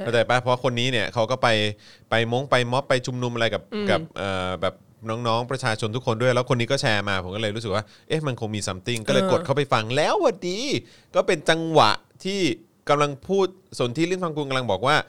[0.00, 1.48] เข้าใจปะเพราะคนนี้เนี่ยเขาก็ไป
[2.10, 4.74] ไปมงไปม็อบไปชุมนุมอะไรกับกับเอ่อแบบ
[5.08, 10.58] น้องๆ ประชาชนทุกคนด้วย แล้วคนนี้ก็แชร์มา ผมก็เลยรู้สึกว่า เอ๊ะมันคงมีซัมติงก็เลยเออกดเข้าไปฟังแล้วพอดี
[11.14, 11.90] ก็เป็นจังหวะ
[12.24, 12.40] ที่
[12.88, 13.46] กำลังพูด
[13.78, 15.08] สนที่ลิ้นฟังกุลกำลังบอกว่าเอ่อ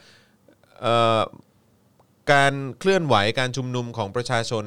[2.32, 4.63] การเคลื่อนไหวการชุมนุมของประชาชน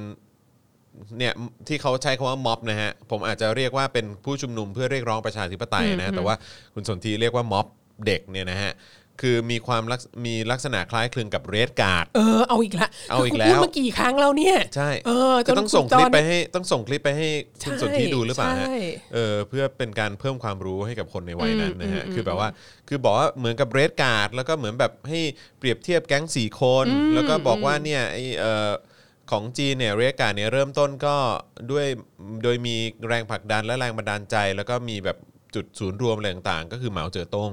[1.19, 1.33] เนี่ย
[1.69, 6.35] ที่เขาใช้คำว่าม็อบนะฮะผมอาจจะเรียกว่าเป็นผู้ชุมนุมเพื่อเรียกร้องประชาธิปไตยนะฮะแต่ว่า
[6.75, 7.67] คุณสนธิเรียกว่าม็อบ
[8.07, 8.73] เด็กเนี่ยนะฮะ
[9.23, 17.29] คือมีความลักษมีลักษณะคล้ายคลึงกับเรดการ์ด เออเอาอีกละเอาอีกคืแล้วพูดมากี่ครั้งแล้วเนี่ย ใช่เออจก็นต้องส่งณคลิปจรไปให้ต้องส่งคลิปไปให้
[17.63, 18.77] คุณใช่สนธิดูหรือเปล่าฮะใช่
[19.15, 22.49] เออเพื่อเป็นการเพิ่มความรู้ให้กับคนในวัยนั้นนะฮะคือแบบว่า
[22.89, 25.21] คือบอกว่าเหมือนกับเรดการ์ดแล้วก็เหมือนแบบให้
[25.59, 28.71] เปรียบเทียบแก๊งสี่คน แล้วก็บอกว่าเนี่ยไอเออ
[29.31, 31.17] ของจีนเนี่ยเรดการ์ดเนี่ยเริ่มต้นก็
[31.71, 31.87] ด้วย
[32.43, 32.77] โดยมี
[33.09, 35.19] แรงผลักดันและแรงบันดาลใจ แล้วก็มีแบบ
[35.55, 37.51] จุดศูนย์รวมอะไรต่างๆ ก็คือเหมาเจ๋อต้ง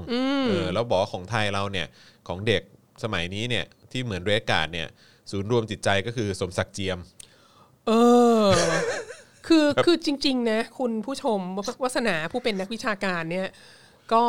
[0.50, 1.88] เออแล้วบอกว่าของไทยเราเนี่ย
[2.28, 2.62] ของเด็ก
[3.04, 4.88] สมัยนี้เนี่ยที่เหมือนเรดการ์ดเนี่ย
[5.32, 7.00] ศูนย์รวมจิตใจก็คือสมศักดิ์เจียม
[7.88, 7.92] เอ
[8.44, 8.46] อ
[9.48, 11.40] คือคือจริง ๆ นะ คุณผู้ชม
[11.84, 13.48] วัสนาผู้เป็นนักวิชาการเนี่ย
[14.14, 14.26] ก็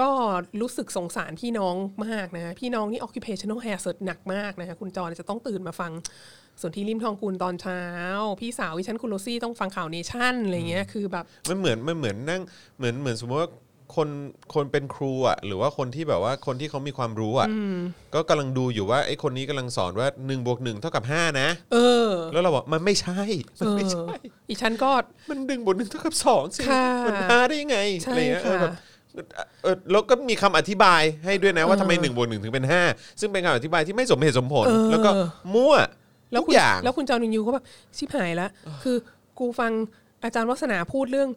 [0.00, 0.10] ก็
[0.60, 1.74] รู้สึกสงสารพี่น้อง
[2.06, 5.92] มากนะ พี่น้องนี่ occupational hazard หนักมากนะคะคุณจรจะต้องตื่นมาฟัง
[6.60, 7.80] ส่วนที่ริมทองกูลตอนเช้า
[8.40, 12.42] พี่สาววิชันคุณโรซี่ต้องฟังข่าวเนชั่นอะไรเงี้ยคือแบบมันเหมือนมันเหมือนนั่ง
[12.78, 13.50] เหมือนเหมือนสมมติว่า
[13.96, 14.08] คน
[14.54, 17.48] คนเป็นครูอะหรือว่าคนที่แบบว่าคนที่เขามีความรู้อะ
[18.14, 21.76] ก็กำลังดูอยู่ว่าไอ้คนนี้กำลังสอนว่า1นบวกหเท่ากับ5นะเอ
[22.08, 23.20] อ แล้วเราบอกมันไม่ใช่
[23.60, 24.08] มันเอไม่อใช่
[24.48, 24.90] อีฉันก็
[25.30, 28.72] มันหนึ่งบวกหนึ่งเท่ากับสองสิค่ะมันห้าได้ยังไงใช่อะไรเงี้ยเออค่ะ
[29.14, 29.26] แบบ
[29.62, 32.82] เออแล้วก็มีคำอธิบายให้ด้วยนะว่าทำไมหนึ่งบวกหนึ่งถึงเป็นห้า
[33.20, 35.10] ซึ่งเป็นคำอธิบายที่ไม่สมเหตุสมผลเออแล้วก็
[35.54, 35.74] มั่ว
[36.34, 37.64] แล้วทุคุกณอย่างแล้วคุณจอนินยูก็แบบ
[37.96, 38.50] ชิบหายแล้ว
[38.82, 38.96] คือ
[39.38, 39.72] กูฟัง
[40.22, 41.28] อาจารย์วัฒนาพูดเรื่อง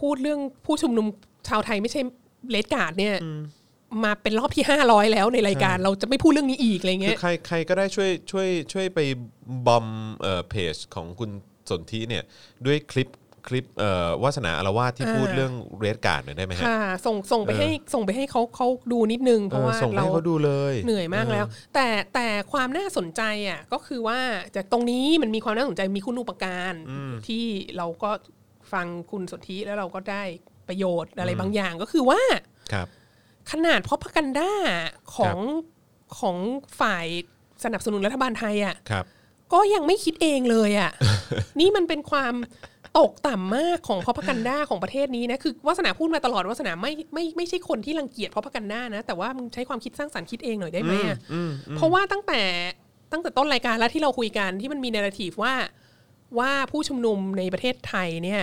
[0.00, 1.06] พูดเรื่องผู้ชุมนุม
[1.48, 2.00] ชาวไทยไม่ใช่
[2.50, 3.14] เลดการ์ดเนี่ย
[4.04, 9.00] มาเป็นรอบที่ห้าร้อยแล้วในรายการเราจะไม่พูดเรื่องนี้อีกอะไรคืเงี้อยใครใครก็ได้ช่วยช่วยช่วยไป
[9.66, 9.86] บอม
[10.20, 11.30] เอ่อเพจของคุณ
[11.70, 12.24] สนธิเนี่ย
[12.66, 13.08] ด้วยคลิป
[13.48, 24.20] คลิปเอ่อวาสนาอารวาสที่อ่าพูดเรื่องเรดการ์ดหน่อยได้ไหมฮะ ค่ะส่งส่งไปเออให้ส่งไปให้เขาเขาดูนิดนึง เพเอราะอว่าส่งไปเราให้เขาดูเลยเหนื่อยมากแล้ว แต่แต่ความน่าสนใจอะก็คือว่า
[24.56, 26.74] จากตรงนี้มันมีความน่าสนใจมีคุณอุปการ
[27.26, 27.44] ที่
[27.76, 28.10] เราก็
[28.72, 30.24] ฟังคุณสนธิแล้วเราก็ได้
[30.68, 32.20] ประโยชน์อะไรบางอย่างก็คือว่า
[32.72, 32.86] ครับ
[33.50, 34.52] ขนาดพ r o พกันด้า
[35.16, 35.38] ของ
[36.18, 36.36] ของ
[36.80, 37.06] ฝ่าย
[37.64, 39.04] สนับสนุนรัฐบาลไทยอะ ครับ
[39.52, 40.90] ก็ยังไม่คิดเองเลยอะ
[41.60, 42.34] นี่มันเป็นความ
[42.98, 51.18] ตกต่ำมากของพ r o พกันด้าของประเทศนี้นะคือวาสนาพูดมาตลอดวาสนาไม่ไม่ไม่ใช่คนที่รังเกียจพ r o พกันด้านะ แต่ว่ามึงใช้ความคิดสร้างสรรค์คิดเองหน่อยได้ไหมอะ
[51.76, 52.40] เพราะว่าตั้งแต่
[53.12, 55.54] ตั้งแต่ต้นรายการแล้วที่เราคุยกันที่มันมีเนราทีฟว่า
[56.38, 58.42] ว่าผู้ชุมนุมในประเทศไทยเนี่ย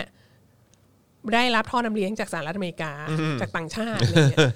[1.33, 2.91] ได้รับท่อนำเลี้ยงจากสหรัฐอเมริกา
[3.41, 4.47] จากต่างชาติอะไรเงี้ย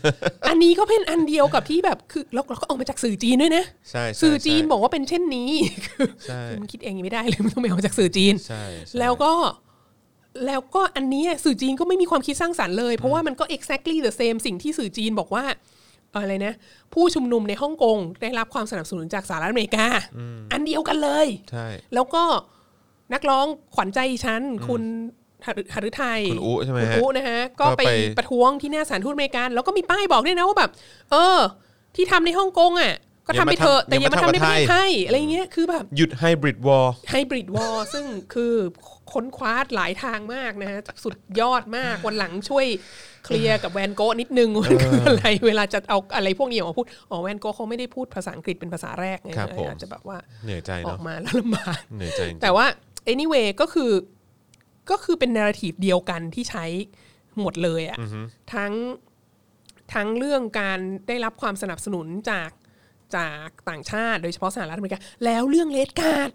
[0.48, 5.52] อันนี้ก็เป็นอันเดียวกับที่แบบคือแล้วเราก็เอามาจากสื่อจีนด้วยนะใช่ใช่สื่อจีนใช่บอกว่าเป็นเช่นนี้
[5.86, 9.32] คือใช่คือมันคิดเองยังไม่ได้เลยมันต้องไปเอาจากสื่อจีนใช่ใช่แล้วก็
[10.46, 15.44] แล้วก็อันเนี้ยสื่อจีนก็ไม่มีความคิดสร้างสรรค์เลย เพราะว่ามันก็ exactly the same สิ่งที่สื่อจีนบอกว่า
[16.14, 16.54] อะไรนะ
[16.94, 19.86] ผู้ชุมนุมในฮ่องกงได้รับความสนับสนุนจากสหรัฐอเมริกา
[20.52, 22.24] อันเดียวกันเลย ใช่ แล้วก็
[23.14, 24.84] นักร้องขวัญใจฉันคุณ
[25.46, 30.72] หฤหฤทัยคุณอุใช่ไหมคุณฮะอุนะฮะ ก็ก็ไปไปประท้วงที่หน้าสถารทูตอเมริกัน แล้วก็มีป้ายบอกด้วยนะว่าแบบ
[31.12, 31.40] เออ
[31.96, 32.94] ที่ทำในฮ่องกงอะ
[33.30, 38.54] ก็ทำไปเถอะแต่อย่ามาทำในประเทศไทยอะไรเงี้ยคือแบบหยุดไฮบริดวอล hybrid war ซึ่งคือ
[39.12, 42.66] ค้นคว้าหลายทางมากนะฮะสุดยอดมากวันหลังช่วย
[43.26, 52.66] เคลียร์กับแวนโกะนิดนึงว่ามันคืออะไรเวลาจะเอาอะไรพวกนี้ออกมาพูดอ๋อแวนโกะเขาไม่ได้พูดภาษาอังกฤษเป็นภาษาแรกไงครับผมอาจจะแบบว่าเหนื่อยใจออเนาะกมาแล้วลำบากเหนื่อยใจจริงแต่ว่า
[53.14, 53.92] anyway ก็คือ
[54.92, 56.66] ก็คือเป็น narrative เดียวกันที่ใช้
[57.40, 57.98] หมดเลยอะ
[58.54, 58.74] ทั้ง
[59.94, 62.50] ทั้งเรื่องการได้รับความสนับสนุนจาก
[63.18, 66.30] จากต่างชาติโดยเฉพาะสหรัฐอเมริกา แล้วเรื่อง Red Guard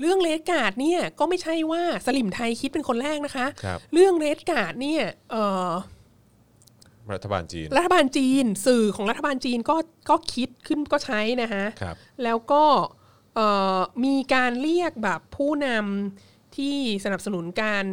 [0.00, 5.70] เรื่อง Red Guard เนี่ยก็ไม่ใช่ว่าสลิมไทยคิดเป็นคนแรกนะคะครับเรื่อง Red Guard เนี่ยเอ่อ
[7.14, 9.76] รัฐบาลจีน รัฐบาลจีน สื่อของรัฐบาลจีนก็
[10.10, 12.64] ก็คิดขึ้นก็ใช้นะฮะครับแล้วก็
[13.34, 17.86] เอ่อมีการเรียกแบบผู้นำที่สนับสนุนการ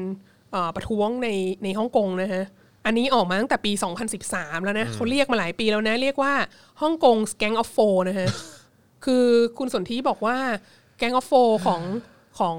[0.51, 1.27] เอ่อประท้วงใน
[1.63, 2.43] ในฮ่องกงนะฮะ
[2.85, 3.71] อันนี้ออกมาตั้งแต่ปี
[4.17, 6.33] 2013 แล้วนะเขาเรียกมาหลายปีแล้วนะ เรียกว่า
[6.81, 8.29] ฮ่องกง Gang of Four นะฮะ
[9.05, 9.25] คือ
[9.57, 10.37] คุณสนธิบอกว่า
[11.01, 11.81] Gang of Four ของ
[12.39, 12.57] ของ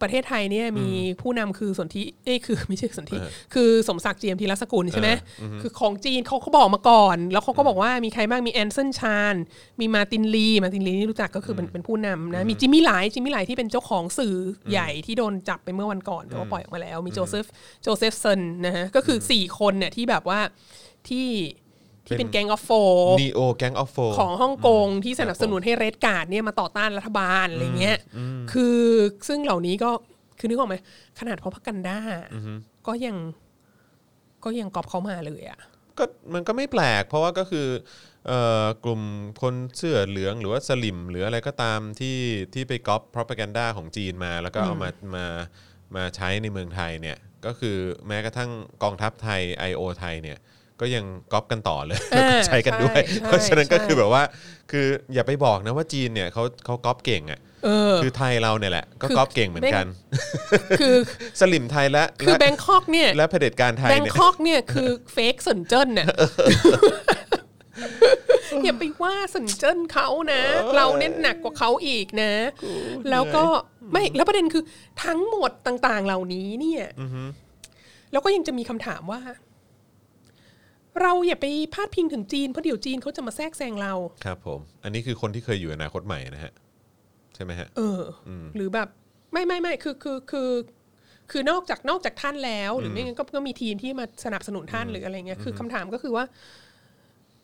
[0.00, 0.88] ประเทศไทยเนี่ยมี
[1.20, 3.16] ผู้นำคือสนธิเอ้ยคือไม่ใช่สนธิ
[3.54, 5.10] คือสมศักดิ์เจียมธีรสกุลใช่ไหม
[5.60, 9.34] คือของจีนเขาเขาบอกมาก่อน แล้วเขาก็บอกว่ามีใครบ้างมีแอนสันชาน
[9.80, 14.36] มีมาร์ตินลีมาร์ตินลีนี่รู้จักก็คือเป็นเป็นผู้นำนะมีจิมมี่ไหลจิมมี่ไหลที่เป็นเจ้าของสื่อ
[14.66, 17.46] อใหญ่ที่โดนจับไปเมื่อวันก่อนแต่ว่าปล่อยออกมาแล้ว มีโจเซฟ
[17.82, 20.40] โจเซฟเซนนะฮะก็คือสี่คนเนี่ยที่แบบว่า
[21.08, 21.26] ที่
[22.06, 22.70] ที่เป็น Gang of Four
[23.20, 27.98] นี่โอ Gang of Four ของฮ่องกงที่สนับสนุนให้ Red Guard เนี่ยมาต่อต้านรัฐบาลอะไรเงี้ย
[28.52, 28.80] คือ
[29.28, 29.90] ซึ่งเหล่านี้ก็
[30.38, 30.76] คือนึกออกไหม
[31.18, 31.98] ขนาด propaganda
[32.86, 33.16] ก็ยัง
[34.44, 35.60] ก็ยังก๊อปเขามาเลยอะ
[35.98, 36.04] ก็
[36.34, 37.68] มันก็ไม่แปลก เพราะว่าก็คือ
[38.26, 39.02] เอ่อกลุ่ม
[39.42, 42.18] คนเสื้อเหลืองหรือว่าสลิมหรืออะไรก็ตามที่
[42.54, 45.26] ที่ไปก๊อป propaganda ของจีนมา แล้วก็เอามามา
[45.96, 47.76] มาใช้ในเมืองไทยเนี่ยก็คือ
[48.06, 48.50] แม้กระทั่ง
[48.82, 49.40] กองทัพไทย
[49.70, 49.82] I.O.
[49.98, 50.38] ไทยเนี่ย
[50.80, 54.22] ก็ยังก๊อปกันต่อเลยอ่าใช้กันด้วย ใช่เพราะฉะนั้นก็ใช่ คือแบบว่า
[54.70, 59.86] คืออย่าไปบอกนะว่าจีนเนี่ยเขาเขาก๊อปเก่งอะเออ คือไทยเราเนี่ยแหละก็คือ ก๊อปเก่งเหมือนกัน
[60.80, 60.96] คือ
[61.40, 66.08] สลิมไทยและคือและแบงคอกเนี่ยและเผด็จการไทยแบงเนี่ยคอกเนี่ยคือ fake เซินเจิ้นเนี่ย
[68.64, 70.42] อย่าไปว่าสนเจิ้นเขานะ
[70.76, 72.32] เราเน้นหนักกว่าเขาอีกนะ
[73.10, 73.44] แล้วก็
[73.92, 74.62] ไม่แล้วประเด็นคือ
[75.04, 76.84] ทั้งหมดต่างๆเหล่านี้เนี่ย
[78.12, 79.20] แล้วก็ยังจะมีคำถามว่า
[81.02, 83.92] เราอย่าไปพาดพิงถึงจีนเพราะเดี๋ยวจีนเขาจะมาแทรกแซงเรา
[84.24, 86.52] ครับผม อันนี้คือคนที่เคยอยู่อนาคตใหม่นะฮะ
[87.34, 88.88] ใช่ไหมฮะเอออ หรือแบบ
[89.32, 90.50] ไม่ไม่ไม่คือคือคือ
[91.30, 96.24] คือนอกจากนอกจากท่านแล้ว หรือไม่งั้นก็ก็มีทีมที่มาสนับสนุนท่านหรืออะไรเงี้ยคือคำถามก็คือว่า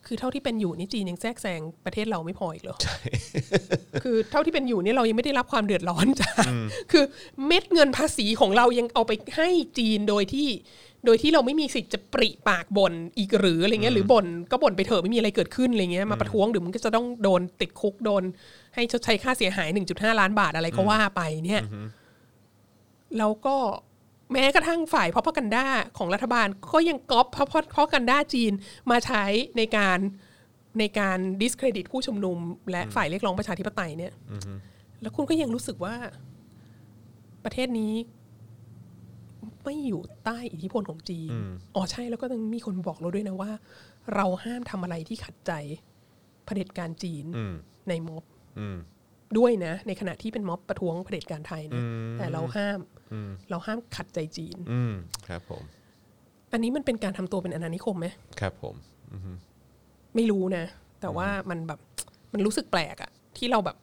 [0.07, 2.77] คือเท่าที่เป็นอยู่นี่จีนยังแทรกแซงประเทศเราไม่พออีกเหรอ
[4.03, 6.31] คือเท่าที่เป็นอยู่เนี่ยเรายังไม่ได้รับความเดือดร้อนจ้ะ
[6.91, 7.03] คือ
[7.45, 10.47] เม็ดเงินภาษีของเรายังเอาไปให้จีนโดยที่
[11.05, 18.23] โดยที่เราไม่มีสิทธิ์จะปริปากบ่นอีกหรืออะไรเงี้ยหรือบ่นก็บ่นไปเถอะไม่มีอะไรเกิดขึ้นอะไรเงี้ยมาประท้วงเดี๋ยวมันก็จะต้องโดนติดคุกโดน
[18.75, 21.61] ให้ชดใช้ค่าเสียหาย 1.5 ล้านบาทอะไรก็ว่าไปเนี่ย
[23.17, 23.55] แล้วก็
[24.31, 25.65] แม้กระทั่งฝ่ายพ r o p a g a n d a
[25.97, 27.53] ของรัฐบาลก็ยังก๊อปพ r o p
[27.89, 28.53] a g a n d a จีน
[28.91, 29.23] มาใช้
[29.57, 29.99] ในการ
[30.79, 32.37] ในการ discredit ผู้ชุมนุม
[32.71, 34.13] และฝ่ายเรียกร้องประชาธิปไตยเนี่ย
[35.01, 35.95] แล้วคุณก็ยังรู้สึกว่า
[37.45, 37.93] ประเทศนี้
[39.63, 41.29] ไม่อยู่ใต้อิทธิพลของจีน
[41.75, 43.51] อ๋อใช่แล้วก็ต้องมีคนบอกเราด้วยนะว่า
[44.15, 45.51] เราห้ามทำอะไรที่ขัดใจ
[46.45, 47.53] เผด็จการจีนอืม
[47.89, 48.23] ในม็อบ
[48.59, 48.77] อืม
[49.37, 51.81] ด้วยนะ ในขณะที่เป็นม็อบประท้วงเผด็จการไทยนะ
[52.17, 52.79] แต่เราห้าม
[53.49, 54.93] เราห้ามขัดใจจีนอืม
[55.27, 55.63] ครับผม
[56.51, 58.07] อันนี้มันเป็นการทำตัวเป็นอาณานิคมไหม
[58.39, 58.75] ครับผม
[60.15, 60.65] ไม่รู้นะ
[61.01, 61.79] แต่ว่ามันแบบ
[62.33, 63.77] มันรู้สึกแปลกอะที่เราแบบ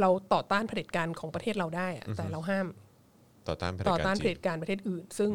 [0.00, 2.66] เราต่อต้านเผด็จการของประเทศเราได้อะแต่เราห้าม
[3.48, 5.30] ต่อต้านเผด็จต่อการต้านเผจีด็น จการประเทศอื่น ซึ่ง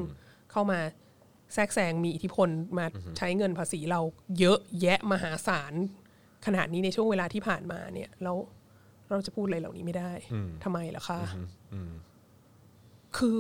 [0.51, 0.79] เข้ามา
[1.53, 2.85] แทรกแซงมีอิทธิพลมา
[3.17, 4.01] ใช้เงินภาษีเรา
[4.39, 5.73] เยอะแยะมหาศาล
[6.45, 8.37] ขนาดนี้ในช่วงเวลาที่ผ่านมาเนี่ยแล้ว
[9.09, 10.11] เราจะพูดอะไรเหล่านี้ไม่ได้
[10.63, 11.19] ทำไมล่ะคะ
[13.17, 13.39] คือ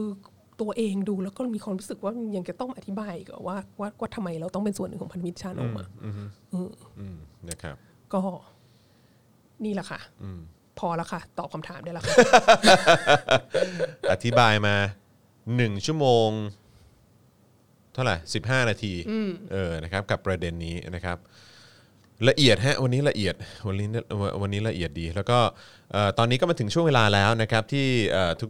[0.61, 5.85] ตัวเองดูแล้วก็มีความรู้สึกว่ายังจะต้องอธิบายอีกเหรอว่าว่าว่าทำไมเราต้องเป็นส่วนหนึ่งของพันธมิตรชาติออกมา
[6.53, 7.17] อืม
[7.49, 7.75] นะครับ
[8.13, 8.21] ก็
[9.65, 9.99] นี่แหละค่ะ
[10.81, 12.15] พอแล้วค่ะ ตอบคำถามได้แล้วค่ะ
[14.11, 14.75] อธิบายมา
[15.55, 16.29] หนึ่งชั่วโมง
[17.93, 18.93] เท่าไหร่สิบห้านาที
[19.51, 21.17] เออนะครับ กับประเด็นนี้นะครับ
[22.29, 23.35] ละเอียดฮะวันนี้ละเอียด
[23.67, 23.87] วันนี้
[24.41, 25.80] วันนี้ละเอียดดี แล้วก็เอ่อ
[26.17, 27.87] ตอนนี้ก็มาถึงช่วงเวลาแล้วนะครับที่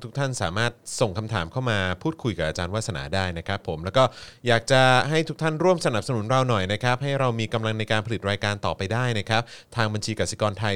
[0.03, 4.03] ทุกๆทท่านสามารถส่งคำถามเข้ามาพูดคุยกับอาจารย์วัฒนาได้นะครับผมแล้วก็
[4.47, 9.41] อยากจะให้ทุกท่านร่วมสนับสนุนเราหน่อยนะครับให้เรามีกำลังในการผลิตรายการต่อไปได้นะครับ
[9.76, 10.73] ทางบัญชีกสิกรไทย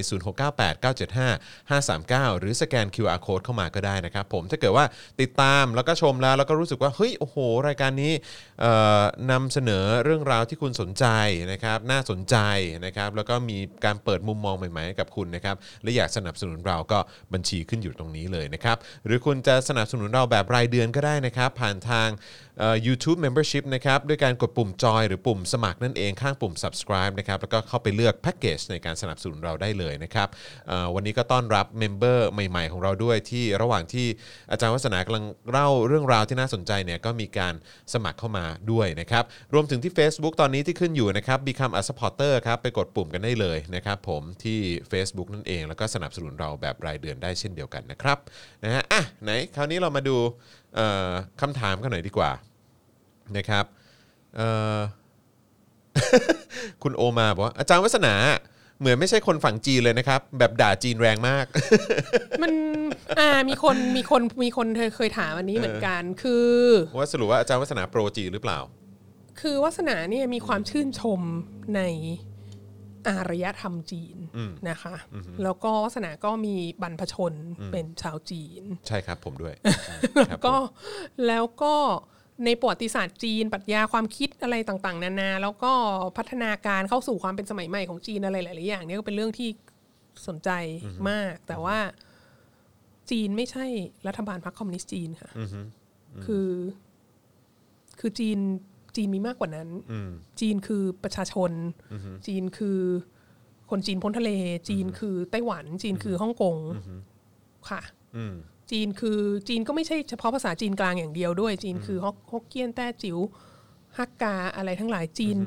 [2.29, 4.85] 0698975539 หรือสแกน QR Code เข้ามาก็ได้นะครับผมถ้าเกิดว่า
[5.21, 7.37] ติดตามแล้วก็ชมแล้วแล้วก็รู้สึกว่าเฮ้ยโอ้โห
[7.67, 8.13] รายการนี้
[8.61, 9.01] เอ่อ
[9.31, 11.05] นำเสนอเรื่องราวที่คุณสนใจ
[11.51, 12.35] นะครับน่าสนใจ
[12.85, 16.99] นะครับแล้วก็มีการเปิดมุมมองใหม่ๆให้กับคุณนะครับและอยากสนับสนุนเราก็
[17.33, 22.09] บัญชีขึ้นอยู่ตรงนี้เลยนะครับ หรือคุณจะสนับสนุนเราแบบรายเดือนก็ได้นะครับ ผ่านทาง
[22.85, 30.27] YouTube Membership นะครับด้วยการกดปุ่มจอยหรือปุ่มสมัครนั่นเองข้างปุ่ม subscribe นะครับแล้วก็เข้าไปเลือกแพ็กเกจในการสนับสนุนเราได้เลยนะครับ
[30.95, 34.07] วันนี้ก็ต้อนรับเมมเบอร์ใหม่ ๆ ของเราด้วยที่ระหว่างที่
[34.51, 37.53] อาจารย์วัฒนากำลังเล่าเรื่องราวที่น่าสนใจเนี่ยก็มีการ
[37.93, 39.23] สมัครเข้ามาด้วยนะครับ
[39.53, 44.59] รวมถึงที่ Facebook ตอนนี้ที่ขึ้นอยู่นะครับ Become a supporter ครับไปกดปุ่มกันได้เลยนะครับผมที่
[44.91, 48.17] Facebook นั่นเอง แล้วก็สนับสนุนเราแบบรายเดือนได้เช่นเดียวกันนะครับ
[48.63, 50.17] นะฮะอะไหนคราวนี้เรามาดู
[51.41, 52.31] คำถามกันหน่อยดีกว่า
[53.37, 53.65] นะครับ
[54.35, 54.79] เอ่อ
[56.83, 58.15] คุณโอมาบอกว่าอาจารย์วัฒนา
[58.79, 61.45] เหมือนไม่ใช่คนฝั่งจีนเลยนะครับ แบบด่าจีนแรงมาก
[62.41, 62.51] มัน
[63.19, 66.51] อ่ามีคนมีคนมีคนเคยถามอันนี้เหมือนกัน คือ
[66.97, 68.59] ว่าสรุปว่าอาจารย์วัฒนาโปรจีนหรือเปล่า
[69.39, 71.21] คือวัสนาเนี่ยมีความชื่นชม
[71.75, 71.81] ใน
[73.07, 74.17] อารยธรรมจีน
[74.69, 74.95] นะคะ
[75.43, 77.33] แล้วก็วัสนาก็มีบรรพชน
[77.71, 79.53] เป็นชาวจีน ใช่ครับผมด้วย
[80.29, 80.55] ครับก็
[81.27, 81.75] แล้วก็
[82.43, 85.73] ในประวัติศาสตร์จีนปรัชญาความคิดอะไรต่างๆ นานา แล้วก็
[86.17, 89.49] พัฒนาการเข้าสู่ความเป็นสมัยใหม่ของจีนอะไรหลายๆอย่างเนี่ยก็เป็นเรื่องที่
[90.27, 90.49] สนใจ
[91.09, 91.77] มาก แต่ว่า
[93.11, 93.65] จีนไม่ใช่
[94.07, 95.31] รัฐบาลพรรคคอมมิวนิสต์จีนค่ะ
[96.25, 96.49] คือ
[97.99, 98.39] คือจีน
[98.95, 99.69] จีนมีมากกว่านั้น
[100.39, 101.51] จีนคือประชาชน
[102.27, 102.79] จีนคือ
[103.69, 104.31] คนจีนพ้นทะเล
[104.69, 106.55] จีนคือไต้หวัน จีนคือฮ่องกง
[107.69, 107.81] ค่ะ
[108.17, 108.35] อืม
[108.71, 113.17] จีนคือจีนก็ไม่ใช่เฉพาะภาษาจีนกลางอย่างเดียวด้วย จีนคือฮกฮกเกี้ยนแต้จิ๋ว
[113.97, 115.37] ฮักกาอะไรทั้งหลายจีน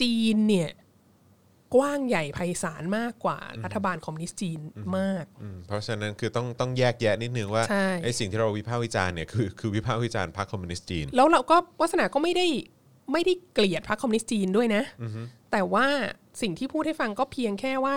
[0.00, 0.70] จีนเนี่ย
[1.74, 4.60] กว้างใหญ่ไพศาลมากกว่ารัฐบาลคอมมิวนิสต์จีน
[4.98, 12.46] มากอืมเพราะฉะนั้นคือต้องต้องแยกแยะนิดนึงว่าใช่ไอ้สิ่งที่เราวิพากษ์วิจารณ์เนี่ยคือคือวิพากษ์วิจารณ์พรรคคอมมิวนิสต์จีน แล้วเราก็วัฒนาก็ไม่ได้
[13.12, 14.82] ไม่ได้เกลียดพรรคคอมมิวนิสต์จีนด้วยนะ
[15.52, 15.86] แต่ว่า
[16.42, 17.96] สิ่งที่พูดให้ฟังก็เพียงแค่ว่า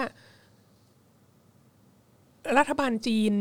[2.57, 3.34] รัฐบาลจีน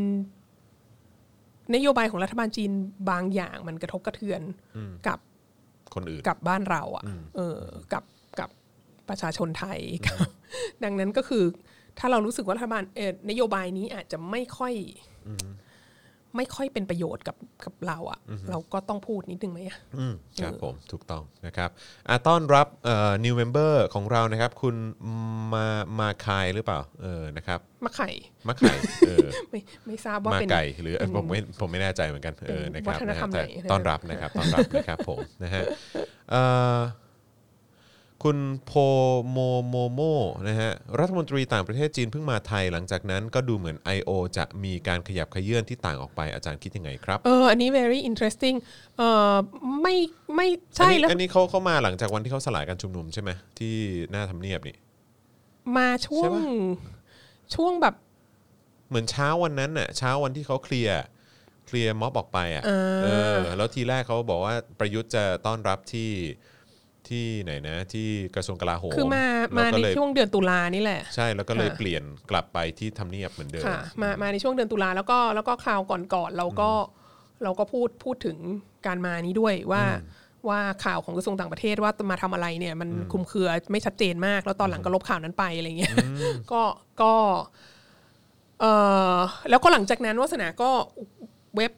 [1.75, 2.71] นโยบายของรัฐบาลจีน
[3.09, 4.41] บางอย่างมันกระทบกระเทือน
[5.07, 5.19] กับ
[5.93, 7.03] คนอื่นกับบ้านเราอะ่ะ
[7.35, 7.59] เออ
[7.93, 8.03] กับ
[8.39, 8.49] กับ
[9.09, 10.17] ประชาชนไทยกับ
[10.83, 11.43] ดังนั้นก็คือ
[11.99, 14.73] ถ้าเรารู้สึกว่ารัฐบาลเออนโยบายนี้อาจจะไม่ค่อย
[16.37, 17.35] ไม่ค่อยเป็นประโยชน์กับ
[17.65, 18.19] กับเราอะ่ะ
[18.49, 21.69] เราก็ต้องพูดนิดนึงไหมอะอืมครับผมถูกต้องนะครับ
[22.09, 24.75] อะต้อนรับเอ่อ new member ของเรานะครับ คุณ
[25.53, 25.65] มา
[25.99, 28.09] มาคายหรือเปล่าเออนะครับมะไข่
[28.47, 28.73] มะไข่
[29.07, 35.63] เออไม่ไม่ทราบว่ามาเป็นไก่หรือเอ่อผมไม่ผมไม่แน่ใจเหมือนกันเออนะครับวัฒนธรรมนะฮะแต่ไหนต้อนรับนะครับต้อนรับนะครับผมนะฮะ
[36.31, 36.41] เอ่
[36.75, 36.77] อ
[38.23, 38.71] คุณโพ
[39.31, 39.37] โม
[39.69, 40.01] โมโม
[40.47, 44.11] นะฮะรัฐมนตรีต่างประเทศจีนเพิ่งมาไทยหลังจากนั้นก็ดูเหมือน I.O.
[44.37, 48.57] จะมีการขยับขยื่นที่ต่างออกไปอาจารย์คิดยังไงครับ เอออันนี้ very interesting
[48.97, 49.01] เอ
[49.31, 49.35] อ
[49.81, 49.95] ไม่
[50.35, 53.29] ไม่อันใช่นี้แล้วอันนี้เขาเขามาหลังจากวันที่เขาสลายการชุมนุมใช่ไหม
[53.59, 53.75] ที่
[54.11, 54.75] หน้าทำเนียบนี่
[55.77, 56.41] มาช่วใช่งปะ
[57.55, 57.95] ช่วงแบบ
[58.89, 60.95] เหมือนเช้าวันนั้นน่ะเช้าวันที่เขาเคลียร์
[61.65, 66.11] เคลียร์ม็อบออกไปอะอ่าเออแล้วทีแรกเขาบอกว่าประยุทธ์จะต้อนรับที่
[67.09, 76.69] ที่ไหนนะที่กระทรวงกลาโหมคือมาแล้วมาก็ในเลยช่วงเดือนตุลานี่แหละ ใช่แล้วก็เลยค่ะเปลี่ยนกลับไปที่ทำเนียบเหมือนเดิมค่ะมามาในช่วงเดือนตุลาแล้วก็แล้วก็คราวก่อนๆเราก็
[77.43, 78.37] เราก็พูดพูดถึง
[78.85, 79.83] การมานี้ด้วยว่า
[80.49, 85.93] ว่าข่าวของกระทรวงต่างประเทศว่ามาทำอะไรเนี่ยมันคลุมเครือไม่ชัดเจนมาก แล้วตอนหลังก็ลบข่าวนั้นไปอะไรเงี้ย
[86.51, 86.61] ก็
[87.01, 87.13] ก็
[88.61, 88.65] เอ
[89.13, 89.17] อ
[89.49, 90.69] แล้วก็หลังจากนั้นวัฒนาก็
[91.55, 91.71] เว็บ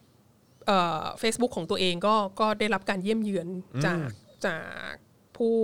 [0.68, 3.48] เอ่อ Facebook ของตัวเองก็ก็ได้รับการเยี่ยมเยือน
[3.86, 4.00] จาก
[4.46, 4.58] จา
[4.92, 4.94] ก
[5.42, 5.58] ผู้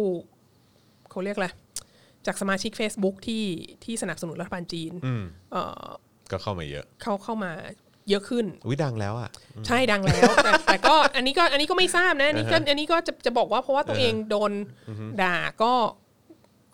[1.12, 1.48] เขาเรียกอะไร
[2.26, 3.46] จากสมาชิก Facebook ที่
[3.84, 5.86] ที่สนับสนุนรัฐบาลจีนอืมเอ่อ
[6.32, 7.52] ก็เข้ามาเยอะ เข้าเข้ามา
[8.10, 9.30] เยอะขึ้นอุ้ยดังแล้วอะ
[9.68, 14.52] ใช่ดังแล้ว แต่แต่ก็อันนี้ก็อันนี้ก็ไม่ทราบนะอันนี้ก็อันนี้ก็จะจะบอกว่าเพราะว่าตัวเองโดน
[15.22, 15.74] ด่าก็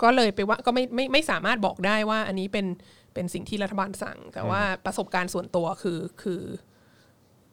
[0.03, 2.65] ก็เลยไปว่าก็ไม่ไม่ไม่สามารถบอกได้ว่า อันนี้เป็น
[3.13, 6.41] เป็นสิ่งที่รัฐบาลสั่ง แต่ว่าประสบการณ์ส่วนตัวคือคือ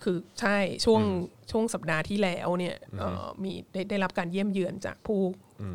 [0.04, 1.02] คือใช่ช่วง
[1.50, 5.20] ช่วงสัปดาห์ที่แล้วเนี่ยเอ่อมีได้ได้รับการเยี่ยมเยือนจากผู้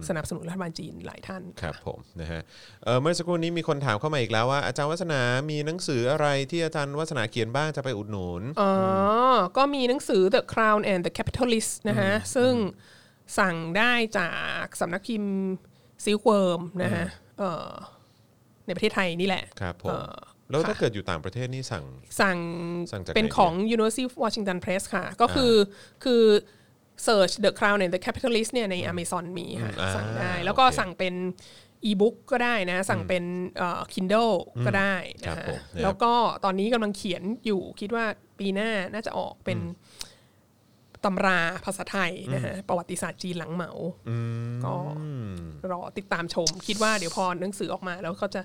[0.10, 2.41] สนับสนุนรัฐบาลจีนหลายท่านครับผมนะฮะ
[2.84, 8.72] เอ่อเมื่อสักครู่นี้มีคนถามเข้ามาอีกแล้วว่าอาจารย์วัฒนามีหนังสืออะไรที่อาจารย์วัฒนาเขียนบ้างจะไปอุดหนุนอ๋อ
[9.57, 12.53] ก็มีหนังสือ The Crown and the Capitalist นะฮะซึ่ง
[13.39, 14.31] สั่งได้จา
[14.61, 15.34] กสำนักพิมพ์
[16.03, 17.06] Silkworm นะฮะ
[17.39, 17.69] เอ่อ
[18.65, 20.15] ในประเทศไทยนี่แหละครับผมเอ่อ
[20.49, 21.85] แล้วถ้าค่ะเกิดอยู่ต่างประเทศนี่สั่ง
[22.22, 22.38] สั่ง
[22.91, 25.53] สั่งจากเป็นไหนของ University of Washington Press ค่ะ ก็คือ
[26.03, 26.23] คือ
[27.07, 31.13] search The Crown and the Capitalists เนี่ยใน Amazon มีค่ะอ่าสั่งได้ แล้วก็โอเคสั่งเป็น
[31.85, 33.23] อีบุ๊กก็ได้นะ สั่งเป็น
[33.57, 34.34] เอ่อ Kindle
[34.65, 34.95] ก็ได้
[35.27, 36.13] ครันะบฮะผมนะครับแล้วก็
[36.43, 38.05] ตอนนี้กำลังเขียนอยู่คิดว่า
[38.39, 39.59] ปีหน้าน่าจะออกเป็น
[41.05, 43.72] ตำราภาษาไทยนะฮะประวัติศาสตร์จีนหลังเหมา
[44.63, 44.73] ก็
[45.72, 48.41] รอติดตามชม คิดว่าเดี๋ยวพอหนังสือออกมาแล้วเขาจะ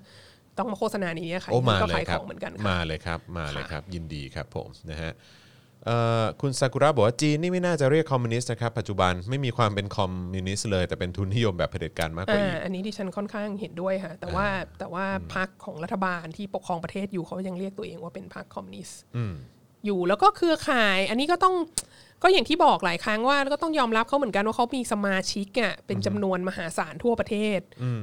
[0.61, 5.12] ต้องมาโฆษณาในนี้ค่ะโอ้มาก็เลขายยคขรับองเหมือนกันมาค่ะเลยครับมาเลยค่ะครับ ยินดีครับผมนะฮะ
[5.87, 14.47] เอ่อคุณซากุระบอกว่าจีนนี่ไม่น่าจะเรียกคอมมิวนิสต์นะครับ ปัจจุบันไม่มีความเป็นคอมมิวนิสต์เลย แต่เป็นทุนนิยมแบบเผด็จการมากกว่าอ่าอีกอันนี้ดิฉันค่อนข้างเห็นด้วยค่ะแต่ว่า
[14.78, 15.05] แต่ว่า
[15.35, 19.35] พรรคของรัฐบาลที่ปกครองประเทศอยู่เขายังเรียกตัวเองว่าเป็นพรรคคอมมิวนิสต์อืม
[19.87, 21.55] อยู่แล้วก็เครือข่าย อันนี้ก็ต้อง
[22.22, 27.60] ก็อย่างที่บอกหลายครั้งว่าก็ต้องยอมรับเขาเหมือนกันว่าเขามีสมาชิกอะเป็นจำนวนมหาศาลทั่วประเทศ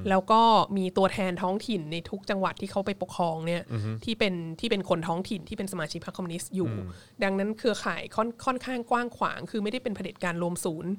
[0.10, 0.42] แล้วก็
[0.78, 3.62] มีตัวแทนท้องถิ่นในทุกจังหวัดที่เขาไปปกครองเนี่ย
[4.06, 6.72] ที่เป็นที่เป็นคนท้องถิ่นที่เป็นสมาชิกพรรคคอมมิวนิสต์อยู่
[7.24, 10.92] ดังนั้นเครือข่ายค่อนค่อนข้างกว้างขวาง คือไม่ได้เป็นเผด็จการรวมศูนย์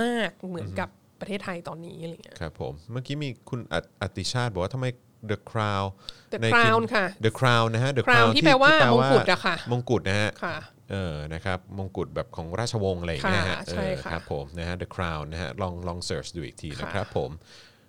[0.00, 0.88] มากเหมือนกับ
[1.20, 4.86] ประเทศไทยตอนนี้อะไรเงี้ยครับผมเมื่อกี้มีคุณออติชาติบอกว่าทำไม
[5.30, 5.86] The Crown
[6.32, 10.56] The ใน Crown ค่ะ The Crown นะฮะ The Crown ที่แปลว่ามงกุฎอะค่ะมงกุฎนะฮะค่ะ
[10.90, 17.30] เออนะครับมงกุฎแบบของราชวงศ์อะไรอย่างเงี้ยฮะค่ะใช่เออค่ะ ครับผมนะฮะ The Crown นะฮะลองลอง search ดูอีกทีนะครับผม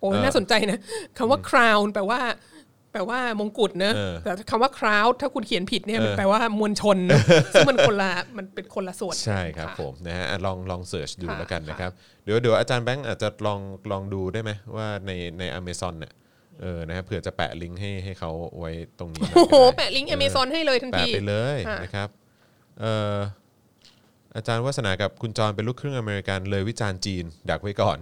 [0.00, 0.78] โอ้ยน่าสนใจนะ
[1.18, 2.20] คำว่า crown แปลว่า
[2.92, 7.22] แปลว่ามงกุฎเนอะเออแต่คำว่า crowd ถ้าคุณเขียนผิดเนี่ยมันเออแปลว่ามวลชนเนอะ
[7.52, 11.90] ซึ่งมันคนละมันเป็นคนละส่วน ใช่ครับะผมนะฮะอะลองลอง search ดูค่ะแล้วกันค่ะนะครับ
[12.24, 13.60] เดี๋ยวเดี๋ยวอาจารย์แบงค์อาจจะลอง
[13.90, 16.12] ลองดูได้ไหมว่าในใน Amazon เนี่ย
[16.60, 23.18] เออนะฮะเผื่อจะแปะลิงก์ให้ให้เขาไว้ตรงนี้หน่อยโอ้โหก็ได้แปะลิงก์ Amazon ให้เลยทันแปะทีไปเลยค่ะ นะครับเอ่อ
[24.36, 27.96] อาจารย์วัฒนากับคุณจรเป็นลูกครึ่งอเมริกันเลยวิจารณ์จีนดักไว้ก่อน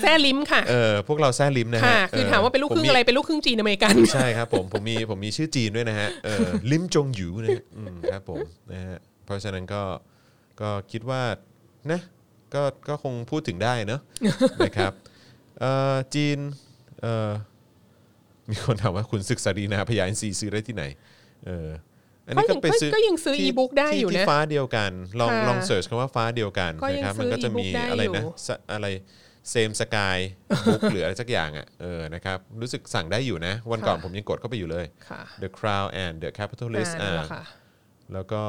[0.00, 8.40] แซ่ลิ้มค่ะเออพวกเราแซ่ลิ้มนะฮะค่ะคือถามว่าเป็นลูกครึ่งอะไรเป็นลูกครึ่งจีนอเมริกันใช่ครับผมผมมีผมมีชื่อจีนด้วยนะฮะเออลิมจงหยูนะฮะอืมครับผม
[8.72, 9.82] นะฮะเพราะฉะนั้นก็
[10.60, 11.22] ก็คิดว่า
[11.90, 12.00] นะ
[12.54, 14.00] ก็ก็คงพูดถึงได้เนอะ
[14.66, 14.92] นะครับ
[15.60, 16.38] เอ่อจีน
[17.00, 17.30] เอ่อ
[18.50, 20.84] มีคนถามว่าคุณศึกษาดีนาพยาอินทรีย์ซื้อได้ที่ไหน
[21.46, 21.68] เออ
[22.30, 24.90] อันนี้ก็ไปซื้อก็ยังซื้อที่ e-book ได้อยู่ที่นะที่ฟ้าเดียวกัน
[25.20, 28.86] ลองค่ะลองเสิร์ชคำว่าฟ้าเดียวกันก็ยังนะครับซื้มัอก็จะมี e-book ได้อะไรอยู่นะสะอะไร
[29.50, 30.18] เซมสกาย
[30.66, 37.42] บุ๊กหรืออะไรสักอย่างอะเออนะครับรู้สึกสั่งได้อยู่นะ วันก่อนผมยังกดเข้าไปอยู่เลยค่ะ The Crown and the Capitalist อ่านั่นแหอ่าละค่ะ
[38.14, 38.42] แล้วก็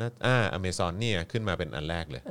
[0.00, 2.22] น่าอ่า Amazon เนี่ยขึ้นมาเป็นอันแรกเลย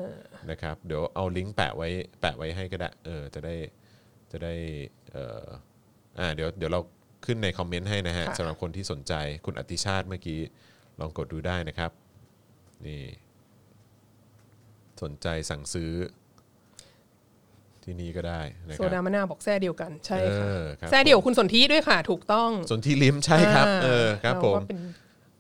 [0.51, 1.89] นะครับ เดี๋ยวเอาลิงก์แปะไว้
[2.21, 3.55] แปะไว้ให้ก็ได้เออจะได้
[4.31, 4.53] จะได้
[5.11, 5.45] เอ่อ
[6.19, 6.81] อ่าเดี๋ยวเดี๋ยวเรา
[7.25, 9.13] ขึ้นในคอมเมนต์ให้นะฮะค่ะสำหรับคนที่สนใจ
[9.45, 10.39] คุณอติชาติเมื่อกี้
[10.99, 11.91] ลองกดดูได้นะครับ
[12.85, 13.03] นี่
[15.01, 15.91] สนใจสั่งซื้อ
[17.83, 24.79] ที่นี่ก็ได้นะคโซรับ ดามะนาวบอกแซ่เดียวกันใช่ค่ะเออครับ แซ่เดียวคุณสนธิด้วยค่ะ ถูกต้องสนที่ลิมใช่ครับอ่าเออครับเาผมก็เป็น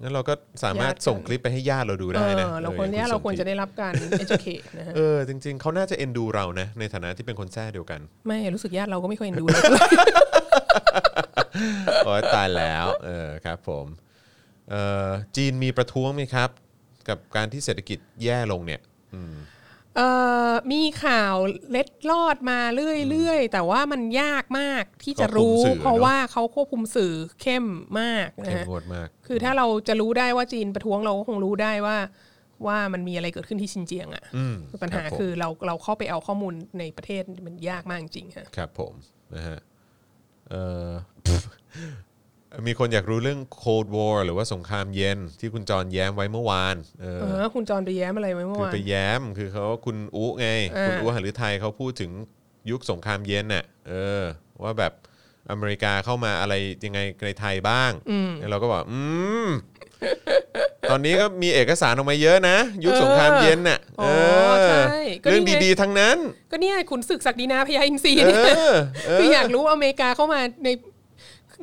[0.01, 3.93] งั้นเราก็สามารถญาติกัน ส่งคลิปไปให้ญาติเราดูได้นะเออเราควรออเนี้ยณเราส่งควรลิปจะได้รับการ
[4.23, 9.61] educate นะฮะเออจริง ๆเขาน่าจะเอ็นดูเรานะในฐานะที่เป็นคนแท้เดียวกันไม่รู้สึกญาติเราก็ไม่ค่อยเอ็นดูเรา
[12.05, 14.06] โอ้ยตายแล้วเออครับผมเอ่อ
[15.35, 16.49] จีนมีประท้วงไหมครับ
[17.09, 18.81] กับการที่เศรษฐกิจแย่ลงเนี่ย
[19.95, 20.09] เอ่
[20.49, 21.35] อมีข่าว
[21.71, 27.65] เล็ดลอดมาเรื่อยๆ แต่ว่ามันยากมากที่จะรู้ควบคุมสื่อเพราะเนอะว่าเขาควบคุมสื่อเข้ม
[28.01, 31.97] มากนะเข้มฮะงวดมากคือถ้าเราจะรู้ได้ว่าจีนประท้วงเราก็คงรู้ได้ว่า
[32.67, 38.93] ว่ามันมีอะไรเกิดขึ้นที่ชินเจียงอะอืมปัญหารับผมคือเราเราเข้าไปเอาข้อมูลในประเทศมันยากมากจริงๆฮะครับผม
[39.35, 39.59] นะฮะ
[40.49, 40.89] เอ่อ
[42.67, 50.47] มีคนอยากรู้เรื่อง Cold War หรือว่าสงครามเย็นที่คุณจรแย้มไว้เมื่อวาน เออเออคุณจรไปแย้มอะไรไว้เมื่อคือวาน ไปแย้มคือเขาคุณอุไง
[50.77, 52.11] อ่า คุณอุหฤทัยเขาพูดถึง
[52.69, 54.23] ยุคสงครามเย็นน่ะเออ
[54.63, 54.93] ว่าแบบ
[55.51, 56.53] อเมริกาเข้ามาอะไร
[56.85, 57.91] ยังไงในไทยบ้าง
[58.39, 58.99] แล้วเราก็บอกอื
[59.45, 59.47] ม
[60.89, 64.07] ตอนนี้ก็มีเอกสารออกมาเยอะนะ ยุคสงครามเย็นน่ะอ๋เอ
[64.49, 66.17] ออใช่ก็นี่ไง เรื่องดีๆทั้งนั้น
[66.51, 68.75] ก็เนี่ยขุนศึกศักดินาพญาอินทรีเอเนี่ยอ
[69.07, 70.69] เออ คืออยากรู้ว่าอเมริกาเข้ามาใน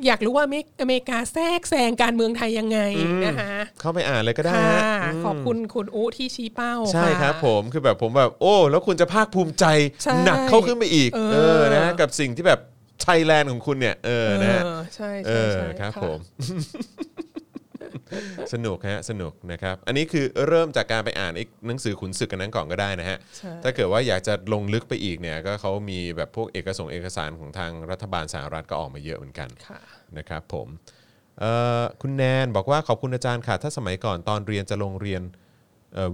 [0.05, 2.79] อยากรู้ว่าอเมริอเมริกาแทรกแซงการเมืองไทยยังไง
[3.25, 4.65] นะคะเข้าไปอ่านเลยก็ได้ค่ะ
[5.03, 9.65] ฮะมขอบคุณคุณอุที่ชี้เป้า ใช่ะครับผมคือแบบผมแบบโอ้ แล้วคุณจะภาคภูมิใจ
[10.03, 12.59] ใช่หนักเข้าขึ้นไปอีกเออเออนะกับสิ่งที่แบบ
[13.01, 16.19] ไทยแลนด์ของคุณเนี่ย เออเอนะฮะอใช่เอใช่อใช่ครับะผม
[18.53, 29.79] สนุกฮะสนุกนะครับ อันนี้คือเริ่มจากการไปอ่านไอ้หนังสือขุนศึกกันนั้นก่อนก็ได้นะฮะ ใช่ ถ้าเกิดว่าอยากจะลงลึกไปอีกเนี่ยก็เขามีแบบพวกเอกสงค์เอกสารของทางรัฐบาลสหรัฐก็ออกมาเยอะเหมือนกัน ค่ะ
[30.17, 30.67] นะครับผม
[31.39, 31.51] เอ่
[31.81, 35.44] อคุณแนนบอกว่าขอบคุณอาจารย์ค่ะ ถ้าสมัยก่อนตอนเรียนจะลงเรียนเอ่อ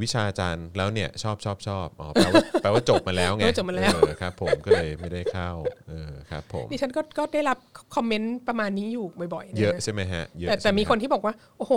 [0.02, 5.50] วิชาอาจารย์แล้วเนี่ยชอบชอบชอบอ๋อแปลว่าแปลว่าจบมาแล้วไงเออจบมาแล้วเออครับผมก็เลยไม่ได้เข้า
[5.90, 7.58] เออครับผมดิฉันก็ก็ได้รับ
[7.96, 11.74] คอมเมนต์ประมาณนี้อยู่บ่อยๆนเยอะใช่ไหมฮะเยอะแต่แต่ใช่ไหมีคนที่บอกว่า โอ้โห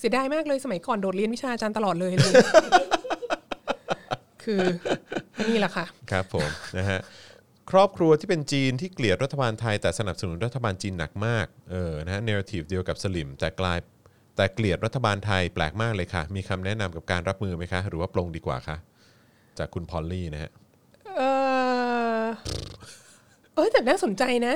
[0.00, 2.92] เสียดายมากเลยสมัยก่อนโดดเรียนวิชาอาจารย์ตลอดเลยอะไรอย่างเลย
[4.44, 4.60] คือ
[5.48, 6.48] นี่แหละค่ะ ครับผม
[6.78, 7.00] นะฮะ
[7.70, 13.78] ครอบครัวที่เป็นจีนที่เกลียดรัฐบาลไทยแต่สนับสนุนรัฐบาลจีนหนักมากเออนะฮะเนอทีฟเดียวกับสลิมแต่กลาย
[14.36, 18.76] แต่เกลียดรัฐบาลไทยแปลกมากเลยค่ะ มีคำแนะนำกับการรับมือไหมคะ หรือว่าปลงดีกว่าคะ
[19.58, 20.50] จากคุณพอลลี่นะฮะ
[21.16, 21.22] เอ
[22.22, 22.24] อ
[23.54, 24.54] เออแต่น่าสนใจนะ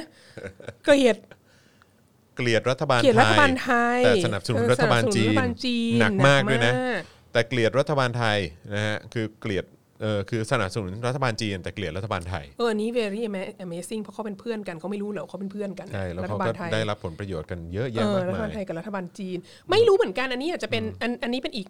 [0.85, 1.17] เกลียด
[2.37, 8.39] เกลียดรัฐบาลเกลียดไทรัฐยบาลไทยแต่สนับสนุนเออรัฐบาลจีนสนับสนุนรัฐบาลจีนหนักมากด้วยนะหกแต่เกลียดรัฐบาลไทย
[8.75, 9.65] นะฮะคือเกลียด
[10.03, 13.21] เออคือสนับสนุนรัฐบาลจีนแต่เกลียดรัฐบาลไทยเอออันนี้ very
[13.67, 19.39] amazing เพราะเขาเป็นเพื่อนกันเขาไม่รู้เหรอเขาเป็นเพื่อนกันใช่แล้วรัฐเขาบาก็ลไทยได้รับผลประโยชน์กันเยอะเอแยะอมากรัฐมาบาลยไทยกับรัฐบาลจีน
[19.71, 21.69] ไม่รู้เหมือนกันอันนี้อาจจะเป็นอันอันนี้เป็นอีก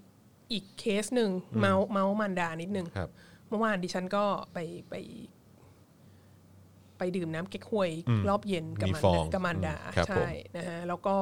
[0.52, 1.30] อีกเคสหนึ่ง
[1.60, 3.08] เมาส์เมาส์มันดานิดนึงครับ
[3.48, 4.58] เมื่อวานดิฉันก็ไป
[4.90, 4.94] ไป
[6.98, 7.90] ไปดื่มน้ำเก๊กฮวย
[8.28, 11.16] รอบเย็นกับมีมันฟองกับมันดาอืมครับผมใช่นะฮะแล้วก็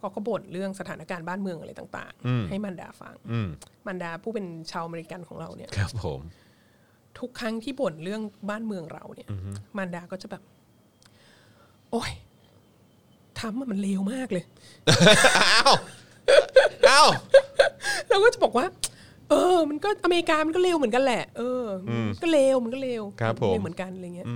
[0.00, 3.48] ก็ก็บ่นเรื่องสถานการณ์บ้านเมืองอะไรต่างอืมๆให้มันดาฟังอืม
[3.86, 6.20] มันดาผู้เป็นชาวอเมริกันของเราเนี่ยครับผม
[7.18, 9.28] ทุกครั้งที่บ่นเรื่องบ้านเมืองเราเนี่ย
[9.78, 10.42] มันดาก็จะแบบ
[11.90, 12.12] โอ้ย
[13.38, 14.44] ทำมันเลวมากเลย
[15.38, 15.72] อ้าว
[16.88, 17.08] อ้าว
[18.08, 18.66] เราก็จะบอกว่า
[19.28, 24.26] เออ มันก็อเมริกามันก็เลวเหมือนกันแหละ เอออก็เลวมันก็เลวครับผมเลวเหมือนกันอะไรเงี้ย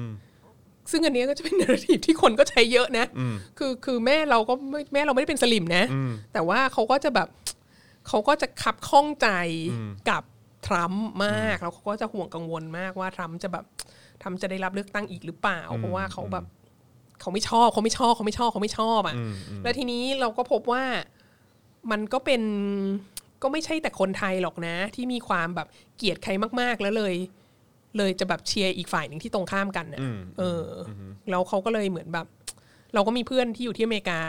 [0.90, 3.06] ซึ่งอันเนี้ยก็จะเป็นนาทีที่คนก็ใช้เยอะนะ
[3.59, 5.85] คือคือแม่เราก็ไม่แม่เราไม่ได้เป็นสลิมนะ
[6.32, 7.28] แต่ว่าเขาก็จะแบบ
[8.09, 9.28] เขาก็จะขับข้องใจ
[10.11, 10.23] กับ
[10.66, 13.65] ทรัมป์มาก แล้วเขาก็จะห่วงกังวลมากว่าทรัมป์จะแบบ
[14.20, 16.44] ทรัมป์จะได้รับเลือกตั้งอีกหรือเปล่า เพราะว่าเขาแบบ
[17.20, 19.16] เขาไม่ชอบเขาไม่ชอบเขาไม่ชอบเขาไม่ชอบอะ
[19.62, 20.85] แล้วทีนี้เราก็พบว่า
[21.90, 22.43] มันก็เป็น
[23.43, 26.31] ก็ไม่ใช่แต่คนไทยหรอกนะ ที่มีความแบบเกลียดใคร
[26.61, 27.15] มาก ๆ แล้วเลย
[27.96, 30.00] เลยจะแบบเชียร์อีกฝ่ายหนึ่งที่ตรงข้ามกันน่ะ
[30.38, 30.90] เอออ
[31.30, 32.26] แล้วเขาก็เลยเหมือนแบบ
[32.94, 34.20] เราก็มีเพื่อนที่อยู่ที่อเมริกา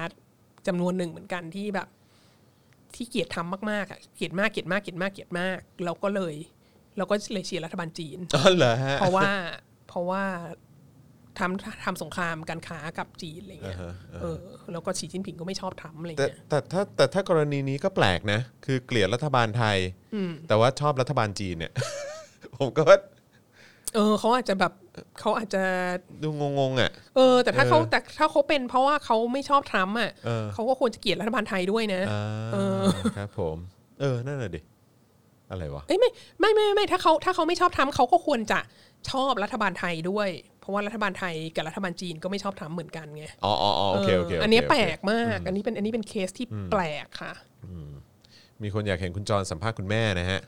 [0.68, 1.88] จำนวนหนึ่งเหมือนกันที่แบบ
[2.96, 6.36] ที่เกลียดทำมากๆอะเกลียดมากเกลียดมากเกลียดมากเกลียดมากเราก็เลย
[6.98, 9.30] เราก็เลยเชียร์รัฐบาลจีนอ๋อเหรอฮะเพราะว่า
[9.88, 10.24] เพราะว่า
[11.40, 19.78] ทำทำสงครามการค้ากับจีนอะไรเงี้ยอ่าฮะเออ แล้วก็สีจิ้นผิงก็ไม่ชอบทำอะไรแต่เงี้ย แต่ถ้าแต่ถ้ากรณีนี้ก็แปลกนะ คือเกลียดรัฐบาลไทย
[20.48, 21.74] แต่ว่าชอบรัฐบาลจีนเนี่ย
[22.58, 22.84] ผมก็
[23.96, 24.74] เออเขาอาจจะแบบ
[25.20, 25.64] เขาอาจจะ
[26.24, 26.30] ดู
[26.60, 32.82] งงๆอะ เออ แต่ถ้าเขาเออแต่ถ้าเขาเป็นเพราะว่าเขาไม่ชอบทรัมป์อะเออ เขาก็ควรจะเกลียดรัฐบาลไทยด้วยนะอ่าเออ
[33.18, 33.58] ครับผม
[34.02, 34.62] เออ นั่นแหละดิ
[35.52, 36.10] อะไรวะ เอ้ยไม่
[36.40, 38.60] ไม่ไม่ไม่ถ้าเขาถ้าเขาไม่ชอบทำเขาก็ควรจะ
[39.12, 40.30] ชอบรัฐบาลไทยด้วย
[40.60, 47.34] เพราะว่ารัฐบาลไทยกับรัฐบาลจีนก็ไม่ชอบทำเหมือนกันไงอ๋ออ๋ออ๋อโอเคโอเคเออโคอันเนี้ยโคแปลกมาก อันนี้เป็นอันนี้เป็นเคสที่แปลกค่ะ
[48.64, 50.40] มีคนอยากเห็นคุณจรสัมภาษณ์คุณแม่นะฮะ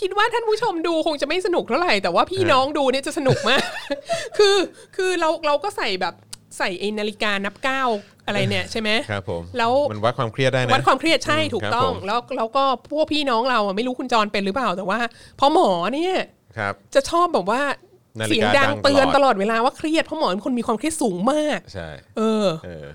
[0.00, 3.62] คิดว่าท่านผู้ชมดูคงจะไม่สนุกเท่าไหร่แต่ว่าพี่น้องดูเนี่ยจะสนุกมาก
[4.38, 4.56] คือ
[4.96, 6.14] คือเราเราก็ใส่แบบ
[6.58, 7.88] ใส่ไอ้นาฬิกานับก้าว
[8.26, 14.98] อะไรเนี่ยใช่ไหมครับผมแล้วมันวัดความเครียดได้นะวัดความเครียดใช่อืมถูกครับต้องผมแล้วแล้วก็พวกพี่น้องเราอะไม่รู้คุณจรเป็นหรือเปล่าแต่ว่า
[15.38, 16.14] พอหมอเนี่ย
[16.58, 17.62] ครับ จะชอบแบบว่า
[18.20, 22.86] นาฬิกาเสียงดังดังเตือนตตลลออดดเวลาว่าเครียดเพราะหมอเป็นคนมีความเครียดสูงมากใช่เออเออ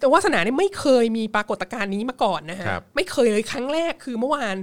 [0.00, 4.56] แต่วาสนาเนี่ยไม่เคยมีปรากฏการณ์นี้มาก่อนนะฮะครับไม่เคยเลยครั้งแรกคือเมื่อวาน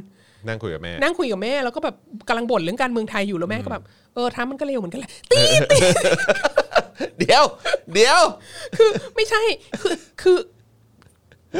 [0.47, 1.95] นั่งคุยกับแม่ นั่งคุยกับแม่แล้วก็แบบ
[2.27, 3.83] กำลังบ่นเรื่องการเมืองไทยอยู่แล้วแม่ก็แบบ
[4.13, 5.41] เออทรัมป์มันก็เร็วเหมือนกันแหละตี
[7.19, 7.43] เดี๋ยว
[7.93, 8.19] เดี๋ยว
[8.77, 9.41] คือไม่ใช่
[9.81, 10.37] คือคือ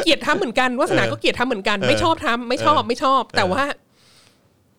[0.04, 3.64] เกลียดทำเหมือนกันวาสนาก็เกลียดทำเหมือนกัน ไม่ชอบทำไม่ชอบไม่ชอบ แต่ว่า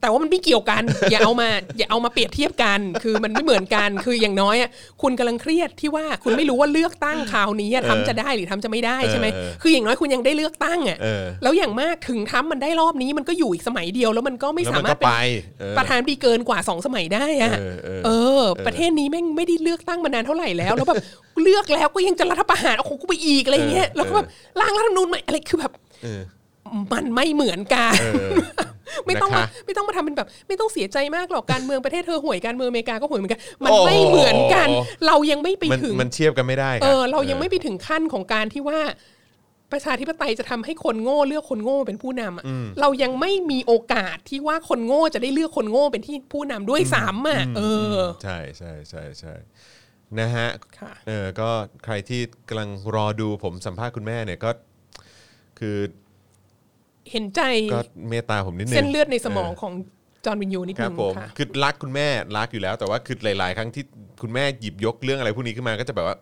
[0.00, 1.48] แต่ว่ามันไม่เกี่ยวกัน อย่าเอามา
[1.78, 4.70] อย่าเอามาเปรียบเทียบกัน คือมันไม่เหมือนกัน คืออย่างน้อยอะ
[5.02, 15.18] คุณกำลังเครียดที่ว่าคุณไม่รู้ว่าเลือกตั้งคราวนี้อะทำจะได้หรือทำจะไม่ได้ใช่ไหมเออคืออย่างน้อยคุณยังได้เลือกตั้งอะเออแล้วอย่างมากถึงทำมันได้รอบนี้มันก็อยู่อีกสมัยเดียว แล้วมันก็ไม่แล้วสามันมารก็ถเป็ไปน
[15.60, 18.10] เออประธานาธิบดีเกินกว่าสองสมัยได้อะเออเออเอ
[18.40, 21.02] อ ประเทศนี้แม่งไม่ได้เลือกตั้งมานานเท่าไหร่แล้วแล้วแบบ
[21.42, 24.26] เลือกแล้วก็ยังจะรัฐประหารโอ้โหกูไปอีกอะไรเงี้ยเออแล้วก็แบบ
[24.60, 25.72] ร่างรัฐธรรมนูญใหม่อะไรคือแบบ
[26.02, 26.22] เออ
[26.92, 28.69] มันไม่เหมือนกันเออ
[29.06, 34.68] ไม่ต้องมานะคะไม่ต้องมาทำเป็นแบบ ไม่ต้องเสียใจมากหรอกการเมืองประเทศเธอห่วยการเมืองอเมริกาก็ห่วยเหมือนกันมันโอ้โหไม่เหมือนกัน
[35.06, 38.80] เรายังไม่ไปมันถึงมันเทียบกันไม่ได้คเอรับอเรายังไม่ไปถึงขั้นของการที่ว่า
[39.72, 42.44] ประชาธิปไตยจะทำให้คนโง่เลือกคนโง่เป็นผู้นำอะ
[42.80, 47.62] เรายังไม่มีโอกาสที่ว่าคนโง่จะได้เลือกคนโง่เป็นที่ผู้นำด้วยซ้ำอะเอ
[47.96, 49.34] อใช่ใช่ใช่ใช่
[50.20, 50.48] นะฮะ
[50.78, 51.50] ค่ะเออก็
[51.84, 54.50] ใครที่กำลังรอดูผมสัมภาษณ์คุณแม่เนี่ยก็
[55.58, 55.76] คือ
[57.12, 57.40] เห็นใจ
[57.74, 59.72] ก็เมตตาผมนิดนึงเส้นเลือดในสมองของ
[60.24, 62.06] จอห์นวินยูนิดครันึบงผมค่ะคือรักคุณแม่
[62.36, 63.84] รักอยู่แล้ว แต่ว่าคือหลายๆ ครั้งที่
[64.22, 66.16] คุณแม่หยิบยกเรื่องอะไรพวกนี้ขึ้นมาก็จะแบบว่า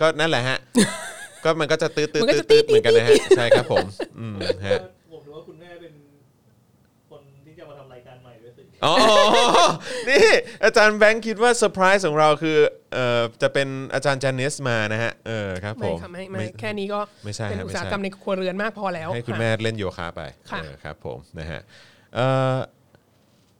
[0.00, 0.58] ก็นั่นแหละฮะ
[1.44, 3.86] ก็มันก็จะตื้อตื้อมันก็ตื้อจะตื้อเหมือนกันนะฮะตี๊ดใช่ครับผม
[4.18, 4.36] อืม
[4.66, 4.80] ฮะ
[8.84, 8.94] อ๋อ
[10.08, 10.28] นี่
[10.64, 12.56] อาจารย์แบงค์คิดว่าเซอร์ไพรส์ของเราคือ
[12.94, 21.60] เอ่อจะเป็นอาจารย์จานิสมานะฮะ เออครับผไม่ม ค่ะไม่ไม่แค่นี้ก็ไม่ใช่เป็นฮะอุไม่ตสาหใช่กรรมในครัวเรือนมากพอแล้ว ให้คุณค่ะแม่เล่นโยคะไปค่ะ เออครับผมนะฮะ
[22.14, 22.56] เอ่อ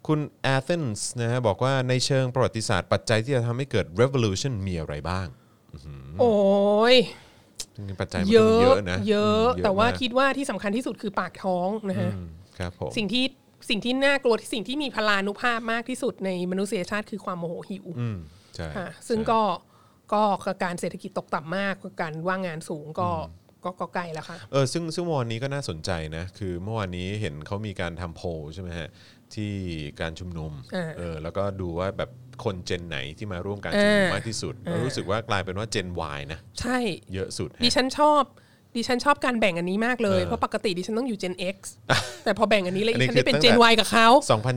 [0.07, 5.27] คุณแอเธนส์นะฮะบอกว่าในเชิงประวัติศาสตร์ปัจจัยที่จะทำให้เกิด revolution มีอะไรบ้าง
[6.21, 6.33] โอ้
[6.95, 6.97] ย
[7.75, 12.27] จริงๆปัจจัยมันเยก็มีอะเยอะนะเยอะ มแต่ว่ามกคิดว่าที่สำคัญที่สุดคือปากท้องนะฮะ อืม
[12.59, 13.25] ครับผม สิ่งที่
[13.69, 18.19] สิ่งที่น่ากลัวที่สิ่งที่มีพลานุภาพมากที่สุดในมนุษยชาติคือความโมโหหิวอืม
[18.55, 19.41] ใช่ค่ะซึ่งก็
[20.13, 20.23] ก็
[20.65, 23.11] การเศรษฐกิจตกต่ำมากการว่างงานสูงก็
[23.65, 28.89] ก็ก็ใกล้แล้วค่ะเออซึ่งซึ่งเมื่อวานนี้ก็น่าสนใจนะคือเมื่อวานนี้เห็นเขามีการทำโพลใช่ไหมฮะ
[29.35, 29.53] ที่
[30.01, 32.11] การชุมนุมอ่าเออแล้วก็ดูว่าแบบ
[32.45, 36.79] คนเจนไหนที่มาร่วมการชุมนุมอ่ามมากที่สุดแล้วรู้สึกว่ากลายเป็นว่าเจน Y นะ ใช่
[37.15, 38.23] เยอะสุดฮะดิฉันชอบ
[38.77, 41.57] ดิฉันชอบการแบ่งอันนี้มากเลยเออเพราะปกติดิฉันต้องอยู่ Gen X
[42.25, 44.09] แต่พอแบ่งอันนี้เลยอันดินี้ฉันได้เป็นคือตั้ง Gen แต่ Y กับเขา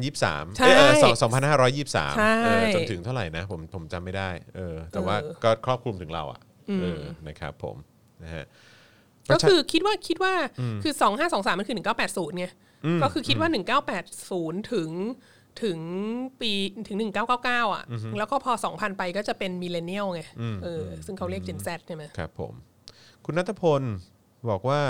[0.03, 6.39] 2023 ใช่เอยเออสอง2523ใช่เออจนถึงเท่าไหร่นะ ผมผมจำไม่ได้เออแต่ว่าเออก็ครอบคลุมถึงเราอะ
[6.81, 7.75] เออนะครับผม
[8.23, 8.45] นะฮะ
[9.31, 10.33] ก็คือคิดว่าคิดว่า
[10.83, 10.93] คือ
[11.25, 11.77] 2523 มันคือ
[12.07, 12.45] 1980ไง
[13.03, 13.49] ก็คือคิดว่า
[14.09, 14.89] 1980 ถึง
[15.63, 15.79] ถึง
[16.41, 16.51] ปี
[16.87, 16.97] ถึง
[17.35, 17.83] 1999 อะ
[18.17, 20.21] แล้วก็พอ 2000 ไปก็จะเป็น millennial ไง
[20.63, 22.53] เอออซึ่งเขาเรียก Gen Z ใช่ไหมครับผม
[23.25, 23.81] คุณนัทพล
[24.49, 24.81] บอกว่า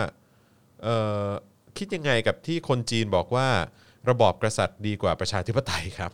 [0.84, 0.96] เอ่
[1.28, 1.30] อ
[1.78, 3.48] คิดยังไงกับที่คนจีนบอกว่า
[4.10, 6.12] ระบอบกษัตริย์ดีกว่าประชาธิปไตยครับ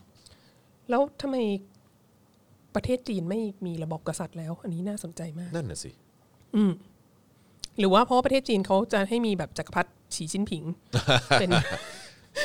[0.90, 1.38] แล้วทำไม
[2.76, 5.92] ประเทศจีนไม่มีระบบกษัตริย์แล้ว อันนี้น่าสนใจมาก นั่นน่ะสิ
[7.80, 10.64] หรือว่าเพราะว่าประเทศจีนเขาจะให้มีแบบจักรพรรดิฉีจิ้นผิง
[11.40, 11.50] เป็น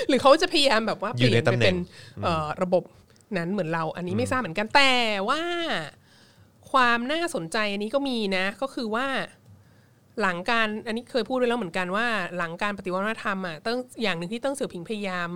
[0.08, 1.76] หรือเขาจะพยายามแบบว่าอเปยู่ลี่ยนในไปตำแหน่เป็งน
[2.24, 2.82] เอ่อระบบ
[3.38, 4.92] นั้นเหมือนเรา อันนี้ไม่ทราบเหมือนกันแต่
[5.28, 5.42] ว่า
[6.72, 9.06] ความน่าสนใจอันนี้ก็มีนะ ก็คือว่า
[10.20, 15.28] หลังการอันนี้เคยพูดไว้แล้วเหมือนกันว่า หลังการปฏิวัติวัฒนธรรมอะตั้งอย่างหนึ่งที่ตั้งเสือผิงพยายาม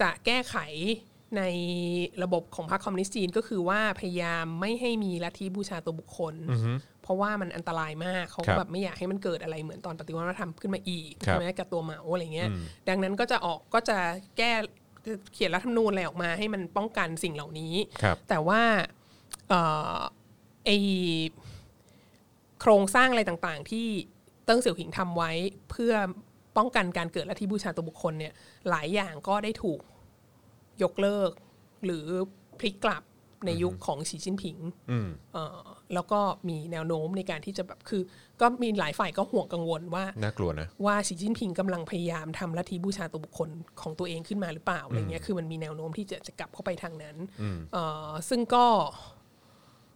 [0.00, 0.56] จะแก้ไข
[1.36, 1.42] ใน
[2.22, 6.34] ระบบของพรรคคอมมิวนิสต์จีนก็คือว่าพยายามไม่ให้มีลัทธิบูชาตัวบุคคล
[7.02, 12.48] เพราะว่ามันอันตรายมากเขาครับแบบไม่อยากให้มันเกิดอะไรเหมือนตอนปฏิวัติวัฒนธรรมขึ้นมาอีกครับใช่ไหมกับตัวเหมาอะไรเงี้ย
[12.88, 13.98] ดังนั้นก็จะออกก็จะ
[14.38, 14.52] แก้
[15.32, 18.62] เขียนรัฐธรรมนูญอะไรออกมาให้มันป้องกันสิ่งเหล่านี้ครับแต่ว่า
[19.48, 19.60] เอ่
[19.96, 19.98] อ
[20.66, 20.70] ไอ
[22.60, 23.86] โครงสร้างอะไรต่างๆ ที่
[24.44, 25.30] เติ้งเสี่ยวผิงทำไว้
[25.70, 25.94] เพื่อ
[26.56, 28.32] ป้องกันการเกิดลัทธิบูชาตัวบุคคลเนี่ย
[28.70, 29.80] หลายอย่างก็ได้ถูก
[30.82, 31.30] ยกเลิก
[31.84, 32.06] หรือ
[32.58, 33.02] พลิกกลับ
[33.46, 34.56] ในยุคของสีจิ้นผิง
[34.90, 35.58] อืมเอ่อ
[35.94, 38.02] แล้วก็มีแนวโน้มในการที่จะแบบคือ
[38.40, 43.48] ก็มีหลายฝ่ายก็ห่วงกังวลว่าน่ากลัวนะว่าสีจิ้นผิงกำลังพยายามทำลัทธิบูชาตัวบุคคล
[43.80, 47.16] ของตัวเองขึ้นมาหรือเปล่าอะไรเงี้ยคือมันมีแนวโน้มที่จะจะกลับเข้าไปทางนั้น
[47.72, 48.66] เอ่อซึ่งก็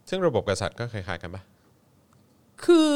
[0.09, 1.41] ซึ่งระบบกษัตริย์ก็คล้ายๆกันปะ
[2.65, 2.91] คือ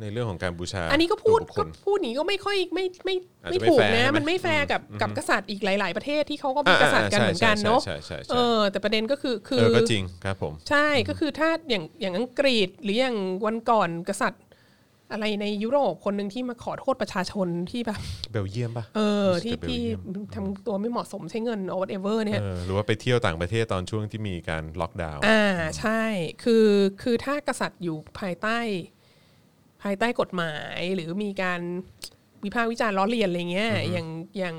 [0.00, 13.16] ในเรื่องของการบูชา อันนี้ก็พูดตัวบุคคลก็พูดนี้ก็ไม่ค่อยไม่ไม่อาจไม่จะไม่ถูกแฟร์ใช่นะไหมมันไม่แฟร์กับอืมกับกษัตริย์อีกหลาย ๆ ประเทศที่เขาก็มีกษัตริย์กันเหมือนกันใช่เนาะใช่ใช่ใช่เออแต่ประเด็นก็คือคือเออก็จริงครับผม ใช่ก็คือถ้าอย่างอย่างอังกฤษหรืออย่าง
[13.46, 14.42] วันก่อนกษัตริย์
[15.12, 18.00] อะไรในยุโรปคนหนึ่งที่มาขอโทษประชาชนที่แบบ
[18.32, 20.00] เบลเยียมปะเออรู้สึที่กจะเบลที่เยียม
[20.34, 25.42] ทำตัวไม่เหมาะสมใช้เงิน or whatever เนี่ยเออหรือว่าไปเที่ยวต่างประเทศตอนช่วงที่มีการล็อกดาวน์อ่า
[25.78, 26.02] ใช่
[26.42, 26.66] คือ
[27.02, 28.58] คือถ้ากษัตริย์อยู่ภายใต้
[29.82, 31.60] ภายใต้กฎหมายหรือมีการ
[32.44, 34.08] วิพากษ์วิจารณ์ล้อเลียนอะไรเงี้ยอย่าง
[34.38, 34.56] อย่าง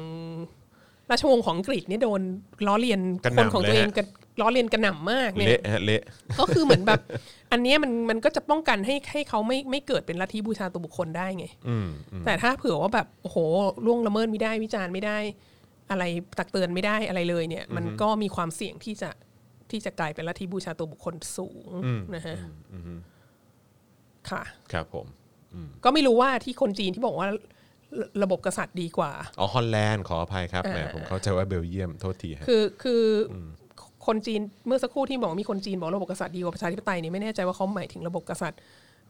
[1.11, 2.21] ราชวงศ์ของอังกฤษเนี่ยโดน
[2.67, 4.07] ล้อเลียนกระหคนน่ำของเลยตัวเองฮะกัน
[4.41, 6.01] ล้อเลียนกระหน่ำมากเนี่ยเละฮะเละ
[6.39, 6.99] ก็คือเหมือนแบบ
[7.51, 13.37] อันเนี้ยมันมันก็จะป้องกันให้ให้เขาไม่ไม่เกิดเป็นลัทธิบูชาตัวบุคคลได้ไงอืมอืมแต่ถ้าเผื่อว่าแบบโอ้โห
[13.85, 15.17] ล่วงละเมิดไม่ได้วิจารณ์ไม่ได้
[15.91, 16.03] อะไร
[16.39, 19.09] ตักเตือนไม่ได้อะไรเลยเนี่ย มันก็มีความเสี่ยงที่จะ
[19.71, 21.71] ที่จะกลายเป็นลัทธิบูชาตัวบุคคลสูง
[22.15, 22.37] นะฮะ
[24.29, 24.43] ค่ะ
[24.73, 25.05] ครับผม
[25.83, 27.35] ก็ไม่รู้ว่าที่คนจีนที่บอกว่าระ
[28.23, 33.33] ระบบกษัตริย์ดีกว่า อ๋อ ฮอลแลนด์ขออภัยครับ แหมอ่าผมเข้าใจว่าเบลเยียม โทษทีฮะคือคืออ
[34.09, 38.59] คนจีนเมื่อสักครู่ที่บอกว่ามีคนจีนบอกระบบกษัตริย์ดีกว่าประชาธิปไตยเนี่ยไม่แน่ใจว่าเขาหมายถึงระบบกษัตริย์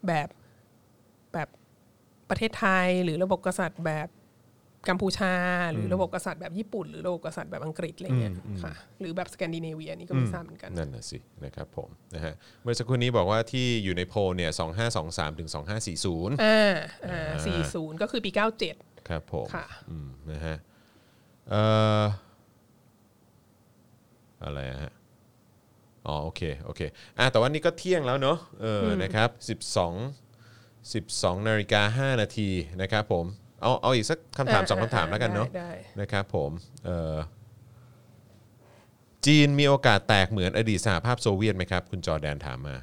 [0.08, 0.28] แบบ
[1.34, 1.48] แบบ
[2.30, 4.08] ประเทศไทย หรือระบบกษัตริย์แบบ
[4.90, 5.34] กัมพูชา
[5.72, 16.76] หรือระบบกษัตริย์แบบญี่ปุ่น หรือระบบกษัตริย์แบบอังกฤษอะไรเงี้ยค่ะหรือแบบสแกนดิเนเวียนี่ก็ไม่ทราบเหมือนกันนั่นน่ะสินะครับผมนะฮะเมื่อสักครู่นี้บอกว่าที่อยู่ในโพลเนี่ยสองห้าสองสามถึงสองห้าสี่ศูนย์อ่า
[17.10, 18.76] อ่าสี่ศูนย์ก็คือปีเก้าเจ็ด
[19.10, 20.58] ครับผมค่ะอืมนะฮะ
[21.50, 21.62] เอ่
[22.02, 22.04] อ
[24.44, 24.94] อะไรฮะ
[26.08, 26.82] อ๋อโอเคโอเค
[27.18, 29.30] อะแต่ว่านี่ก็เที่ยงแล้วเนอะเอออนะครับ
[29.60, 32.50] 12 12นาฬิกา5นาที
[32.82, 33.26] นะครับผม
[33.62, 35.72] เอาเอาอีกสักคำถามสองคำถามแล้วกันเนาะได้ได้
[36.02, 36.52] นะครับผม
[36.86, 37.16] เอ่อ
[39.26, 42.76] จีนมีโอกาสแตกเหมือนอดีตสหภาพโซเวียตไหมครับ คุณจอแดนถามมา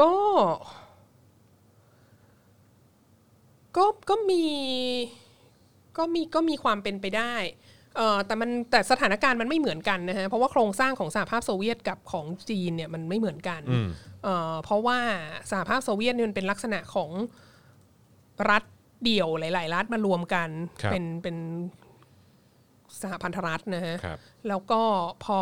[0.00, 0.12] ก็
[3.76, 4.44] ก็ก็มี
[5.98, 7.34] ก็มีก็มีความเป็นไปได้
[7.96, 13.62] เอ่อแต่มันแต่สถานการณ์มันไม่เหมือนกันนะฮะเพราะว่าโครงสร้างของสหภาพโซเวียตกับของจีนเนี่ยมันไม่เหมือนกัน
[14.24, 14.98] เอ่อเพราะว่า
[15.50, 17.10] สหภาพโซเวียตเนี่ยมันเป็นลักษณะของ
[18.50, 18.62] รัฐ
[19.04, 20.48] เดี่ยวหลาย ๆ รัฐมารวมกัน
[20.82, 21.36] ครับเป็นเป็น
[23.02, 24.80] สหพันธรัฐนะฮะครับแล้วก็
[25.24, 25.40] พอ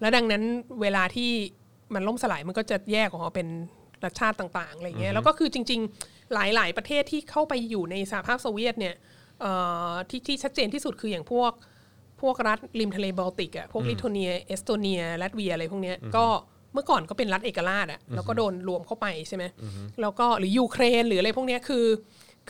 [0.00, 0.42] แล้วดังนั้น
[0.82, 1.30] เวลาที่
[1.94, 3.48] มันล่มสลายมันก็จะแยกออกมาเป็น
[4.04, 9.09] รัฐชาติต่าง ๆอะไรเงี้ยแล้วก็คือจริง ๆ หลาย ๆ ประเทศที่เข้าไปอยู่ในสหภาพโซเวียตเนี่ยเอ่อ
[10.10, 11.52] ที่ที่ชัดเจนที่สุดคืออย่างพวก
[12.20, 16.26] พวกรัฐริมทะเลบอลติกอะพวกลิทัวเนียเอสโตเนียลัตเวียอะไรพวกเนี้ยก็
[16.74, 19.44] เมื่อก่อนก็เป็นรัฐเอกราชอะแล้วก็โดนรวมเข้าไปใช่ไหม
[20.00, 21.86] แล้วก็หรือยูเครนหรืออะไรพวกเนี้ยคือ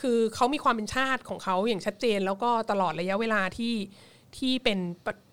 [0.01, 3.75] คือเขามีความเป็นชาติของเขาอย่างชัดเจน แล้วก็ตลอดระยะเวลาที่
[4.37, 4.79] ที่เป็น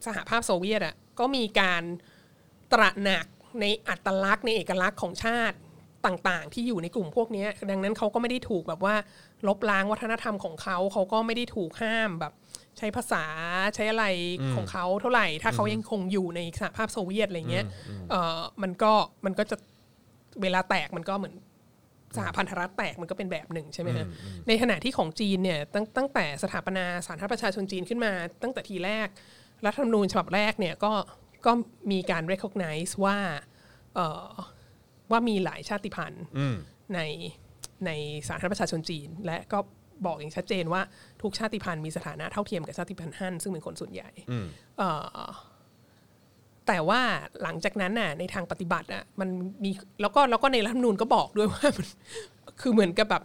[0.07, 1.83] สหภาพโซเวียตอะก็มีการ
[2.73, 3.27] ตระหนัก
[3.61, 5.57] ในอัตลักษณ์ในเอกลักษณ์ของชาติ
[6.07, 8.95] ต่างๆ ที่อยู่ในกลุ่มพวกเนี้ยดังนั้นเขาก็ไม่ได้ถูกแบบว่า
[9.47, 12.33] ลบล้างวัฒนธรรมของเขาเขาก็ไม่ได้ถูกห้ามแบบ
[12.79, 13.25] ใช้ภาษา
[13.75, 14.05] ใช้อะไร
[14.55, 17.67] ของเขาเท่าไหร่ ถ้าเขายังคงอยู่ในสหภาพโซเวียตอะไรเงี้ย
[18.11, 18.93] เออมันก็
[19.25, 19.57] มันก็จะ
[20.43, 21.35] เวลาแตกมันก็เหมือน
[22.17, 24.07] สหพันธรัฐแตกมันก็เป็นแบบหนึ่งใช่ไหมฮะ
[24.49, 28.13] ในขณะที่ของจีนเนี่ยตั้งตั้งแต่สถาปนาสาธารณรัฐประชาชนจีนขึ้นมา
[28.43, 29.09] ตั้งแต่ทีแรก
[29.67, 30.93] รัฐธรรมนูญฉบับแรกเนี่ยก็
[31.47, 31.53] ก็
[31.93, 33.19] มีการ recognize ว่า
[33.95, 34.33] เอ่อ
[35.11, 36.25] ว่ามีหลายชาติพันธุ์
[36.95, 37.01] ใน
[37.87, 37.91] ใน
[38.29, 39.59] สาธารณรัฐประชาชนจีน และก็
[40.07, 40.83] บอกอย่างชัดเจนว่า
[41.23, 44.11] ทุกชาติพันธุ์มีสถานะเท่าเทียมกับชาติพันธุ์ฮั่นซึ่งเป็นคนส่วนใหญ่
[44.79, 45.29] เอ่อ
[46.67, 47.01] แต่ว่า
[47.43, 49.29] หลังจากนั้นน่ะในทางปฏิบัติอะมัน
[49.65, 51.87] มีแล้วก็แล้วก็ในรัฐธรรมนูญก็บอกด้วยว่ามัน
[52.61, 53.23] คือเหมือนกับแบบ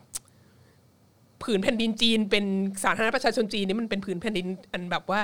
[1.43, 2.45] ผืนแผ่นดินจีน เป็น
[2.83, 5.21] สาธารณรัฐประชาชนจีนนี่มันเป็นผืนแผ่นดินอันแบบว่า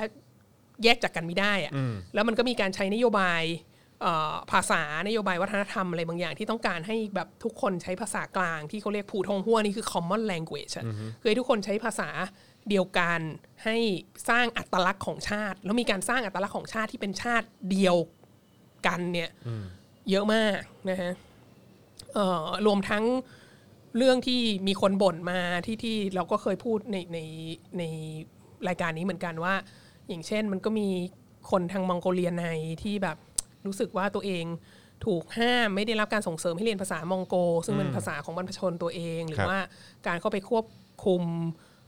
[0.83, 1.73] แยกจากกันไม่ได้อะ
[2.13, 3.68] แล้วมันก็มีการใช้นโยบายเอ่อ
[4.51, 10.85] ภาษานโยบายวัฒนธรรมอะไรบางอย่างที่ต้องการให้แบบทุกคนใช้ภาษากลางที่เขาเรียกผูทงหัวนี่คือ common language อะ
[11.21, 12.09] คือให้ทุกคนใช้ภาษา
[12.69, 13.19] เดียวกัน
[13.65, 13.77] ให้
[14.29, 17.97] สร้างอัตลักษณ์ของชาติ แล้วมีการสร้างอัตลักษณ์ของชาติที่เป็นชาติเดียว
[18.87, 19.29] กันเนี่ย
[20.09, 20.59] เยอะมาก
[20.89, 21.11] นะฮะ
[22.13, 23.03] เอ่อรวมทั้ง
[23.97, 27.19] เรื่องที่มีคนบ่นมาที่ที่เราก็เคยพูดในใน
[27.77, 27.83] ใน
[28.67, 29.55] รายการนี้เหมือนกันว่า
[30.07, 30.87] อย่างเช่นมันก็มี
[31.51, 32.45] คนทางมองโกเลียใน
[32.83, 33.17] ที่แบบ
[33.67, 34.45] รู้สึกว่าตัวเอง
[35.05, 39.59] ถูกห้ามไม่ได้รับการส่งเสริมให้เรียนภาษามองโก ซึ่งเป็นภาษาของบรรพชนตัวเอง หรืครัอบว่า
[40.07, 40.65] การเข้าไปควบ
[41.05, 41.23] คุม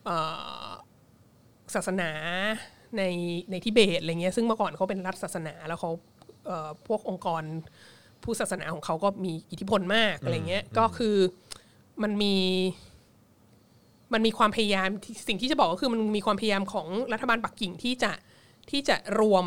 [0.05, 0.17] เอ่
[0.65, 0.69] อ
[1.75, 2.11] ศาสนา
[2.97, 3.03] ใน
[3.51, 5.91] ในทิเบตอะไรเงี้ยซึ่งเมื่อก่อนเขาเป็นรัฐศาสนาแล้วเขา
[6.47, 7.43] เอ่อพวกองค์กร
[8.23, 11.15] ผู้ศาสนาของเขาก็มีอิทธิพลมากอะไรเงี้ยก็คือ
[12.03, 12.35] มันมี
[14.13, 18.11] มันมีความพยายามที่สิ่งที่จะบอกก็คือมันมีความพยายามของรัฐบาลปักกิ่งที่จะ
[18.69, 19.45] ที่จะรวม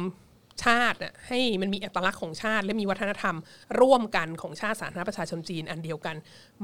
[0.65, 3.37] ชาติน่ะให้มันมีอัตลักษณ์ของชาติ และมีวัฒนธรรม
[3.81, 6.17] ร่วมกันของชาติสาธารณรัฐประชาชนจีนอันเดียวกัน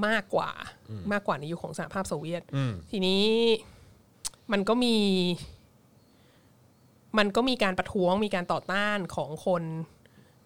[0.06, 0.50] มากกว่า
[1.12, 2.42] มากกว่าในยุคของสหภาพโซเวียต
[2.90, 3.24] ทีนี้
[4.52, 4.96] มันก็มี
[7.18, 9.62] มันก็มีการประท้วงมีการต่อต้านของคน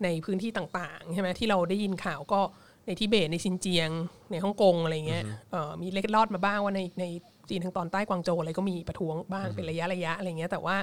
[0.05, 2.41] ในพื้นที่ต่างๆใช่ไหมที่เราได้ยินข่าวก็
[2.87, 3.91] ในทิเบตในซินเจียง
[4.31, 7.05] ในฮ่องกงอะไรเงี้ยเอ่อมีเล็ดลอดมาบ้างว่าในใน
[7.49, 10.77] จีนทางตอนใต้กวางโจวอะไรก็มีประท้วงบ้างเป็นระยะระยะอะไรเงี้ยแต่ว่า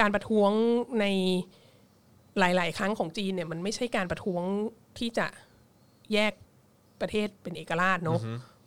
[0.00, 0.50] การประท้วง
[1.00, 1.06] ใน
[2.38, 4.42] หลาย ๆ ครั้งของจีนเนี่ยมันไม่ใช่การประท้วง
[4.98, 5.26] ที่จะ
[6.12, 6.32] แยก
[7.00, 8.20] ประเทศเป็นเอกราชเนอะ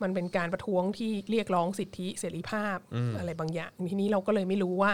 [0.04, 2.78] มันเป็นการประท้วงที่เรียกร้องสิทธิเสรีภาพ
[3.20, 4.94] อะไรบางอย่างทีนี้เราก็เลยไม่รู้ว่า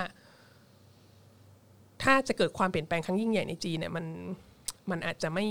[2.03, 4.05] ถ้าจะเกิดความเปลี่ยนแปลงครั้งยิ่งใหญ่ในจีนเนี่ยมัน
[4.91, 5.47] มันอาจจะไม่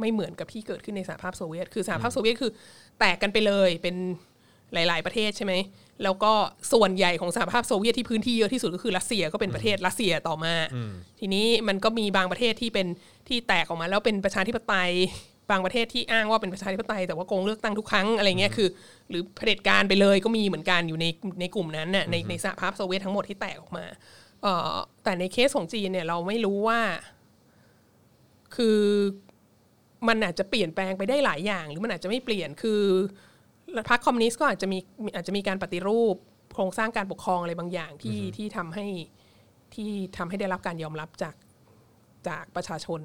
[0.00, 2.52] ไม่เหมือนกับที่เกิดขึ้นในสหภาพโซเวียต คือสหภาพโซเวียตคือ
[2.98, 3.96] แตกกันไปเลยเป็น
[4.74, 5.54] หลาย ๆ ประเทศใช่ไหม
[6.02, 6.32] แล้วก็
[6.72, 10.54] ส่วนใหญ่ของสหภาพโซเวียตที่พื้นที่เยอะที่สุดก็คือรัสเซียก็เป็นประเทศรัสเซียต่อมา
[11.20, 12.86] ทีนี้มันก็มีบางประเทศที่เป็น
[13.28, 14.90] ที่แตกออกมาแล้วเป็นประชาธิปไตย
[15.50, 18.68] บางประเทศที่อ้างว่าเป็นประชาธิปไตยแต่ว่าโกงเลือกตั้งทุกครั้งอะไรเงี้ยคือ
[19.10, 21.06] หรือเผด็จการไปเลยก็มีเหมือนกันอยู่ใน
[21.40, 23.84] ในกลุ่มนั้นน่ะในในสหภาพโซเวียตทั้งหมดที่แตกออกมา
[24.42, 24.74] เอ่อ
[25.04, 26.80] แต่ในเคสของจีนเนี่ยเราไม่รู้ว่า
[28.56, 28.80] คือ
[30.08, 32.82] มันอาจจะเปลี่ยนแปลงไปได้หลายอย่าง หรือมันอาจจะไม่เปลี่ยนคือ
[33.90, 34.78] พรรคคอมมิวนิสต์ก็อาจจะมี
[35.14, 36.16] อาจจะมีการปฏิรูป
[36.54, 38.86] โครงสร้างการปกครองอะไรบางอย่างที่ที่ทำให้
[39.74, 41.34] ที่ทำให้ได้รับการยอมรับจาก
[42.28, 43.00] จากประชาชน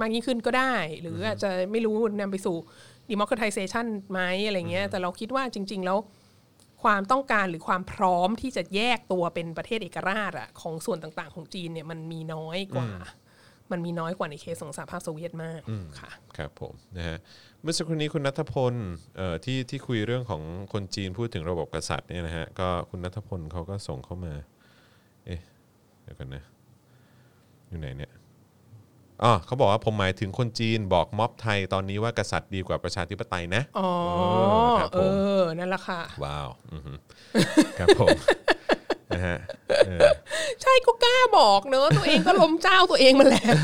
[0.00, 2.56] มากยิ่งขึ้นก็ได้ หรืออาจจะไม่รู้นำไปสู่
[3.10, 5.98] democratization ไหมอะไรเงี้ยแต่เราคิดว่าจริง ๆ แล้ว
[6.82, 12.90] ความต้องการหรือความพร้อมที่จะแยกตัวเป็นประเทศเอกราชอะของส่วนต่างๆ ของจีนเนี่ยมันมีน้อยกว่า
[13.70, 15.60] มันมีน้อยกว่าในเคสของสหภาพโซเวียตมาก
[16.00, 17.18] ค่ะ ครับผมนะฮะ
[17.64, 18.74] เมื่อสักครู่นี้คุณนัทพล
[19.16, 20.42] เอ่อที่ที่คุยเรื่องของ
[20.72, 24.34] คนจีนพูดถึงระบบกษัตริย์เนี่ยนะฮะก็คุณนัทพลเขาก็ส่งเข้ามา
[25.26, 25.40] เอ๊ะ
[26.02, 26.42] เดี๋ยวกันนะ
[27.68, 28.12] อยู่ไหนเนี่ย
[29.22, 33.88] อ๋อเขาบอกว่าผมหมายถึงคนจีนบอกม็อบไทยตอนนี้ว่ากษัตริย์ดีกว่าประชาธิปไตยนะ อ๋อ
[34.80, 36.92] ครับเอผมอนั่นแหละค่ะ ว้าวอือฮึ
[37.78, 38.08] ครับผม
[39.14, 39.36] นะฮะ
[39.86, 40.00] เออ
[40.62, 43.54] ใช่ก็กล้าบอกเนอะตัวเองก็ล้มเจ้าตัวเองมาแล้ว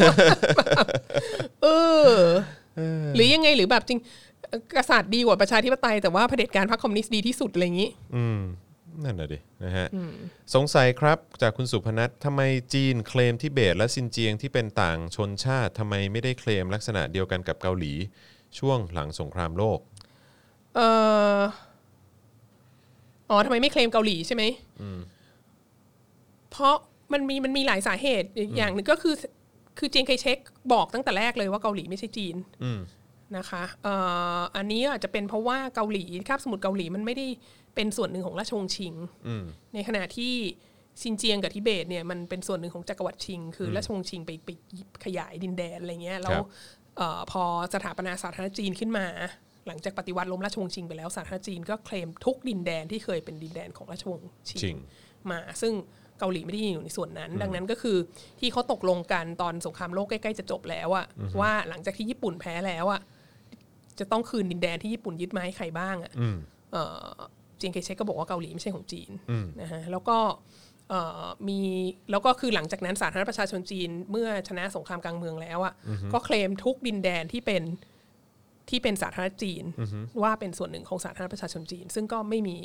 [1.63, 1.67] เอ
[2.11, 2.15] อ
[3.15, 4.01] หรือยังไงหรือแบบจริง
[4.77, 8.41] กษัตริย์ดีกว่าประชาธิปไตยแต่ว่าเผด็จการพรรคคอมมิวนิสต์ดีที่สุดอะไรอย่างนี้ อืม
[9.05, 9.89] นั่นน่ะดินะฮะ
[10.55, 12.41] สงสัยครับจากคุณสุพนัททำไม
[12.75, 17.93] จีนเคลมทิเบตและซินเจียงที่เป็นต่างชนชาติทำไมไม่ได้เคลมลักษณะเดียวกันกับเกาหลี
[18.59, 19.79] ช่วงหลังสงครามโลก
[20.77, 20.81] เอ
[21.39, 21.41] อ
[23.31, 24.43] อ๋อทำไมไม่เคลมเกาหลีใช่ไหม
[26.51, 26.77] เพราะ
[27.13, 29.15] มันมีมันมีหลายสาเหตุอย่างหนึ่งก็คือ
[29.81, 30.39] คือเจียงไคเชก
[30.73, 32.81] บอกตั้งแต่แรกเลยว่าเกาหลีไม่ใช่จีนอืม
[33.37, 33.95] นะคะเอ่
[34.39, 37.27] ออันนี้อาจจะเป็นเพราะว่าเกาหลีคาบสมุทรเกาหลีมันไม่ได้
[37.75, 38.95] เป็นส่วนหนึ่งของราชวงศ์ชิง
[39.27, 39.45] อืม
[39.75, 40.35] ในขณะที่
[41.03, 44.49] ซินเจียงกับทิเบตเนี่ยมันเป็นส่วนหนึ่งของจักรวรรดิชิง คือราชวงศ์ชิงไปไป
[45.05, 46.39] ขยายดินแดนอะไรเงี้ยแล้ว
[46.97, 47.43] เออพอ
[47.75, 49.07] สถาปนาสาธารณจีนขึ้นมา
[49.67, 54.77] หลังจากปฏิวัติล้มราชวงศ์ชิงไปแล้วสาธารณจีนก็เคลมทุกดินแดนที่เคยเป็นดินแดนของราชวงศ์ชิชิง
[55.31, 55.73] มา ซึ่ง
[56.21, 57.97] เกาหลีไม่ได้อยู่ในส่วนนั้น ดังนั้นก็คือ
[58.41, 61.07] ที่เขาตกลงกันตอนสงครามโลกใกล้ๆจะจบแล้วอะ
[61.41, 63.01] ว่าหลังจากที่ญี่ปุ่นแพ้แล้วอะ
[63.99, 66.37] จะต้องคืนดินแดนที่ญี่ปุ่นยึดมาให้ใครบ้างอะอืม
[66.73, 67.15] เอ่อ
[67.59, 69.11] เจียงไคเชกก็บอกว่าเกาหลีไม่ใช่ของจีน
[69.61, 70.19] นะฮะแล้วก็
[70.89, 71.61] เอ่อมี
[72.11, 75.75] แล้วก็คือหลังจากนั้นสาธารณรัฐประชาชนจีนเมื่อชนะสงครามกลางเมืองแล้วอะ
[76.13, 77.63] ก็เคลมทุกดินแดนที่เป็น
[78.71, 79.65] ที่เป็นสาธารณรัฐจีน
[80.23, 82.59] ว่าเป็นส่วนหนึ่งของสาธารณรัฐประชาชนจีน ซึ่งก็ไม่มี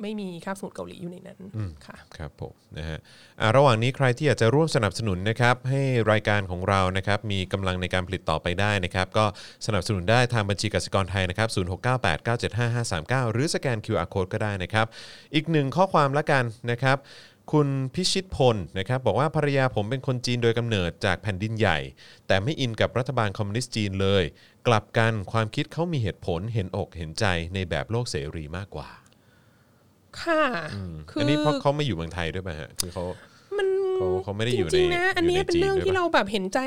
[0.00, 1.38] ไม่มีคาบสมุทรเกาหลีอยู่ในนั้น
[1.86, 2.98] ค่ะครับผมนะฮะ
[3.40, 5.82] อ่าระหว่างนี้ใครที่อยากจะร่วมสนับสนุนนะครับให้
[6.12, 9.24] รายการของเรานะครับมีกำลังในการผลิตต่อไปได้นะครับ ก็
[9.66, 14.86] สนับสนุนได้ทางบัญชีกสิกรไทยนะครับ0698975539หรือสแกน QR Code ก็ได้นะครับ
[15.34, 16.98] อีกหนึ่งข้อความละกันนะครับ
[17.52, 21.78] คุณพิชิตพลนะครับบอกว่าภรรยาผมเป็นคนจีนโดยกำเนิดจากแผ่นดินใหญ่
[22.26, 24.24] แต่ไม่อินกับรัฐบาลคอมมิวนิสต์จีนเลย
[24.66, 27.24] กลับกันความคิดเขามีเหตุผลเห็นอกเห็นใจ
[27.54, 28.88] ในแบบโลกเสรีมากกว่า
[30.20, 30.42] ค่ะ
[31.10, 33.04] คืออัอนนี้เพราะเขาไม่อยู่เมืองไทยด้วยป่ะฮะคือเขา
[33.56, 36.58] มันเขาเขาไม่ได้อยู่ในจริงๆนะอันนี้ยู่ใเป็นเรื่องจีที่ด้วยปะเราแบบเห็นใจ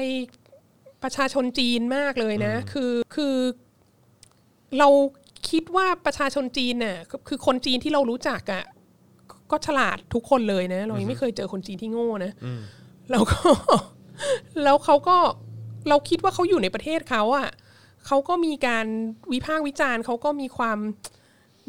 [1.03, 3.35] ประชาชนจีนมากเลยนะ คือคือ
[4.79, 4.89] เรา
[5.49, 8.63] คิดว่าประชาชนจีนน่ะคือคือคนจีนที่เรารู้จักอะ
[9.51, 12.31] ก็ฉลาดทุกคนเลยนะ เรายังไม่เคยเจอคนจีนที่โง่นะ
[13.11, 13.39] แล้วก็
[14.63, 15.17] แล้วเขาก็
[15.89, 17.49] เราคิดว่าเขาอยู่ในประเทศเขาอะ
[18.07, 18.85] เขาก็มีการ
[19.33, 20.77] วิพากษ์วิจารณ์เขาก็มีความ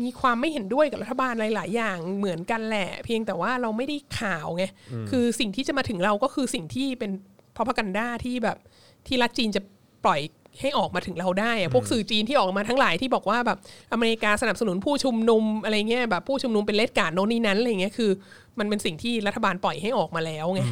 [0.04, 4.64] มีความไม่เห็นด้วยกับรัฐบาลหลาย ๆ อย่างเหมือนกันแหละ เพียงแต่ว่าเราไม่ได้ข่าวไง
[5.10, 7.10] คือสิ่งที่จะมาถึงเราก็คือสิ่งที่เป็น
[7.56, 8.58] พ r o p a g a n d a ที่แบบ
[9.06, 9.60] ที่รัฐจีนจะ
[10.04, 10.20] ปล่อย
[10.60, 13.58] ให้ออกมาถึงเราได้อะพวกสื่อจีนที่ออกมาทั้งหลายที่บอกว่าแบบ
[13.92, 18.10] อเมริกาสนับสนุนผู้ชุมนุมอะไรเงี้ยแบบผู้ชุมนุมเป็นเลดการ์ดโน่นนี่นั้นอะไรเงี้ยคือ
[18.58, 20.62] มันเป็นสิ่งที่รัฐบาลปล่อยให้ออกมาแล้วไง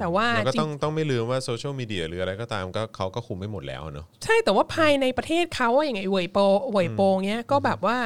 [0.00, 6.38] แต่ว่าแล้วก็จริต้องงต้องไม่ลืมว่าโซเชียลมีเดียหรืออะไรก็ตามก็เขาก็คุมไม่หมดแล้วเนอะใช่แต่ว่าภายในประเทศเขาอะอย่างไงเวยโป
[6.72, 7.98] เวยโปเงี้ยก็แบบว่า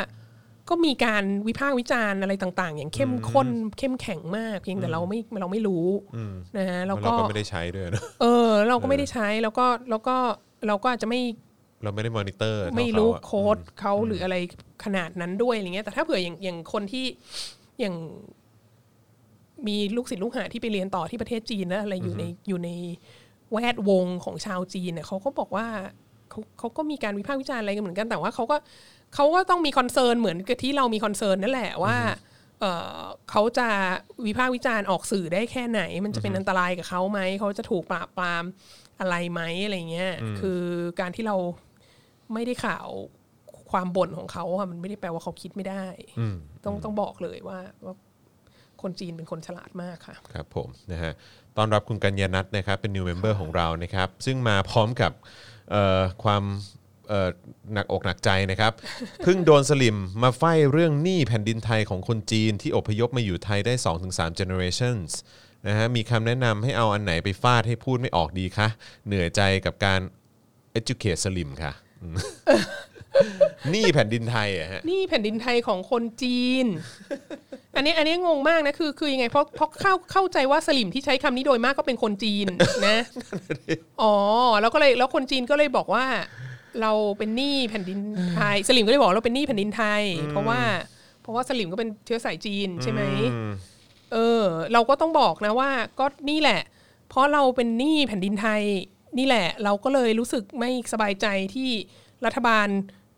[0.69, 5.87] ก็มีการวิพากษ์วิจารณ์อะไรต่างๆ อย่างเข้มข้นเข้มแข็งมากเพียงแต่เราไม่เราไม่รู้
[6.59, 10.17] นะฮะแล้วเราก็ก็ไม่ได้ใช้ด้วยเนอะเออ เราก็ไม่ได้ใช้แล้วก็แล้วก็
[10.67, 11.21] เราก็อาจจะไม่
[11.83, 14.37] เราไม่ได้มอนิเตอร์ ไม่รู้โค้ดเขาหรืออะไร
[14.85, 17.05] ขนาดนั้นด้วยอะไรเงี้ยแต่ถ้าเผื่ออย่างอย่างคนที่
[17.81, 17.95] อย่าง
[19.67, 22.71] มีลูกศิษย์ลูกหาที่ไปเรียนต่อที่ประเทศจีนแล้วอะไรอยู่ในอยู่ใน
[23.53, 25.67] แวดวงของชาวจีนเนี่ยเขาก็บอกว่า
[26.31, 28.57] เขาเขาก็มีการวิพากษ์วิจารณ์อะไรกันเหมือนกันแต่ว่าเขาก็
[29.15, 31.97] เขาก็ต้องมี concern เหมือนกับที่เรามี concern นั่นแหละว่า
[32.61, 32.65] เอ
[32.99, 33.01] อ
[33.31, 33.69] เขาจะ
[34.27, 38.45] วิพากษ์วิจารณ์ออกสื่อได้แค่ไหน มันจะเป็นอันตรายกับเขาไหมเขาจะถูกปราบปราม
[39.01, 40.63] อะไรไหมอะไรเงี้ยคือ
[41.01, 41.37] การที่เรา
[42.33, 42.89] ไม่ได้ข่าว
[43.71, 45.85] ความบ่นของเขาอะมันไม่ได้แปลว่าเขาคิดไม่ได้
[46.65, 47.95] ต้องต้องบอกเลยว่าว่า
[48.83, 51.13] คนจีนเป็นคนฉลาดมากค่ะครับผมนะฮะ
[51.57, 55.13] ต้อนรับคุณกัญญานัทนะครับเป็น new member ของเรานะครับ ซึ่งมาพร้อมกับ
[55.71, 56.84] เอ่อความเอ่อ
[57.73, 58.73] หนักอกหนักใจนะครับ
[59.25, 63.75] เพิ่งโดนสลิมมาไฟเรื่องหนี้แผ่นดินไทยของคนจีนที่อพยพมาอยู่ไทยได้
[64.07, 65.11] 2-3 generations
[65.67, 68.69] นะฮะมีคำแนะนำให้เอาอันไหนไปฟาดให้พูดไม่ออกดีคะ
[69.07, 70.01] เหนื่อยใจกับการ
[70.79, 71.73] educate สลิมค่ะ
[72.03, 72.17] อืม
[73.71, 76.67] หนี้แผ่นดินไทยอะฮะนี่แผ่นดินไทยของคนจีน
[77.77, 82.47] อันนี้อันนี้งงมากนะคือคือยังไงเพราะเพราะเข้าเข้าใจว่าสลิมที่ใช้คำนี้โดยมากก็เป็นคนจีน
[82.87, 82.97] นะ
[84.03, 84.15] อ๋อ
[84.61, 86.05] แล้วก็เลยแล้วคนจีนก็เลยบอกว่า
[86.83, 87.99] เราเป็นหนี้แผ่นดิน
[88.37, 90.61] ไทยสลิมก็เลยบอกเราเป็นหนี้แผ่นดินไทย เพราะว่า
[91.23, 93.03] เพราะว่าสลิมก็เป็นเชื้อสายจีนใช่ไหม
[94.13, 94.43] เออ
[94.73, 96.61] เราก็ต้องบอกนะว่า ก็นี่แหละ
[97.09, 98.63] เพราะเราเป็นหนี้แผ่นดินไทย
[99.19, 101.71] นี่แหละ เราก็เลยรู้สึกไม่สบายใจที่
[102.25, 102.69] รัฐบาล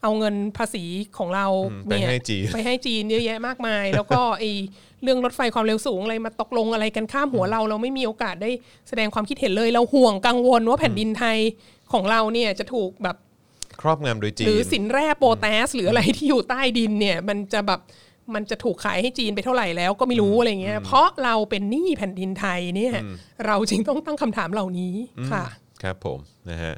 [0.02, 0.84] เอาเงินภาษี
[1.18, 4.44] ของเราอืมไปเนี่ยให้จีนไปให้จีนเยอะแยะมากมาย แล้วก็ไอ
[5.02, 8.50] เรื่องรถไฟความเร็วสูงอะไรมาตกลงอะไรกันข้ามหัวเรา เราไม่มีโอกาสได้
[8.88, 11.38] แสดงความคิดเห็นเลย เราห่วงกังวลว่าแผ่นดินไทย
[11.92, 13.16] ของเราเนี่ยจะถูกแบบ
[13.80, 17.80] ครอบงำโดยจีนหรือสินแร่โปรแทสหรืออะไรที่อยู่ใต้ดินเนี่ยมันจะแบบ
[18.34, 22.94] มันจะถูกขายให้จีนไปเท่าไหร่แล้วก็ไม่รู้อะไรเงี้ย เพราะเราเป็นหนี้แผ่นดินไทยเนี่ย
[23.46, 24.94] เราจึงต้องตั้งคำถามเหล่านี้
[25.32, 25.44] ค่ะ
[25.82, 26.18] ครับผม
[26.50, 26.74] นะฮะ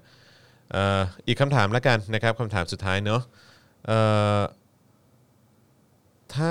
[0.73, 3.23] เอ่ออีกคำถามแล้วกันนะครับคำถามสุดท้ายเนาะ
[3.87, 3.99] เอ่
[4.39, 4.41] อ
[6.33, 6.49] ถ้า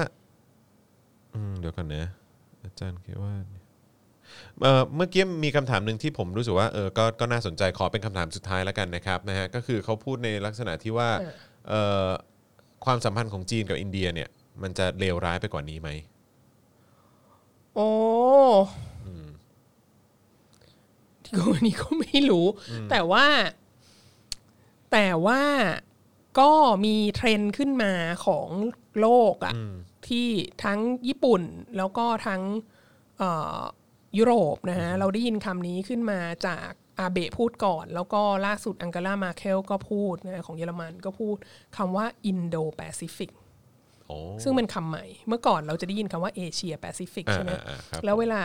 [1.34, 2.06] อืมเดี๋ยวก่อนนะ
[2.64, 3.34] อาจารย์คิดว่า
[4.62, 11.32] เอ่อเมื่อกี้มีคำถามหนึ่งที่ผมรู้สึกว่าเออก็ก็น่าสนใจขอเป็นคำถามสุดท้ายแล้วกันนะครับนะฮะก็คือเขาพูดในลักษณะที่ว่าเออ
[11.70, 12.08] เอ่อ
[12.86, 14.30] ความสัมพันธ์ของจีนกับอินเดียเนี่ย
[14.62, 15.90] มันจะเลวร้ายไปกว่านี้ไหม
[17.76, 17.90] โอ้
[21.24, 22.48] ที่ก็อันนี้ก็ไม่รู้
[22.90, 23.26] แต่ว่า
[24.92, 25.42] แต่ว่า
[26.40, 26.52] ก็
[26.86, 27.94] มีเทรนด์ขึ้นมา
[28.26, 28.48] ของ
[29.02, 29.54] โลกอะ
[30.08, 30.28] ที่
[30.64, 31.42] ทั้งญี่ปุ่น
[31.78, 32.42] แล้วก็ทั้ง
[33.18, 33.60] เอ่อ
[34.18, 36.70] ยุโรปนะฮะเราได้ยินคำนี้ขึ้นมาจาก
[37.00, 41.36] อาเบะพูดก่อน แล้วก็ล่าสุดอังเกลาแมร์เคิลก็พูดนะของเยอรมันก็พูด
[41.78, 43.32] คำว่าอินโดแปซิฟิก
[44.08, 48.42] โอ้ซึ่งเป็นคำใหม่ เมื่อก่อนเราจะได้ยินคำว่าเอเชียแปซิฟิกอ่าใช่ไหมอ่าอ่าครับแล้วเวลา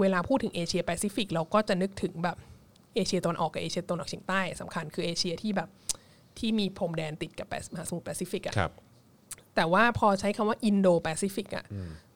[0.00, 2.36] เวลาพูดถึงเอเชียแปซิฟิกเราก็จะนึกถึงแบบ
[2.94, 5.68] เอเชียตะวันออกกับเอเชียตะวันออกเฉียงใต้สำคัญคือเอเชียที่แบบ
[6.38, 8.72] ที่มีพรมแดนติดกับแปซิมหาสมุทรแปซิฟิกอะครับ
[9.56, 11.64] แต่ว่าพอใช้คำว่าอินโดแปซิฟิกอะ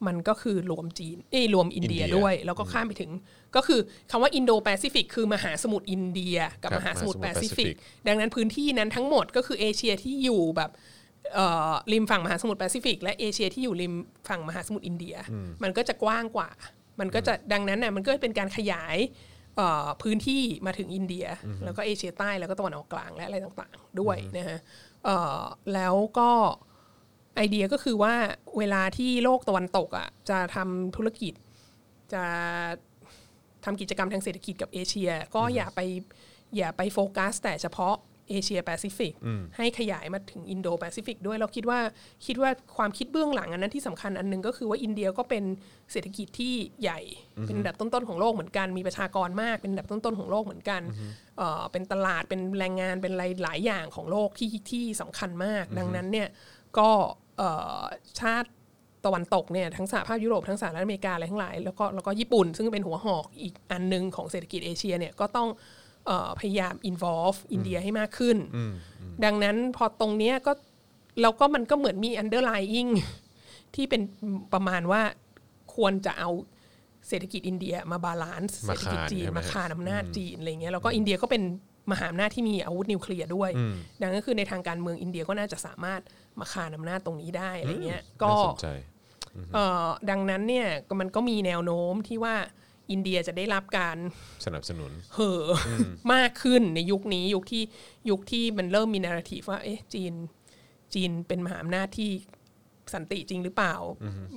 [0.07, 3.11] มันก็คือรวมจีนเอ้ยรวมอินเดียอินเดียด้วย แล้วก็ข้ามไปถึง
[3.57, 3.81] ก็คือ
[4.11, 10.71] คำว่าอินโดแปซิฟิกคือมหาสมุทรอินเดีย กับครับมหาสมุทรมหาสมุทรซิฟิกแปซิฟิกดังนั้นพื้นที่นั้นทั้งหมดก็คือเอเชียที่อยู่แบบ
[11.35, 13.95] เอ่อริมฝั่งมหาสมุทรแปซิฟิกและเอเชียที่อยู่ริม
[14.29, 15.17] ฝั่งมหาสมุทรอินเดีย
[15.63, 16.51] มันก็จะกว้างกว่า
[17.01, 18.97] มันก็จะดังนั้นน่ะมันก็เป็นการขยาย
[19.57, 21.27] เอ่อพื้นที่มาถึงอินเดีย
[21.65, 24.59] แล้วก็เอเชียใต้แล้วก็ตะวันออกกลางและอะไรต่างๆ ด้วยนะฮะ
[25.05, 25.43] เอ่อ
[25.75, 26.31] แล้วก็
[27.37, 28.15] ไอเดียก็คือว่า
[28.59, 31.35] เวลาที่โลกตะวันตกอะจะทำธุรกิจ
[32.13, 32.25] จะ
[33.65, 35.81] ทำกิจกรรมทางเศรษฐกิจกับเอเชีย ก็อย่าไป
[36.57, 37.95] อย่าไปโฟกัส แต่เฉพาะ
[38.31, 39.13] เอเชียแปซิฟิก
[39.57, 41.81] ให้ขยายมาถึงอินโดแปซิฟิกด้วยเราคิดว่า
[42.27, 45.45] คิดว่าความคิดเบื้องหลังอันนั้นที่สำคัญอันหนึ่งก็คือว่าอินเดียก็เป็น
[45.93, 47.01] เศรษฐกิจที่ใหญ่
[47.47, 50.83] เป็นอันดับต้นๆของโลกเหมือนกันมีประชากรมากเป็นอันดับต้นๆของโลกเหมือนกัน
[51.39, 56.29] เอ่อเป็นตลาดเป็นแรงงานเป็นอะไรหลายอย่างของโลกที่ที่สำคัญมาก ดังนั้นเนี่ย
[56.79, 57.09] ก็เอ่อ
[58.21, 58.51] ชาติ
[59.05, 65.49] ตะวันตกเนี่ยทั้งสหภาพยุโรปทั้งสหรัฐอเมริกาอะไรทั้งหลายแล้วก็แล้วก็ญี่ปุ่น ซึ่งเป็นหัวหอกอีกอันหนึ่งของเศรษฐกิจเอเชียเนี่ยก็ต้อง
[66.07, 68.37] เอ่อพยายาม involve อินเดียให้มากขึ้น
[69.25, 70.53] ดังนั้นพอตรงเนี้ยก็
[71.23, 72.91] เราก็มันก็เหมือนมี underlying
[73.75, 74.03] ที่เป็น
[74.53, 75.03] ประมาณว่า
[75.75, 76.31] ควรจะเอา
[77.09, 81.43] เศรษฐกิจอินเดียมา balance เศรษฐกิจมาคานจีนใช่ไหมมาคานอำนาจจีนอะไรเงี้ยแล้วก็อินเดียก็เป็น
[81.93, 83.51] มหาอำนาจที่มีอาวุธนิวเคลียร์ด้วย
[84.01, 86.01] ดังนั้นคือในทางการเมืองอินเดียก็น่าจะสามารถ
[86.41, 88.69] มาคานอำนาจตรงนี้ได้อะไรเงี้ยก็น่าสนใจ
[89.55, 92.35] เอ่อดังนั้นเนี่ยก็มันก็มีแนวโน้มที่ว่า
[92.91, 93.97] อินเดียจะได้รับการ
[94.47, 95.59] สนับสนุนเห่อะ
[96.15, 97.63] มากขึ้นในยุคนี้ยุคที่
[98.11, 100.13] ยุคที่มันเริ่มมีนาราทีฟว่า เอ๊ะจีน
[100.95, 102.11] จีนเป็นมหาอำนาจที่
[102.95, 103.75] สันติจริงหรือเปล่า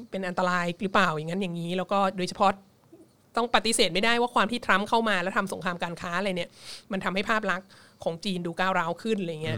[0.10, 2.52] เป็นอันตรายหรือเปล่าอย่างนั้นอย่างนี้ แล้วก็โดยเฉพาะ
[3.38, 6.50] ต้องปฏิเสธไม่ได้ว่าความที่ทรัมป์เข้ามาแล้วทำสงครามการค้าอะไรเนี่ย
[6.92, 7.68] มันทำให้ภาพลักษณ์
[8.04, 9.58] ของจีนดูก้าวร้าวขึ้นอะไรเงี้ย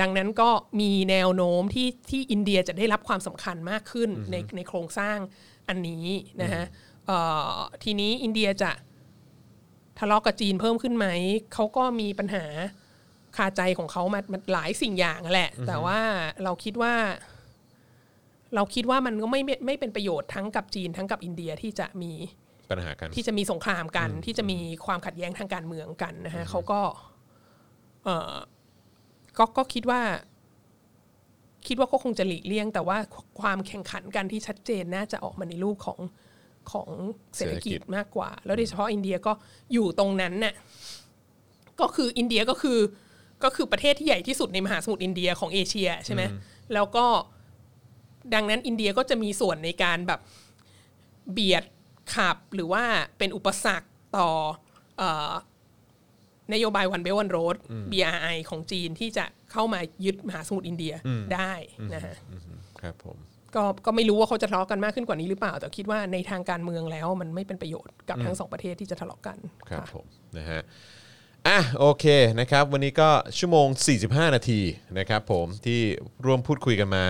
[0.00, 0.50] ดังนั้นก็
[0.80, 5.18] มีแนวโน้มที่ที่อินเดียจะได้รับความสำคัญมากขึ้นในในโครงสร้าง
[5.68, 6.06] อันนี้
[6.42, 6.64] นะฮะ
[7.06, 7.18] เอ่
[7.54, 8.72] อทีนี้อินเดียจะ
[9.98, 11.06] ทะเลาะกับจีนเพิ่มขึ้นไหม
[11.54, 12.44] เขาก็มีปัญหา
[13.36, 15.98] คาใจของเขามามาหลายสิ่งอย่างแหละ แต่ว่า
[16.44, 16.94] เราคิดว่า
[18.54, 22.12] เราคิดว่ามันก็ไม่ไม่ไม่เป็นประโยชน์ทั้งกับจีนทั้งกับอินเดียที่จะมี
[22.70, 26.80] ปัญหากันที่จะมีสงครามกัน ที่จะมีความขัดแย้งทางการเมืองกันนะฮะเขาก็
[28.04, 28.34] เออ
[29.38, 30.00] ก็ก็คิดว่า
[31.66, 32.98] คิดว่าก็คงจะหลีกเลี่ยง แต่ว่า
[33.40, 35.98] ความแข่งขันกันที่ชัดเจนน่าจะออกมาในรูปของ
[36.70, 36.88] ของ
[37.36, 39.32] เศรษฐกิจเศรษฐกิจมากกว่า แล้วโดยเฉพาะอินเดียก็
[39.72, 40.54] อยู่ตรงนั้นน่ะ
[41.80, 42.78] ก็คืออินเดียก็คือ
[43.44, 46.22] ก็คือประเทศที่ใหญ่ที่สุดในมหาสมุทรอินเดียของเอเชียใช่ไหม
[46.74, 47.06] แล้วก็
[48.34, 50.20] ดังนั้นอินเดียก็จะมีส่วนในการแบบ
[51.32, 51.64] เบียด
[52.14, 52.84] ขับหรือว่า
[53.18, 54.28] เป็นอุปสรรคต่อ
[54.98, 55.32] เออ
[56.52, 57.56] นโยบาย One Belt One Road
[57.92, 60.94] BRI ของจีนที่จะเข้ามายึดมหาสมุทรอินเดีย
[61.34, 61.52] ได้
[61.94, 62.16] นะฮะ
[62.82, 63.16] ครับผม
[63.54, 69.38] ก็ก็ไม่รู้ว่าเขาจะทะเลาะกันมากขึ้นกว่านี้หรือเปล่า แต่คิดว่าในทางการเมืองแล้วมันไม่เป็นประโยชน์กับทั้งสองประเทศที่จะทะเลาะกัน
[69.70, 70.06] ครับค่ะผม
[70.38, 70.62] นะฮะ
[71.48, 72.06] อะโอเค
[72.40, 73.08] นะครับวันนี้ก็
[73.38, 73.66] ชั่วโมง
[74.00, 74.60] 45 นาที
[74.98, 75.80] นะครับผมที่
[76.26, 77.04] ร่วมพูดคุยกันมา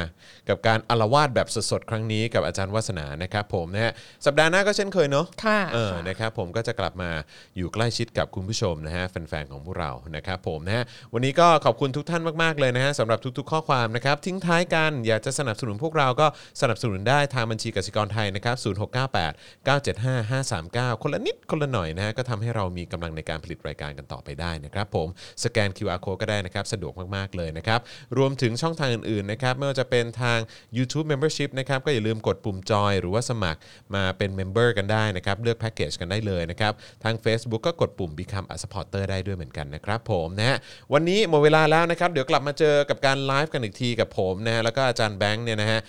[0.48, 3.92] กับการอารวาสแบบสดๆครั้งนี้กับอาจารย์วัฒนานะครับผมนะฮะ
[4.26, 7.10] สัปดาห์หน้าก็เช่นเคยเนาะค่ะเออค่ะนะครับผมก็จะกลับมา
[7.56, 10.84] อยู่ใกล้ชิดกับคุณผู้ชมนะฮะแฟนๆของพวกเรานะครับผมนะฮะ
[11.14, 16.26] วันนี้ก็ขอบคุณทุกท่านมากๆเลยนะฮะสำหรับทุกๆ ข้อความนะครับทิ้งท้ายกันอยากจะสนับสนุนพวกเราก็
[16.60, 25.08] สนับสนุนได้ทางบัญชีกสิกรไทยนะครับ0698 975 539 คนละนิดคนละหน่อยนะฮะก็ทำให้เรามีกำลังในการผลิตรายการกันต่อไปได้นะครับผม
[25.44, 27.80] สแกน QR code ก็ได้นะครับสะดวกมากๆเลยนะครับ
[28.18, 30.38] รวมถึงช่องทางอื่นๆนะครับไม่ว่าจะเป็นทาง
[30.76, 33.60] YouTube Membership นะครับก็อย่าลืมกดปุ่มจอยหรือว่าสมัคร
[33.94, 36.72] มาเป็น Member กันได้นะครับเลือกแพ็กเกจกันได้เลยนะครับ
[37.04, 40.56] ทาง Facebook ก็กดปุ่ม Become a supporter ได้ด้วยเหมือนกันนะครับผมนะฮะ
[40.92, 45.80] วันนี้หมดเวลาแล้วนะครับเดี๋ยวกลับมาเจอกับการไลฟ์กันอีกทีกับผมนะฮะแล้วก็อาจารย์แบงค์เนี่ยนะฮะ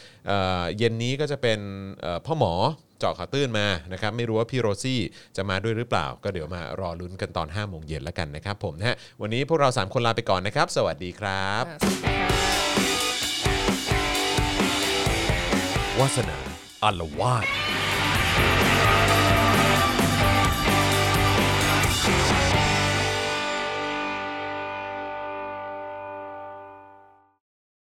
[0.78, 1.60] เย็นนี้ก็จะเป็น
[2.26, 2.54] พ่อหมอ
[3.00, 5.00] เจาะข่าวตื้นมานะครับไม่รู้ว่าพี่โรซี่
[5.36, 12.30] จะมาด้วยหรือเปล่า ก็เดี๋ยวมารอลุ้นกันตอน5โมงเย็นแล้วกันนะครับผมนะฮะวันนี้พวกเรา 3 คนลาไปก่อนนะครับ สวัสดีครับค่ะสวัสดีค่ะ
[16.00, 16.38] วาสนา
[16.84, 17.48] อารวาส